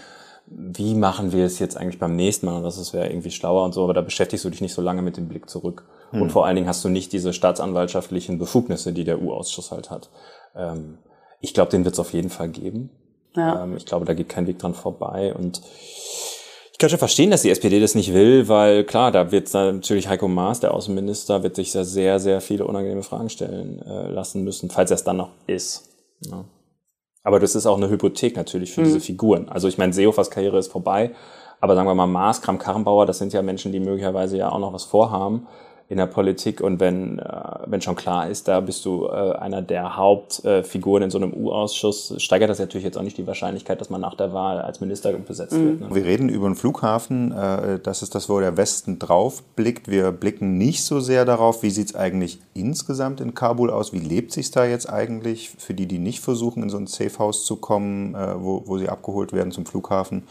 wie 0.46 0.94
machen 0.94 1.32
wir 1.32 1.44
es 1.44 1.58
jetzt 1.58 1.76
eigentlich 1.76 1.98
beim 1.98 2.14
nächsten 2.14 2.46
Mal 2.46 2.56
und 2.56 2.62
das 2.62 2.92
wäre 2.92 3.08
irgendwie 3.08 3.30
schlauer 3.30 3.64
und 3.64 3.72
so, 3.72 3.82
aber 3.82 3.94
da 3.94 4.00
beschäftigst 4.00 4.44
du 4.44 4.50
dich 4.50 4.60
nicht 4.60 4.74
so 4.74 4.82
lange 4.82 5.02
mit 5.02 5.16
dem 5.16 5.28
Blick 5.28 5.50
zurück. 5.50 5.84
Mhm. 6.12 6.22
Und 6.22 6.32
vor 6.32 6.46
allen 6.46 6.56
Dingen 6.56 6.68
hast 6.68 6.84
du 6.84 6.88
nicht 6.88 7.12
diese 7.12 7.32
staatsanwaltschaftlichen 7.32 8.38
Befugnisse, 8.38 8.92
die 8.92 9.04
der 9.04 9.20
U-Ausschuss 9.20 9.72
halt 9.72 9.90
hat. 9.90 10.08
Ähm, 10.54 10.98
ich 11.40 11.52
glaube, 11.52 11.70
den 11.70 11.84
wird 11.84 11.94
es 11.94 12.00
auf 12.00 12.12
jeden 12.12 12.30
Fall 12.30 12.48
geben. 12.48 12.90
Ja. 13.34 13.64
Ähm, 13.64 13.76
ich 13.76 13.86
glaube, 13.86 14.04
da 14.04 14.14
geht 14.14 14.28
kein 14.28 14.46
Weg 14.46 14.58
dran 14.58 14.74
vorbei 14.74 15.34
und 15.34 15.62
ich 16.76 16.78
kann 16.78 16.90
schon 16.90 16.98
verstehen, 16.98 17.30
dass 17.30 17.40
die 17.40 17.48
SPD 17.48 17.80
das 17.80 17.94
nicht 17.94 18.12
will, 18.12 18.48
weil 18.48 18.84
klar, 18.84 19.10
da 19.10 19.32
wird 19.32 19.52
natürlich 19.54 20.08
Heiko 20.08 20.28
Maas, 20.28 20.60
der 20.60 20.74
Außenminister, 20.74 21.42
wird 21.42 21.56
sich 21.56 21.72
da 21.72 21.84
sehr, 21.84 22.20
sehr 22.20 22.42
viele 22.42 22.66
unangenehme 22.66 23.02
Fragen 23.02 23.30
stellen 23.30 23.80
äh, 23.80 24.08
lassen 24.08 24.44
müssen, 24.44 24.68
falls 24.68 24.90
er 24.90 24.96
es 24.96 25.04
dann 25.04 25.16
noch 25.16 25.30
ist. 25.46 25.88
Ja. 26.20 26.44
Aber 27.26 27.40
das 27.40 27.56
ist 27.56 27.66
auch 27.66 27.76
eine 27.76 27.90
Hypothek 27.90 28.36
natürlich 28.36 28.72
für 28.72 28.82
mhm. 28.82 28.84
diese 28.84 29.00
Figuren. 29.00 29.48
Also 29.48 29.66
ich 29.66 29.78
meine, 29.78 29.92
Seehofers 29.92 30.30
Karriere 30.30 30.58
ist 30.58 30.70
vorbei, 30.70 31.10
aber 31.60 31.74
sagen 31.74 31.88
wir 31.88 31.94
mal 31.96 32.06
Maas, 32.06 32.40
Kram 32.40 32.56
Karrenbauer, 32.56 33.04
das 33.04 33.18
sind 33.18 33.32
ja 33.32 33.42
Menschen, 33.42 33.72
die 33.72 33.80
möglicherweise 33.80 34.36
ja 34.36 34.52
auch 34.52 34.60
noch 34.60 34.72
was 34.72 34.84
vorhaben 34.84 35.48
in 35.88 35.98
der 35.98 36.06
Politik 36.06 36.60
und 36.60 36.80
wenn, 36.80 37.20
äh, 37.20 37.24
wenn 37.66 37.80
schon 37.80 37.94
klar 37.94 38.28
ist, 38.28 38.48
da 38.48 38.58
bist 38.58 38.84
du 38.84 39.06
äh, 39.06 39.32
einer 39.36 39.62
der 39.62 39.96
Hauptfiguren 39.96 41.04
in 41.04 41.10
so 41.10 41.18
einem 41.18 41.32
U-Ausschuss, 41.32 42.14
steigert 42.18 42.50
das 42.50 42.58
natürlich 42.58 42.84
jetzt 42.84 42.98
auch 42.98 43.02
nicht 43.02 43.18
die 43.18 43.26
Wahrscheinlichkeit, 43.26 43.80
dass 43.80 43.88
man 43.88 44.00
nach 44.00 44.16
der 44.16 44.32
Wahl 44.32 44.60
als 44.60 44.80
Minister 44.80 45.12
besetzt 45.12 45.52
mhm. 45.52 45.80
wird. 45.80 45.80
Ne? 45.82 45.94
Wir 45.94 46.04
reden 46.04 46.28
über 46.28 46.48
den 46.48 46.56
Flughafen, 46.56 47.30
äh, 47.30 47.78
das 47.78 48.02
ist 48.02 48.16
das, 48.16 48.28
wo 48.28 48.40
der 48.40 48.56
Westen 48.56 48.98
drauf 48.98 49.44
blickt. 49.54 49.88
Wir 49.88 50.10
blicken 50.10 50.58
nicht 50.58 50.84
so 50.84 50.98
sehr 50.98 51.24
darauf, 51.24 51.62
wie 51.62 51.70
sieht 51.70 51.90
es 51.90 51.94
eigentlich 51.94 52.40
insgesamt 52.54 53.20
in 53.20 53.34
Kabul 53.34 53.70
aus, 53.70 53.92
wie 53.92 54.00
lebt 54.00 54.32
sich 54.32 54.50
da 54.50 54.64
jetzt 54.64 54.90
eigentlich 54.90 55.50
für 55.50 55.74
die, 55.74 55.86
die 55.86 55.98
nicht 55.98 56.18
versuchen, 56.18 56.64
in 56.64 56.70
so 56.70 56.78
ein 56.78 56.88
Safehouse 56.88 57.44
zu 57.44 57.56
kommen, 57.56 58.16
äh, 58.16 58.34
wo, 58.36 58.64
wo 58.66 58.76
sie 58.78 58.88
abgeholt 58.88 59.32
werden 59.32 59.52
zum 59.52 59.66
Flughafen. 59.66 60.24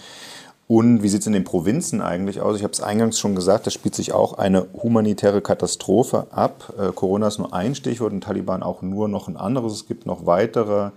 Und 0.67 1.03
wie 1.03 1.09
sieht 1.09 1.21
es 1.21 1.27
in 1.27 1.33
den 1.33 1.43
Provinzen 1.43 2.01
eigentlich 2.01 2.41
aus? 2.41 2.57
Ich 2.57 2.63
habe 2.63 2.73
es 2.73 2.81
eingangs 2.81 3.19
schon 3.19 3.35
gesagt, 3.35 3.67
da 3.67 3.71
spielt 3.71 3.93
sich 3.93 4.13
auch 4.13 4.33
eine 4.39 4.65
humanitäre 4.73 5.41
Katastrophe 5.41 6.27
ab. 6.31 6.73
Äh, 6.79 6.91
Corona 6.91 7.27
ist 7.27 7.37
nur 7.37 7.53
ein 7.53 7.75
Stichwort 7.75 8.13
und 8.13 8.21
Taliban 8.21 8.63
auch 8.63 8.81
nur 8.81 9.07
noch 9.07 9.27
ein 9.27 9.37
anderes. 9.37 9.73
Es 9.73 9.87
gibt 9.87 10.07
noch 10.07 10.25
weitere 10.25 10.89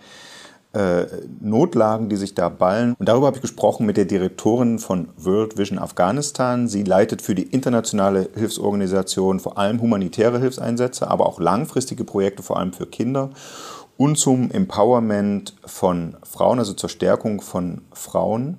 äh, 0.72 1.04
Notlagen, 1.40 2.08
die 2.08 2.16
sich 2.16 2.34
da 2.34 2.48
ballen. 2.48 2.94
Und 2.98 3.10
darüber 3.10 3.26
habe 3.26 3.36
ich 3.36 3.42
gesprochen 3.42 3.84
mit 3.84 3.98
der 3.98 4.06
Direktorin 4.06 4.78
von 4.78 5.08
World 5.18 5.58
Vision 5.58 5.78
Afghanistan. 5.78 6.66
Sie 6.66 6.82
leitet 6.82 7.20
für 7.20 7.34
die 7.34 7.42
internationale 7.42 8.30
Hilfsorganisation 8.34 9.38
vor 9.38 9.58
allem 9.58 9.82
humanitäre 9.82 10.38
Hilfseinsätze, 10.38 11.10
aber 11.10 11.26
auch 11.26 11.40
langfristige 11.40 12.04
Projekte, 12.04 12.42
vor 12.42 12.58
allem 12.58 12.72
für 12.72 12.86
Kinder 12.86 13.30
und 13.98 14.16
zum 14.16 14.50
Empowerment 14.50 15.54
von 15.66 16.16
Frauen, 16.22 16.58
also 16.58 16.72
zur 16.72 16.88
Stärkung 16.88 17.42
von 17.42 17.82
Frauen. 17.92 18.56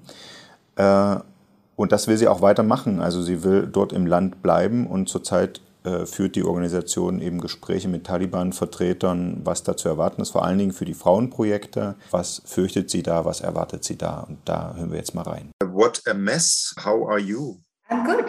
Äh, 0.79 1.17
und 1.75 1.91
das 1.91 2.07
will 2.07 2.17
sie 2.17 2.27
auch 2.27 2.41
weitermachen. 2.41 2.99
Also 2.99 3.21
sie 3.21 3.43
will 3.43 3.67
dort 3.67 3.93
im 3.93 4.05
Land 4.05 4.41
bleiben 4.41 4.87
und 4.87 5.07
zurzeit 5.07 5.61
äh, 5.83 6.05
führt 6.05 6.35
die 6.35 6.43
Organisation 6.43 7.21
eben 7.21 7.39
Gespräche 7.39 7.87
mit 7.87 8.05
Taliban-Vertretern, 8.05 9.41
was 9.43 9.63
da 9.63 9.77
zu 9.77 9.87
erwarten 9.87 10.21
ist, 10.21 10.31
vor 10.31 10.43
allen 10.43 10.57
Dingen 10.57 10.73
für 10.73 10.85
die 10.85 10.93
Frauenprojekte. 10.93 11.95
Was 12.11 12.41
fürchtet 12.45 12.89
sie 12.89 13.03
da, 13.03 13.23
was 13.23 13.41
erwartet 13.41 13.83
sie 13.83 13.97
da? 13.97 14.21
Und 14.21 14.39
da 14.45 14.75
hören 14.75 14.91
wir 14.91 14.97
jetzt 14.97 15.15
mal 15.15 15.21
rein. 15.21 15.51
What 15.65 16.01
a 16.07 16.13
mess. 16.13 16.73
How 16.83 17.07
are 17.07 17.19
you? 17.19 17.57
I'm 17.89 18.05
good. 18.05 18.25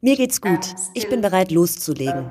Mir 0.00 0.16
geht's 0.16 0.40
gut. 0.40 0.74
Ich 0.94 1.08
bin 1.08 1.20
bereit 1.20 1.50
loszulegen. 1.50 2.30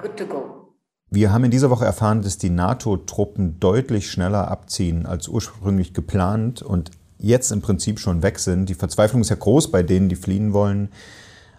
Wir 1.09 1.31
haben 1.31 1.45
in 1.45 1.51
dieser 1.51 1.69
Woche 1.69 1.85
erfahren, 1.85 2.21
dass 2.21 2.37
die 2.37 2.49
NATO-Truppen 2.49 3.61
deutlich 3.61 4.11
schneller 4.11 4.49
abziehen 4.49 5.05
als 5.05 5.29
ursprünglich 5.29 5.93
geplant 5.93 6.61
und 6.61 6.91
jetzt 7.17 7.51
im 7.51 7.61
Prinzip 7.61 7.99
schon 7.99 8.23
weg 8.23 8.39
sind. 8.39 8.67
Die 8.69 8.75
Verzweiflung 8.75 9.21
ist 9.21 9.29
ja 9.29 9.35
groß 9.35 9.71
bei 9.71 9.83
denen, 9.83 10.09
die 10.09 10.15
fliehen 10.15 10.53
wollen. 10.53 10.89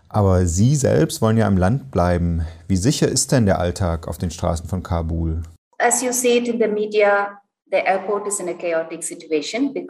Aber 0.08 0.46
Sie 0.46 0.74
selbst 0.74 1.20
wollen 1.20 1.36
ja 1.36 1.46
im 1.46 1.58
Land 1.58 1.90
bleiben. 1.90 2.46
Wie 2.66 2.76
sicher 2.76 3.08
ist 3.08 3.32
denn 3.32 3.46
der 3.46 3.58
Alltag 3.58 4.08
auf 4.08 4.18
den 4.18 4.30
Straßen 4.30 4.66
von 4.66 4.82
Kabul? 4.82 5.42
As 5.78 6.02
you 6.02 6.12
see 6.12 6.38
it 6.38 6.48
in 6.48 6.58
the 6.58 6.68
media, 6.68 7.40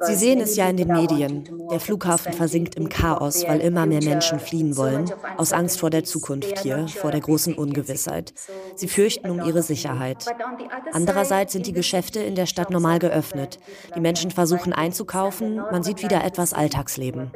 Sie 0.01 0.15
sehen 0.15 0.41
es 0.41 0.57
ja 0.57 0.69
in 0.69 0.77
den 0.77 0.89
Medien. 0.89 1.49
Der 1.71 1.79
Flughafen 1.79 2.33
versinkt 2.33 2.75
im 2.75 2.89
Chaos, 2.89 3.47
weil 3.47 3.61
immer 3.61 3.87
mehr 3.87 4.03
Menschen 4.03 4.41
fliehen 4.41 4.77
wollen, 4.77 5.11
aus 5.37 5.53
Angst 5.53 5.79
vor 5.79 5.91
der 5.91 6.03
Zukunft 6.03 6.59
hier, 6.61 6.89
vor 6.89 7.13
der 7.13 7.21
großen 7.21 7.55
Ungewissheit. 7.55 8.35
Sie 8.75 8.89
fürchten 8.89 9.31
um 9.31 9.41
ihre 9.45 9.63
Sicherheit. 9.63 10.27
Andererseits 10.93 11.53
sind 11.53 11.67
die 11.67 11.73
Geschäfte 11.73 12.21
in 12.21 12.35
der 12.35 12.47
Stadt 12.47 12.71
normal 12.71 12.99
geöffnet. 12.99 13.61
Die 13.95 14.01
Menschen 14.01 14.33
versuchen 14.33 14.73
einzukaufen, 14.73 15.57
man 15.57 15.85
sieht 15.85 16.03
wieder 16.03 16.25
etwas 16.25 16.53
Alltagsleben. 16.53 17.31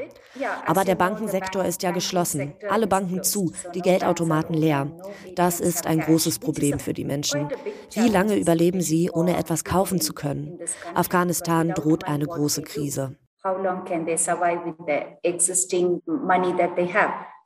Aber 0.67 0.85
der 0.85 0.95
Bankensektor 0.95 1.65
ist 1.65 1.83
ja 1.83 1.91
geschlossen, 1.91 2.55
alle 2.69 2.87
Banken 2.87 3.23
zu, 3.23 3.53
die 3.75 3.81
Geldautomaten 3.81 4.55
leer. 4.55 4.91
Das 5.35 5.61
ist 5.61 5.87
ein 5.87 6.01
großes 6.01 6.39
Problem 6.39 6.79
für 6.79 6.95
die 6.95 7.05
Menschen. 7.05 7.49
Wie 7.93 8.09
lange 8.09 8.37
überleben 8.37 8.81
sie, 8.81 9.11
ohne 9.11 9.37
etwas 9.37 9.65
kaufen 9.65 10.01
zu 10.01 10.15
können? 10.15 10.32
Afghanistan 10.95 11.71
droht 11.71 12.05
eine 12.05 12.27
große 12.27 12.63
Krise. 12.63 13.17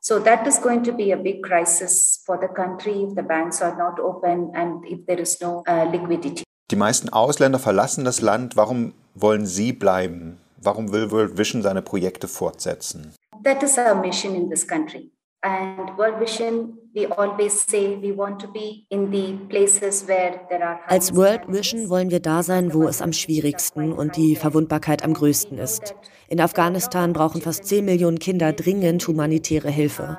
So 0.00 0.20
that 0.20 0.46
is 0.46 0.60
going 0.60 0.84
to 0.84 0.92
be 0.92 1.12
a 1.12 1.16
big 1.16 1.42
crisis 1.42 2.22
for 2.24 2.38
the 2.38 2.48
country 2.48 3.02
if 3.02 3.14
the 3.16 3.22
banks 3.22 3.60
are 3.60 3.76
not 3.76 3.98
open 3.98 4.50
and 4.54 4.84
if 4.86 5.04
there 5.06 5.20
is 5.20 5.40
no 5.40 5.64
uh, 5.66 5.84
liquidity. 5.90 6.44
Die 6.70 6.76
meisten 6.76 7.08
Ausländer 7.08 7.58
verlassen 7.58 8.04
das 8.04 8.20
Land. 8.20 8.56
Warum 8.56 8.92
wollen 9.14 9.46
Sie 9.46 9.72
bleiben? 9.72 10.38
Warum 10.62 10.92
will 10.92 11.10
World 11.10 11.38
Vision 11.38 11.62
seine 11.62 11.82
Projekte 11.82 12.28
fortsetzen? 12.28 13.14
That 13.44 13.62
is 13.62 13.78
our 13.78 13.94
mission 13.94 14.34
in 14.34 14.48
this 14.48 14.66
country. 14.66 15.10
And 15.46 15.96
World 15.96 16.18
Vision, 16.18 16.76
we 16.92 17.06
always 17.06 17.64
say 17.68 17.94
we 17.94 18.10
want 18.10 18.40
to 18.40 18.48
be 18.48 18.84
in 18.90 19.12
the 19.12 19.38
places 19.48 20.08
where 20.08 20.40
there 20.48 20.64
are 20.64 20.80
Als 20.88 21.14
World 21.14 21.42
Vision 21.46 21.88
wollen 21.88 22.10
wir 22.10 22.18
da 22.18 22.42
sein, 22.42 22.74
wo 22.74 22.88
es 22.88 23.00
am 23.00 23.12
schwierigsten 23.12 23.92
und 23.92 24.16
die 24.16 24.34
Verwundbarkeit 24.34 25.04
am 25.04 25.14
größten 25.14 25.56
ist. 25.58 25.94
In 26.28 26.40
Afghanistan 26.40 27.12
brauchen 27.12 27.42
fast 27.42 27.64
10 27.64 27.84
Millionen 27.84 28.18
Kinder 28.18 28.52
dringend 28.52 29.06
humanitäre 29.06 29.70
Hilfe. 29.70 30.18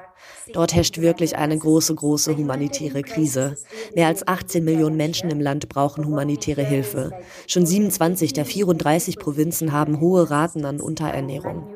Dort 0.54 0.74
herrscht 0.74 1.02
wirklich 1.02 1.36
eine 1.36 1.58
große, 1.58 1.94
große 1.94 2.38
humanitäre 2.38 3.02
Krise. 3.02 3.58
Mehr 3.96 4.08
als 4.08 4.26
18 4.26 4.64
Millionen 4.64 4.96
Menschen 4.96 5.30
im 5.30 5.42
Land 5.42 5.68
brauchen 5.68 6.06
humanitäre 6.06 6.64
Hilfe. 6.64 7.12
Schon 7.48 7.66
27 7.66 8.32
der 8.32 8.46
34 8.46 9.20
Provinzen 9.20 9.74
haben 9.74 10.00
hohe 10.00 10.30
Raten 10.30 10.64
an 10.64 10.80
Unterernährung. 10.80 11.76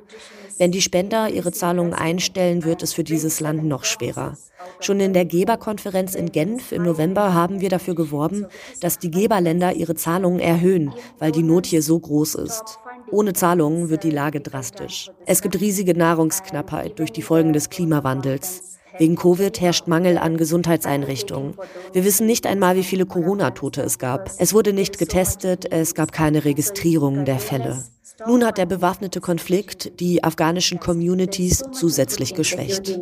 Wenn 0.62 0.72
die 0.72 0.84
Spender 0.84 1.28
ihre 1.28 1.52
Zahlungen 1.52 1.96
einstellen, 1.96 2.64
wird 2.64 2.84
es 2.84 2.94
für 2.94 3.04
dieses 3.04 3.40
Land 3.40 3.64
noch 3.64 3.84
schwerer. 3.84 4.38
Schon 4.80 5.00
in 5.00 5.12
der 5.12 5.26
Geberkonferenz 5.26 6.14
in 6.14 6.32
Genf 6.32 6.72
im 6.72 6.84
November 6.84 7.34
haben 7.34 7.62
wir 7.62 7.70
dafür 7.70 7.96
geworben, 7.96 8.46
dass 8.80 9.00
die 9.00 9.10
Geberländer 9.10 9.74
ihre 9.74 9.96
Zahlungen 9.96 10.40
erhöhen, 10.40 10.94
weil 11.18 11.32
die 11.32 11.42
Not 11.42 11.66
hier 11.66 11.82
so 11.82 11.98
groß 11.98 12.36
ist. 12.36 12.78
Ohne 13.10 13.34
Zahlungen 13.34 13.90
wird 13.90 14.04
die 14.04 14.12
Lage 14.12 14.40
drastisch. 14.40 15.10
Es 15.26 15.42
gibt 15.42 15.60
riesige 15.60 15.98
Nahrungsknappheit 15.98 17.00
durch 17.00 17.12
die 17.12 17.24
Folgen 17.24 17.54
des 17.54 17.72
Klimawandels. 17.72 18.78
Wegen 19.00 19.16
Covid 19.16 19.60
herrscht 19.60 19.88
Mangel 19.88 20.20
an 20.20 20.38
Gesundheitseinrichtungen. 20.38 21.56
Wir 21.92 22.06
wissen 22.06 22.28
nicht 22.28 22.46
einmal, 22.46 22.76
wie 22.76 22.84
viele 22.84 23.08
Corona-Tote 23.08 23.82
es 23.82 23.98
gab. 23.98 24.30
Es 24.38 24.54
wurde 24.54 24.74
nicht 24.74 25.00
getestet, 25.00 25.66
es 25.72 25.96
gab 25.96 26.12
keine 26.12 26.46
Registrierung 26.46 27.26
der 27.26 27.40
Fälle. 27.40 27.84
Nun 28.28 28.46
hat 28.46 28.58
der 28.58 28.66
bewaffnete 28.66 29.22
Konflikt 29.22 30.00
die 30.00 30.24
afghanischen 30.24 30.80
Communities 30.80 31.64
zusätzlich 31.72 32.36
geschwächt. 32.36 33.00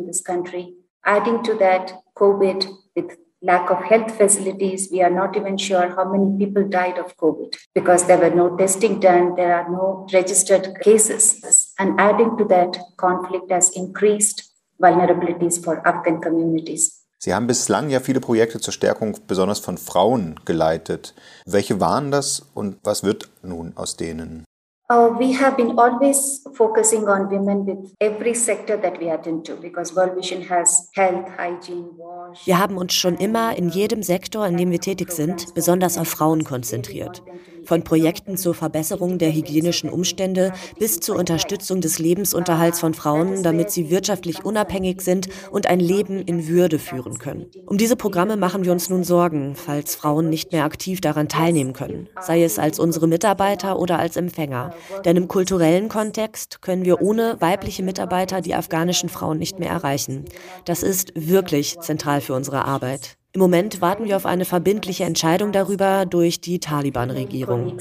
Adding 1.02 1.42
to 1.42 1.54
that, 1.54 1.94
COVID 2.14 2.68
with 2.94 3.16
lack 3.40 3.70
of 3.70 3.78
health 3.82 4.10
facilities, 4.10 4.90
we 4.92 5.02
are 5.02 5.10
not 5.10 5.34
even 5.34 5.56
sure 5.56 5.88
how 5.96 6.04
many 6.04 6.36
people 6.36 6.68
died 6.68 6.98
of 6.98 7.16
COVID 7.16 7.56
because 7.74 8.06
there 8.06 8.18
were 8.18 8.34
no 8.34 8.54
testing 8.56 9.00
done, 9.00 9.34
there 9.34 9.54
are 9.54 9.70
no 9.70 10.06
registered 10.12 10.78
cases. 10.82 11.72
And 11.78 11.98
adding 11.98 12.36
to 12.36 12.44
that, 12.48 12.78
conflict 12.98 13.50
has 13.50 13.70
increased 13.70 14.52
vulnerabilities 14.78 15.62
for 15.62 15.80
Afghan 15.86 16.20
communities. 16.20 17.06
Sie 17.22 17.34
haben 17.34 17.46
bislang 17.46 17.90
ja 17.90 18.00
viele 18.00 18.20
Projekte 18.20 18.60
zur 18.60 18.72
Stärkung 18.72 19.18
besonders 19.26 19.58
von 19.58 19.76
Frauen 19.76 20.40
geleitet. 20.46 21.14
Welche 21.44 21.78
waren 21.78 22.10
das 22.10 22.42
und 22.54 22.78
was 22.82 23.04
wird 23.04 23.28
nun 23.42 23.72
aus 23.76 23.96
denen? 23.96 24.44
Uh, 24.90 25.08
we 25.20 25.30
have 25.30 25.56
been 25.56 25.78
always 25.78 26.44
focusing 26.56 27.06
on 27.06 27.28
women 27.30 27.64
with 27.64 27.94
every 28.00 28.34
sector 28.34 28.76
that 28.76 28.98
we 28.98 29.08
attend 29.08 29.44
to 29.44 29.54
because 29.54 29.94
World 29.94 30.16
Vision 30.16 30.42
has 30.42 30.90
health, 30.96 31.28
hygiene, 31.36 31.90
wash. 31.96 32.44
Wir 32.44 32.58
haben 32.58 32.76
uns 32.76 32.92
schon 32.94 33.16
immer 33.16 33.56
in 33.56 33.68
jedem 33.68 34.02
Sektor, 34.02 34.44
in 34.48 34.56
dem 34.56 34.72
wir 34.72 34.80
tätig 34.80 35.12
sind, 35.12 35.54
besonders 35.54 35.96
auf 35.96 36.08
Frauen 36.08 36.42
konzentriert. 36.42 37.22
Von 37.64 37.84
Projekten 37.84 38.36
zur 38.36 38.54
Verbesserung 38.54 39.18
der 39.18 39.32
hygienischen 39.32 39.90
Umstände 39.90 40.52
bis 40.78 41.00
zur 41.00 41.16
Unterstützung 41.16 41.80
des 41.80 41.98
Lebensunterhalts 41.98 42.80
von 42.80 42.94
Frauen, 42.94 43.42
damit 43.42 43.70
sie 43.70 43.90
wirtschaftlich 43.90 44.44
unabhängig 44.44 45.02
sind 45.02 45.28
und 45.50 45.66
ein 45.66 45.80
Leben 45.80 46.20
in 46.20 46.48
Würde 46.48 46.78
führen 46.78 47.18
können. 47.18 47.46
Um 47.66 47.78
diese 47.78 47.96
Programme 47.96 48.36
machen 48.36 48.64
wir 48.64 48.72
uns 48.72 48.90
nun 48.90 49.04
Sorgen, 49.04 49.54
falls 49.54 49.94
Frauen 49.94 50.28
nicht 50.28 50.52
mehr 50.52 50.64
aktiv 50.64 51.00
daran 51.00 51.28
teilnehmen 51.28 51.72
können, 51.72 52.08
sei 52.20 52.42
es 52.42 52.58
als 52.58 52.78
unsere 52.78 53.06
Mitarbeiter 53.06 53.78
oder 53.78 53.98
als 53.98 54.16
Empfänger. 54.16 54.74
Denn 55.04 55.16
im 55.16 55.28
kulturellen 55.28 55.88
Kontext 55.88 56.62
können 56.62 56.84
wir 56.84 57.00
ohne 57.00 57.36
weibliche 57.40 57.82
Mitarbeiter 57.82 58.40
die 58.40 58.54
afghanischen 58.54 59.08
Frauen 59.08 59.38
nicht 59.38 59.58
mehr 59.58 59.70
erreichen. 59.70 60.24
Das 60.64 60.82
ist 60.82 61.12
wirklich 61.14 61.78
zentral 61.80 62.20
für 62.20 62.34
unsere 62.34 62.64
Arbeit. 62.64 63.19
Im 63.32 63.40
Moment 63.40 63.80
warten 63.80 64.06
wir 64.06 64.16
auf 64.16 64.26
eine 64.26 64.44
verbindliche 64.44 65.04
Entscheidung 65.04 65.52
darüber 65.52 66.04
durch 66.04 66.40
die 66.40 66.58
Taliban-Regierung. 66.58 67.76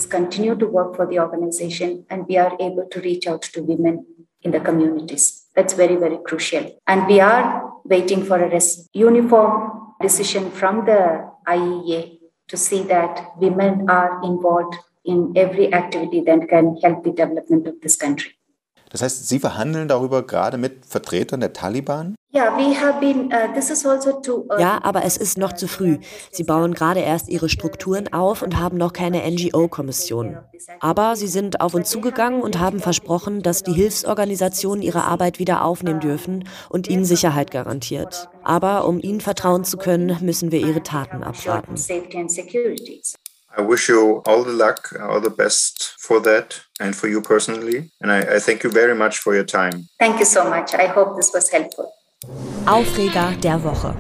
That's 5.55 5.73
very, 5.73 5.97
very 5.97 6.17
crucial. 6.23 6.77
And 6.85 7.07
we 7.09 7.21
are 7.21 7.73
waiting 7.83 8.23
for 8.23 8.37
a 8.37 8.59
uniform 8.93 9.95
decision 10.01 10.51
from 10.51 10.85
the 10.85 11.25
IEA 11.45 12.19
to 12.47 12.55
see 12.55 12.83
that 12.87 13.33
women 13.37 13.89
are 13.89 14.21
in 15.03 15.35
every 15.35 15.73
activity 15.73 16.21
that 16.21 16.47
can 16.47 16.77
help 16.77 17.03
the 17.03 17.11
development 17.11 17.67
of 17.67 17.81
this 17.81 17.97
country. 17.97 18.38
Das 18.89 19.01
heißt, 19.01 19.27
Sie 19.27 19.39
verhandeln 19.39 19.87
darüber 19.87 20.25
gerade 20.25 20.57
mit 20.57 20.85
Vertretern 20.85 21.39
der 21.39 21.53
Taliban? 21.53 22.15
Uh, 22.31 22.37
ja, 24.59 24.79
aber 24.83 25.03
es 25.03 25.17
ist 25.17 25.39
noch 25.39 25.53
zu 25.53 25.67
früh. 25.67 25.97
Sie 26.31 26.43
bauen 26.43 26.75
gerade 26.75 26.99
erst 26.99 27.27
ihre 27.27 27.49
Strukturen 27.49 28.13
auf 28.13 28.43
und 28.43 28.59
haben 28.59 28.77
noch 28.77 28.93
keine 28.93 29.27
NGO-Kommission. 29.29 30.37
Aber 30.79 31.15
sie 31.15 31.27
sind 31.27 31.59
auf 31.59 31.73
uns 31.73 31.89
zugegangen 31.89 32.41
und 32.41 32.59
haben 32.59 32.81
versprochen, 32.81 33.41
dass 33.41 33.63
die 33.63 33.73
Hilfsorganisationen 33.73 34.83
ihre 34.83 35.05
Arbeit 35.05 35.39
wieder 35.39 35.65
aufnehmen 35.65 36.01
dürfen 36.01 36.47
und 36.69 36.87
ihnen 36.87 37.05
Sicherheit 37.05 37.49
garantiert. 37.49 38.29
Aber 38.43 38.87
um 38.87 38.99
ihnen 38.99 39.21
vertrauen 39.21 39.63
zu 39.63 39.77
können, 39.77 40.15
müssen 40.21 40.51
wir 40.51 40.59
ihre 40.59 40.83
Taten 40.83 41.23
abwarten. 41.23 41.75
I 43.57 43.61
wish 43.61 43.89
you 43.89 44.21
all 44.25 44.43
the 44.43 44.53
luck, 44.53 44.93
all 45.01 45.19
the 45.19 45.29
best 45.29 45.95
for 45.97 46.21
that 46.21 46.61
and 46.79 46.95
for 46.95 47.07
you 47.07 47.21
personally. 47.21 47.91
And 47.99 48.11
I, 48.11 48.35
I 48.35 48.39
thank 48.39 48.63
you 48.63 48.69
very 48.69 48.95
much 48.95 49.19
for 49.19 49.33
your 49.33 49.45
time. 49.45 49.87
Thank 49.97 50.19
you 50.19 50.25
so 50.25 50.43
much. 50.49 50.73
I 50.75 50.87
hope 50.87 51.15
this 51.15 51.33
was 51.33 51.49
helpful. 51.49 51.91
Aufreger 52.65 53.33
der 53.41 53.63
Woche. 53.63 53.95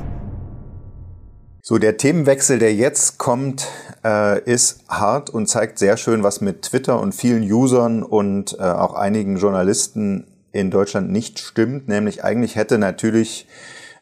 So, 1.61 1.77
der 1.77 1.97
Themenwechsel, 1.97 2.59
der 2.59 2.73
jetzt 2.73 3.17
kommt, 3.17 3.67
äh, 4.03 4.41
ist 4.43 4.83
hart 4.87 5.29
und 5.29 5.47
zeigt 5.47 5.77
sehr 5.79 5.97
schön, 5.97 6.23
was 6.23 6.41
mit 6.41 6.63
Twitter 6.63 6.99
und 6.99 7.13
vielen 7.13 7.43
Usern 7.43 8.03
und 8.03 8.57
äh, 8.59 8.63
auch 8.63 8.93
einigen 8.93 9.37
Journalisten 9.37 10.25
in 10.51 10.71
Deutschland 10.71 11.11
nicht 11.11 11.39
stimmt. 11.39 11.87
Nämlich 11.87 12.23
eigentlich 12.23 12.55
hätte 12.55 12.77
natürlich 12.77 13.47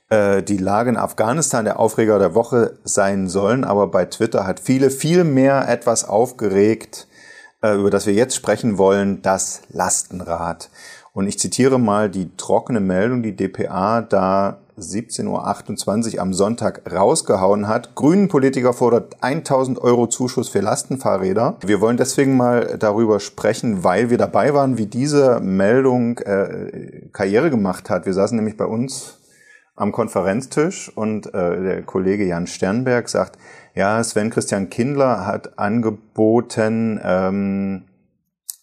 äh, 0.10 0.42
die 0.44 0.58
Lage 0.58 0.90
in 0.90 0.98
Afghanistan 0.98 1.66
der 1.66 1.80
Aufreger 1.80 2.20
der 2.20 2.36
Woche 2.36 2.78
sein 2.84 3.28
sollen, 3.28 3.64
aber 3.64 3.88
bei 3.88 4.06
Twitter 4.06 4.48
hat 4.48 4.60
viele 4.60 4.90
viel 4.90 5.24
mehr 5.24 5.68
etwas 5.68 6.06
aufgeregt, 6.06 7.08
äh, 7.62 7.76
über 7.76 7.90
das 7.90 8.06
wir 8.06 8.14
jetzt 8.14 8.36
sprechen 8.36 8.78
wollen, 8.78 9.22
das 9.22 9.62
Lastenrad. 9.70 10.70
Und 11.14 11.28
ich 11.28 11.40
zitiere 11.40 11.80
mal 11.80 12.10
die 12.10 12.30
trockene 12.38 12.80
Meldung, 12.80 13.24
die 13.24 13.36
DPA 13.36 14.02
da 14.02 14.60
17.28 14.80 16.16
Uhr 16.16 16.22
am 16.22 16.34
Sonntag 16.34 16.84
rausgehauen 16.92 17.68
hat. 17.68 17.96
Grünen 17.96 18.28
Politiker 18.28 18.74
fordert 18.74 19.16
1000 19.22 19.80
Euro 19.80 20.08
Zuschuss 20.08 20.50
für 20.50 20.60
Lastenfahrräder. 20.60 21.58
Wir 21.66 21.82
wollen 21.82 21.98
deswegen 21.98 22.38
mal 22.38 22.78
darüber 22.78 23.20
sprechen, 23.20 23.84
weil 23.84 24.12
wir 24.12 24.20
dabei 24.20 24.54
waren, 24.54 24.78
wie 24.78 24.86
diese 24.86 25.40
Meldung 25.40 26.20
äh, 26.20 27.08
Karriere 27.12 27.50
gemacht 27.50 27.90
hat. 27.90 28.06
Wir 28.06 28.14
saßen 28.14 28.36
nämlich 28.36 28.56
bei 28.56 28.66
uns 28.66 29.17
am 29.78 29.92
Konferenztisch 29.92 30.92
und 30.96 31.34
äh, 31.34 31.62
der 31.62 31.84
Kollege 31.84 32.26
Jan 32.26 32.48
Sternberg 32.48 33.08
sagt, 33.08 33.38
ja, 33.76 34.04
Sven 34.04 34.32
Christian 34.32 34.70
Kindler 34.70 35.26
hat 35.26 35.58
angeboten, 35.60 37.00
ähm, 37.04 37.84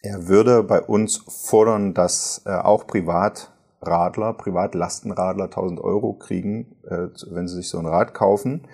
er 0.02 0.28
würde 0.28 0.64
bei 0.64 0.82
uns 0.82 1.24
fordern, 1.28 1.94
dass 1.94 2.42
äh, 2.44 2.50
auch 2.50 2.86
Privatradler, 2.86 4.34
Privatlastenradler 4.34 5.44
1000 5.44 5.80
Euro 5.80 6.14
kriegen, 6.14 6.76
äh, 6.86 7.06
wenn 7.30 7.48
sie 7.48 7.56
sich 7.56 7.68
so 7.68 7.78
ein 7.78 7.86
Rad 7.86 8.12
kaufen. 8.12 8.66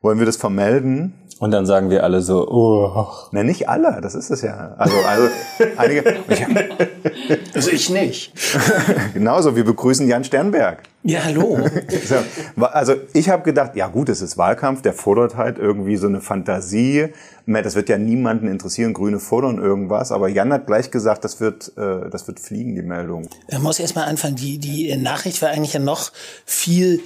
Wollen 0.00 0.18
wir 0.18 0.26
das 0.26 0.36
vermelden? 0.36 1.19
Und 1.40 1.52
dann 1.52 1.64
sagen 1.64 1.88
wir 1.88 2.04
alle 2.04 2.20
so, 2.20 2.46
oh. 2.50 3.06
Na, 3.32 3.42
nicht 3.42 3.66
alle, 3.66 4.02
das 4.02 4.14
ist 4.14 4.30
es 4.30 4.42
ja. 4.42 4.74
Also, 4.76 4.94
also 5.08 5.28
einige. 5.78 6.16
also 7.54 7.70
ich 7.70 7.88
nicht. 7.88 8.34
Genauso, 9.14 9.56
wir 9.56 9.64
begrüßen 9.64 10.06
Jan 10.06 10.22
Sternberg. 10.22 10.82
Ja, 11.02 11.24
hallo. 11.24 11.58
also 12.60 12.94
ich 13.14 13.30
habe 13.30 13.42
gedacht, 13.42 13.74
ja 13.74 13.86
gut, 13.86 14.10
es 14.10 14.20
ist 14.20 14.36
Wahlkampf, 14.36 14.82
der 14.82 14.92
fordert 14.92 15.38
halt 15.38 15.58
irgendwie 15.58 15.96
so 15.96 16.08
eine 16.08 16.20
Fantasie. 16.20 17.08
Das 17.46 17.74
wird 17.74 17.88
ja 17.88 17.96
niemanden 17.96 18.46
interessieren, 18.46 18.92
Grüne 18.92 19.18
fordern 19.18 19.56
irgendwas. 19.56 20.12
Aber 20.12 20.28
Jan 20.28 20.52
hat 20.52 20.66
gleich 20.66 20.90
gesagt, 20.90 21.24
das 21.24 21.40
wird, 21.40 21.72
äh, 21.78 22.10
das 22.10 22.28
wird 22.28 22.38
fliegen, 22.38 22.74
die 22.74 22.82
Meldung. 22.82 23.30
Er 23.48 23.60
muss 23.60 23.80
erst 23.80 23.96
mal 23.96 24.04
anfangen. 24.04 24.36
Die, 24.36 24.58
die 24.58 24.94
Nachricht 24.98 25.40
war 25.40 25.48
eigentlich 25.48 25.72
ja 25.72 25.80
noch 25.80 26.12
viel 26.44 27.00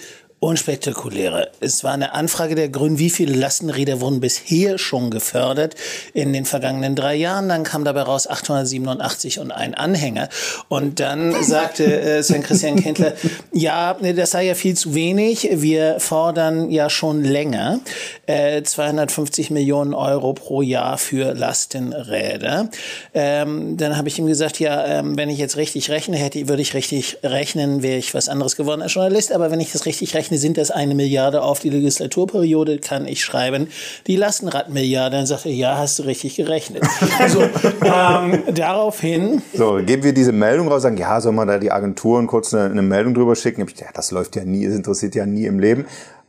unspektakuläre. 0.44 1.50
Es 1.60 1.84
war 1.84 1.92
eine 1.92 2.12
Anfrage 2.12 2.54
der 2.54 2.68
Grünen, 2.68 2.98
wie 2.98 3.08
viele 3.08 3.34
Lastenräder 3.34 4.02
wurden 4.02 4.20
bisher 4.20 4.76
schon 4.76 5.10
gefördert 5.10 5.74
in 6.12 6.34
den 6.34 6.44
vergangenen 6.44 6.94
drei 6.94 7.14
Jahren. 7.14 7.48
Dann 7.48 7.64
kam 7.64 7.82
dabei 7.84 8.02
raus 8.02 8.26
887 8.26 9.38
und 9.38 9.52
ein 9.52 9.74
Anhänger. 9.74 10.28
Und 10.68 11.00
dann 11.00 11.42
sagte 11.42 11.84
äh, 11.84 12.22
Sven 12.22 12.42
Christian 12.42 12.76
Kindler, 12.76 13.14
ja, 13.52 13.94
das 13.94 14.32
sei 14.32 14.44
ja 14.44 14.54
viel 14.54 14.76
zu 14.76 14.94
wenig. 14.94 15.48
Wir 15.50 15.98
fordern 15.98 16.70
ja 16.70 16.90
schon 16.90 17.24
länger 17.24 17.80
äh, 18.26 18.62
250 18.62 19.50
Millionen 19.50 19.94
Euro 19.94 20.34
pro 20.34 20.60
Jahr 20.60 20.98
für 20.98 21.32
Lastenräder. 21.32 22.68
Ähm, 23.14 23.78
dann 23.78 23.96
habe 23.96 24.08
ich 24.08 24.18
ihm 24.18 24.26
gesagt, 24.26 24.60
ja, 24.60 24.84
ähm, 24.84 25.16
wenn 25.16 25.30
ich 25.30 25.38
jetzt 25.38 25.56
richtig 25.56 25.88
rechne, 25.88 26.18
hätte, 26.18 26.48
würde 26.48 26.60
ich 26.60 26.74
richtig 26.74 27.16
rechnen, 27.22 27.82
wäre 27.82 27.96
ich 27.96 28.12
was 28.12 28.28
anderes 28.28 28.56
geworden 28.56 28.82
als 28.82 28.92
Journalist. 28.92 29.32
Aber 29.32 29.50
wenn 29.50 29.60
ich 29.60 29.72
das 29.72 29.86
richtig 29.86 30.14
rechne, 30.14 30.33
sind 30.38 30.56
das 30.56 30.70
eine 30.70 30.94
Milliarde 30.94 31.42
auf 31.42 31.60
die 31.60 31.70
Legislaturperiode, 31.70 32.78
kann 32.78 33.06
ich 33.06 33.24
schreiben, 33.24 33.68
die 34.06 34.16
Lastenradmilliarde. 34.16 35.16
Dann 35.16 35.26
sagt 35.26 35.46
er, 35.46 35.52
ja, 35.52 35.78
hast 35.78 35.98
du 35.98 36.04
richtig 36.04 36.36
gerechnet. 36.36 36.84
also, 37.18 37.42
ähm, 37.82 38.42
daraufhin. 38.54 39.42
So, 39.54 39.80
geben 39.84 40.02
wir 40.02 40.12
diese 40.12 40.32
Meldung 40.32 40.68
raus, 40.68 40.82
sagen, 40.82 40.96
ja, 40.96 41.20
soll 41.20 41.32
man 41.32 41.48
da 41.48 41.58
die 41.58 41.72
Agenturen 41.72 42.26
kurz 42.26 42.52
eine, 42.54 42.64
eine 42.64 42.82
Meldung 42.82 43.14
drüber 43.14 43.36
schicken? 43.36 43.64
Ja, 43.76 43.86
das 43.94 44.10
läuft 44.10 44.36
ja 44.36 44.44
nie, 44.44 44.64
es 44.64 44.74
interessiert 44.74 45.14
ja 45.14 45.26
nie 45.26 45.46
im 45.46 45.58
Leben. 45.58 45.86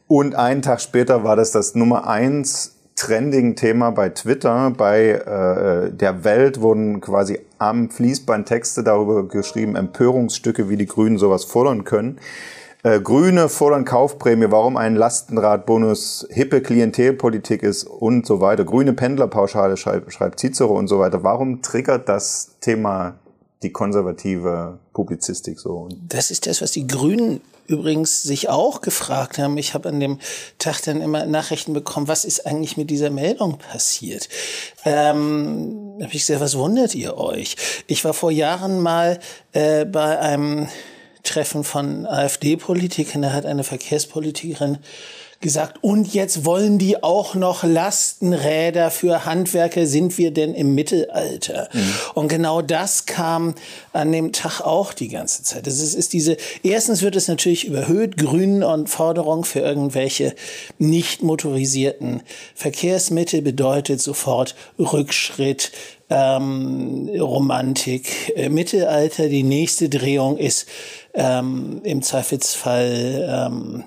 Und 0.07 0.35
einen 0.35 0.61
Tag 0.61 0.81
später 0.81 1.23
war 1.23 1.35
das 1.35 1.51
das 1.51 1.75
Nummer 1.75 2.07
eins 2.07 2.75
trending 2.95 3.55
Thema 3.55 3.91
bei 3.91 4.09
Twitter. 4.09 4.71
Bei 4.71 5.09
äh, 5.09 5.91
der 5.91 6.23
Welt 6.23 6.61
wurden 6.61 7.01
quasi 7.01 7.39
am 7.57 7.89
Fließband 7.89 8.47
Texte 8.47 8.83
darüber 8.83 9.27
geschrieben, 9.27 9.75
Empörungsstücke, 9.75 10.69
wie 10.69 10.77
die 10.77 10.85
Grünen 10.85 11.17
sowas 11.17 11.43
fordern 11.43 11.83
können. 11.83 12.19
Äh, 12.85 13.01
Grüne 13.01 13.49
fordern 13.49 13.83
Kaufprämie, 13.83 14.51
warum 14.51 14.77
ein 14.77 14.95
Lastenradbonus 14.95 16.27
hippe 16.29 16.61
Klientelpolitik 16.61 17.63
ist 17.63 17.85
und 17.85 18.27
so 18.27 18.41
weiter. 18.41 18.63
Grüne 18.63 18.93
Pendlerpauschale 18.93 19.75
schreibt, 19.75 20.13
schreibt 20.13 20.39
Cicero 20.39 20.77
und 20.77 20.87
so 20.87 20.99
weiter. 20.99 21.23
Warum 21.23 21.63
triggert 21.63 22.07
das 22.07 22.57
Thema 22.61 23.15
die 23.63 23.71
konservative 23.71 24.77
Publizistik 24.93 25.59
so? 25.59 25.89
Das 26.07 26.29
ist 26.29 26.45
das, 26.45 26.61
was 26.61 26.73
die 26.73 26.85
Grünen 26.85 27.41
übrigens 27.65 28.21
sich 28.21 28.49
auch 28.49 28.81
gefragt 28.81 29.39
haben. 29.39 29.57
Ich 29.57 29.73
habe 29.73 29.89
an 29.89 29.99
dem 29.99 30.19
Tag 30.59 30.83
dann 30.83 31.01
immer 31.01 31.25
Nachrichten 31.25 31.73
bekommen, 31.73 32.07
was 32.07 32.23
ist 32.23 32.45
eigentlich 32.45 32.77
mit 32.77 32.91
dieser 32.91 33.09
Meldung 33.09 33.57
passiert? 33.57 34.29
Ähm, 34.83 35.95
habe 36.03 36.13
ich 36.13 36.19
gesagt, 36.27 36.39
was 36.39 36.55
wundert 36.55 36.93
ihr 36.93 37.17
euch? 37.17 37.55
Ich 37.87 38.05
war 38.05 38.13
vor 38.13 38.29
Jahren 38.29 38.79
mal 38.79 39.19
äh, 39.53 39.85
bei 39.85 40.19
einem 40.19 40.67
Treffen 41.25 41.63
von 41.63 42.05
AfD-Politikern. 42.05 43.21
Da 43.21 43.33
hat 43.33 43.45
eine 43.45 43.63
Verkehrspolitikerin 43.63 44.79
gesagt, 45.41 45.83
und 45.83 46.13
jetzt 46.13 46.45
wollen 46.45 46.77
die 46.77 47.03
auch 47.03 47.35
noch 47.35 47.63
Lastenräder 47.63 48.89
für 48.89 49.25
Handwerker, 49.25 49.85
sind 49.85 50.17
wir 50.17 50.31
denn 50.31 50.53
im 50.55 50.73
Mittelalter? 50.73 51.69
Mhm. 51.71 51.93
Und 52.13 52.27
genau 52.29 52.61
das 52.61 53.05
kam 53.05 53.53
an 53.93 54.11
dem 54.11 54.31
Tag 54.31 54.61
auch 54.61 54.93
die 54.93 55.09
ganze 55.09 55.43
Zeit. 55.43 55.67
Es 55.67 55.81
ist, 55.81 55.93
ist 55.93 56.13
diese, 56.13 56.37
erstens 56.63 57.01
wird 57.01 57.15
es 57.15 57.27
natürlich 57.27 57.65
überhöht, 57.65 58.17
Grün 58.17 58.63
und 58.63 58.89
Forderung 58.89 59.45
für 59.45 59.59
irgendwelche 59.59 60.33
nicht 60.79 61.21
motorisierten 61.21 62.23
Verkehrsmittel 62.55 63.41
bedeutet 63.41 64.01
sofort 64.01 64.55
Rückschritt, 64.79 65.71
ähm, 66.09 67.09
Romantik, 67.19 68.33
äh, 68.35 68.49
Mittelalter. 68.49 69.27
Die 69.27 69.43
nächste 69.43 69.89
Drehung 69.89 70.37
ist 70.37 70.67
ähm, 71.15 71.81
im 71.83 72.01
Zweifelsfall 72.01 73.49
ähm, 73.51 73.83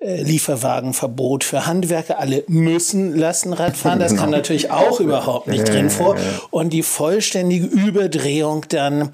äh, 0.00 0.22
Lieferwagenverbot 0.22 1.44
für 1.44 1.66
Handwerker. 1.66 2.18
Alle 2.18 2.44
müssen 2.46 3.16
Lastenrad 3.16 3.76
fahren. 3.76 3.98
Das 3.98 4.12
genau. 4.12 4.22
kam 4.22 4.30
natürlich 4.30 4.70
auch 4.70 4.98
überhaupt 4.98 5.46
nicht 5.46 5.68
drin 5.68 5.90
vor. 5.90 6.16
Und 6.50 6.72
die 6.72 6.82
vollständige 6.82 7.66
Überdrehung 7.66 8.64
dann 8.68 9.10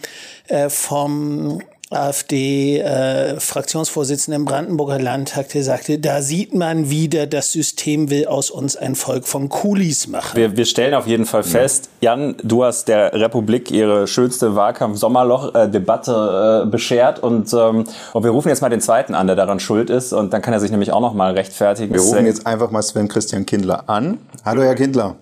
äh, 0.47 0.69
vom 0.69 1.61
AfD-Fraktionsvorsitzenden 1.91 4.41
äh, 4.41 4.43
im 4.43 4.45
Brandenburger 4.45 4.99
Landtag, 4.99 5.51
der 5.51 5.63
sagte, 5.63 6.01
da 6.01 6.21
sieht 6.21 6.53
man 6.53 6.91
wieder, 6.91 7.29
das 7.29 7.53
System 7.53 8.11
will 8.11 8.27
aus 8.27 8.51
uns 8.51 8.77
ein 8.77 8.97
Volk 8.97 9.29
von 9.29 9.49
Kulis 9.49 10.09
machen. 10.09 10.37
Wir, 10.37 10.57
wir 10.57 10.65
stellen 10.65 10.95
auf 10.95 11.07
jeden 11.07 11.27
Fall 11.27 11.45
fest, 11.45 11.89
Jan, 12.01 12.35
du 12.43 12.65
hast 12.65 12.89
der 12.89 13.13
Republik 13.13 13.71
ihre 13.71 14.09
schönste 14.09 14.57
Wahlkampf-Sommerloch-Debatte 14.57 16.65
äh, 16.65 16.69
beschert 16.69 17.23
und, 17.23 17.55
ähm, 17.55 17.85
und 18.13 18.25
wir 18.25 18.33
rufen 18.33 18.49
jetzt 18.49 18.63
mal 18.63 18.69
den 18.69 18.81
zweiten 18.81 19.15
an, 19.15 19.29
der 19.29 19.37
daran 19.37 19.61
schuld 19.61 19.89
ist 19.89 20.13
und 20.13 20.33
dann 20.33 20.43
kann 20.43 20.53
er 20.53 20.59
sich 20.59 20.73
nämlich 20.73 20.91
auch 20.91 21.01
noch 21.01 21.15
mal 21.15 21.35
rechtfertigen. 21.35 21.95
Wir 21.95 22.01
rufen 22.01 22.27
jetzt 22.27 22.49
einfach 22.49 22.73
mal 22.73 22.83
Sven 22.83 23.07
Christian 23.07 23.47
Kindler 23.47 23.89
an. 23.89 24.19
Hallo, 24.45 24.63
Herr 24.63 24.75
Kindler. 24.75 25.15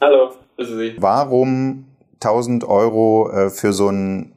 Hallo, 0.00 0.30
grüße 0.56 0.78
Sie. 0.78 0.94
Warum 0.96 1.84
1000 2.14 2.64
Euro 2.64 3.30
äh, 3.30 3.50
für 3.50 3.74
so 3.74 3.90
ein 3.90 4.32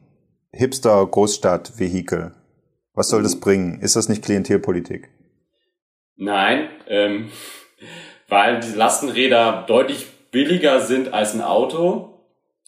Hipster-Großstadt-Vehikel. 0.56 2.32
Was 2.94 3.08
soll 3.10 3.22
das 3.22 3.38
bringen? 3.38 3.80
Ist 3.80 3.96
das 3.96 4.08
nicht 4.08 4.24
Klientelpolitik? 4.24 5.10
Nein, 6.16 6.68
ähm, 6.88 7.30
weil 8.28 8.60
die 8.60 8.76
Lastenräder 8.76 9.64
deutlich 9.66 10.06
billiger 10.30 10.80
sind 10.80 11.12
als 11.14 11.34
ein 11.34 11.42
Auto 11.42 12.22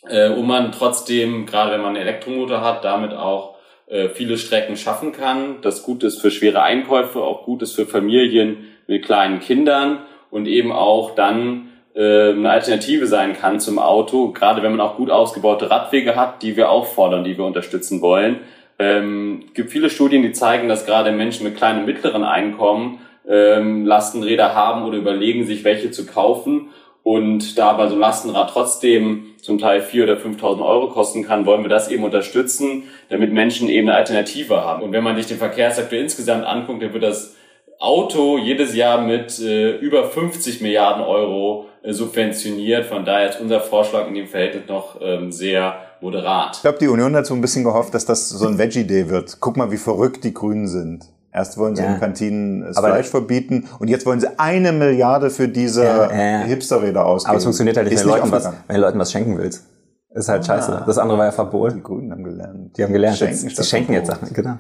äh, 0.07 0.31
und 0.31 0.47
man 0.47 0.73
trotzdem, 0.73 1.47
gerade 1.47 1.73
wenn 1.73 1.81
man 1.81 1.97
einen 1.97 2.07
Elektromotor 2.07 2.61
hat, 2.61 2.85
damit 2.85 3.13
auch 3.13 3.57
äh, 3.87 4.11
viele 4.11 4.37
Strecken 4.37 4.77
schaffen 4.77 5.13
kann. 5.13 5.63
Das 5.63 5.83
gut 5.83 6.03
ist 6.03 6.21
für 6.21 6.31
schwere 6.31 6.63
Einkäufe, 6.63 7.23
auch 7.23 7.45
gut 7.45 7.63
ist 7.63 7.75
für 7.75 7.87
Familien 7.87 8.69
mit 8.87 9.05
kleinen 9.05 9.41
Kindern 9.41 10.05
und 10.31 10.47
eben 10.47 10.73
auch 10.73 11.15
dann 11.15 11.68
eine 12.01 12.51
Alternative 12.51 13.07
sein 13.07 13.35
kann 13.35 13.59
zum 13.59 13.79
Auto, 13.79 14.31
gerade 14.31 14.63
wenn 14.63 14.71
man 14.71 14.81
auch 14.81 14.97
gut 14.97 15.11
ausgebaute 15.11 15.71
Radwege 15.71 16.15
hat, 16.15 16.43
die 16.43 16.57
wir 16.57 16.71
auch 16.71 16.87
fordern, 16.87 17.25
die 17.25 17.37
wir 17.37 17.45
unterstützen 17.45 18.01
wollen. 18.01 18.37
Ähm, 18.79 19.47
gibt 19.55 19.71
viele 19.71 19.91
Studien, 19.91 20.23
die 20.23 20.33
zeigen, 20.33 20.69
dass 20.69 20.87
gerade 20.87 21.11
Menschen 21.11 21.45
mit 21.45 21.57
kleinen 21.57 21.81
und 21.81 21.87
mittleren 21.87 22.23
Einkommen 22.23 23.01
ähm, 23.29 23.85
Lastenräder 23.85 24.55
haben 24.55 24.85
oder 24.85 24.97
überlegen 24.97 25.45
sich, 25.45 25.65
welche 25.65 25.91
zu 25.91 26.07
kaufen. 26.07 26.69
Und 27.03 27.59
da 27.59 27.71
aber 27.71 27.89
so 27.89 27.95
ein 27.95 28.01
Lastenrad 28.01 28.51
trotzdem 28.51 29.35
zum 29.41 29.59
Teil 29.59 29.81
4.000 29.81 30.03
oder 30.03 30.17
5.000 30.17 30.65
Euro 30.65 30.89
kosten 30.91 31.25
kann, 31.25 31.47
wollen 31.47 31.63
wir 31.63 31.71
das 31.71 31.91
eben 31.91 32.05
unterstützen, 32.05 32.85
damit 33.09 33.33
Menschen 33.33 33.69
eben 33.69 33.89
eine 33.89 33.97
Alternative 33.97 34.63
haben. 34.63 34.83
Und 34.83 34.93
wenn 34.93 35.03
man 35.03 35.17
sich 35.17 35.27
den 35.27 35.39
Verkehrssektor 35.39 35.99
insgesamt 35.99 36.45
anguckt, 36.45 36.83
dann 36.83 36.93
wird 36.93 37.03
das 37.03 37.38
Auto 37.79 38.39
jedes 38.39 38.75
Jahr 38.75 39.01
mit 39.01 39.39
äh, 39.39 39.77
über 39.77 40.05
50 40.05 40.61
Milliarden 40.63 41.05
Euro 41.05 41.67
äh, 41.83 41.93
subventioniert. 41.93 42.87
Von 42.87 43.05
daher 43.05 43.31
ist 43.31 43.41
unser 43.41 43.61
Vorschlag 43.61 44.09
in 44.09 44.15
dem 44.15 44.27
Verhältnis 44.27 44.65
noch 44.69 45.01
ähm, 45.01 45.31
sehr 45.31 45.77
moderat. 46.01 46.57
Ich 46.57 46.63
glaube, 46.63 46.79
die 46.79 46.89
Union 46.89 47.15
hat 47.15 47.27
so 47.27 47.35
ein 47.35 47.41
bisschen 47.41 47.63
gehofft, 47.63 47.95
dass 47.95 48.05
das 48.05 48.29
so 48.29 48.47
ein 48.49 48.59
Veggie-Day 48.59 49.09
wird. 49.09 49.39
Guck 49.41 49.57
mal, 49.57 49.71
wie 49.71 49.77
verrückt 49.77 50.25
die 50.25 50.35
Grünen 50.35 50.67
sind. 50.67 51.07
Erst 51.33 51.57
wollen 51.57 51.77
sie 51.77 51.83
ja. 51.83 51.95
in 51.95 52.01
Kantinen 52.01 52.63
das 52.63 52.77
aber 52.77 52.89
Fleisch 52.89 53.07
verbieten 53.07 53.69
und 53.79 53.89
jetzt 53.89 54.07
wollen 54.07 54.19
sie 54.19 54.29
eine 54.39 54.73
Milliarde 54.73 55.31
für 55.31 55.47
diese 55.47 55.85
ja, 55.85 56.13
ja, 56.13 56.39
Hipsterräder 56.41 57.05
ausgeben. 57.05 57.31
Aber 57.31 57.39
es 57.39 57.45
funktioniert 57.45 57.77
halt 57.77 57.89
nicht, 57.89 58.01
wenn, 58.01 58.09
Leuten 58.09 58.33
was, 58.33 58.51
wenn 58.67 58.77
du 58.77 58.83
Leuten 58.83 58.99
was 58.99 59.13
schenken 59.13 59.39
willst. 59.39 59.67
Ist 60.11 60.29
halt 60.29 60.41
ah, 60.43 60.45
scheiße. 60.45 60.83
Das 60.87 60.99
andere 60.99 61.19
war 61.19 61.27
ja 61.27 61.33
verboten. 61.33 61.77
Die 61.77 61.83
Grünen 61.83 62.11
haben 62.11 62.25
gelernt. 62.25 62.77
Die 62.77 62.83
haben 62.83 62.93
gelernt. 62.93 63.19
Schenken 63.19 63.45
jetzt, 63.45 63.59
die 63.59 63.65
schenken 63.65 63.93
jetzt 63.93 64.07
Sachen, 64.07 64.33
genau. 64.33 64.55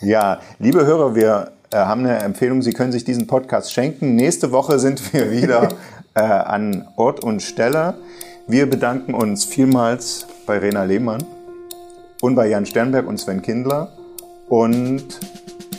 Ja, 0.00 0.40
liebe 0.58 0.86
Hörer, 0.86 1.14
wir 1.14 1.50
äh, 1.72 1.76
haben 1.76 2.04
eine 2.04 2.18
Empfehlung, 2.18 2.62
Sie 2.62 2.72
können 2.72 2.92
sich 2.92 3.04
diesen 3.04 3.26
Podcast 3.26 3.72
schenken. 3.72 4.16
Nächste 4.16 4.52
Woche 4.52 4.78
sind 4.78 5.12
wir 5.12 5.30
wieder 5.30 5.68
äh, 6.14 6.20
an 6.20 6.88
Ort 6.96 7.22
und 7.22 7.42
Stelle. 7.42 7.94
Wir 8.46 8.68
bedanken 8.68 9.14
uns 9.14 9.44
vielmals 9.44 10.26
bei 10.46 10.58
Rena 10.58 10.84
Lehmann 10.84 11.22
und 12.20 12.34
bei 12.34 12.48
Jan 12.48 12.66
Sternberg 12.66 13.06
und 13.06 13.18
Sven 13.18 13.42
Kindler 13.42 13.92
und 14.48 15.20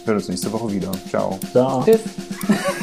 hören 0.06 0.16
uns 0.16 0.30
nächste 0.30 0.52
Woche 0.54 0.72
wieder. 0.72 0.92
Ciao. 1.10 1.38
Ciao. 1.52 1.84
Tschüss. 1.84 2.02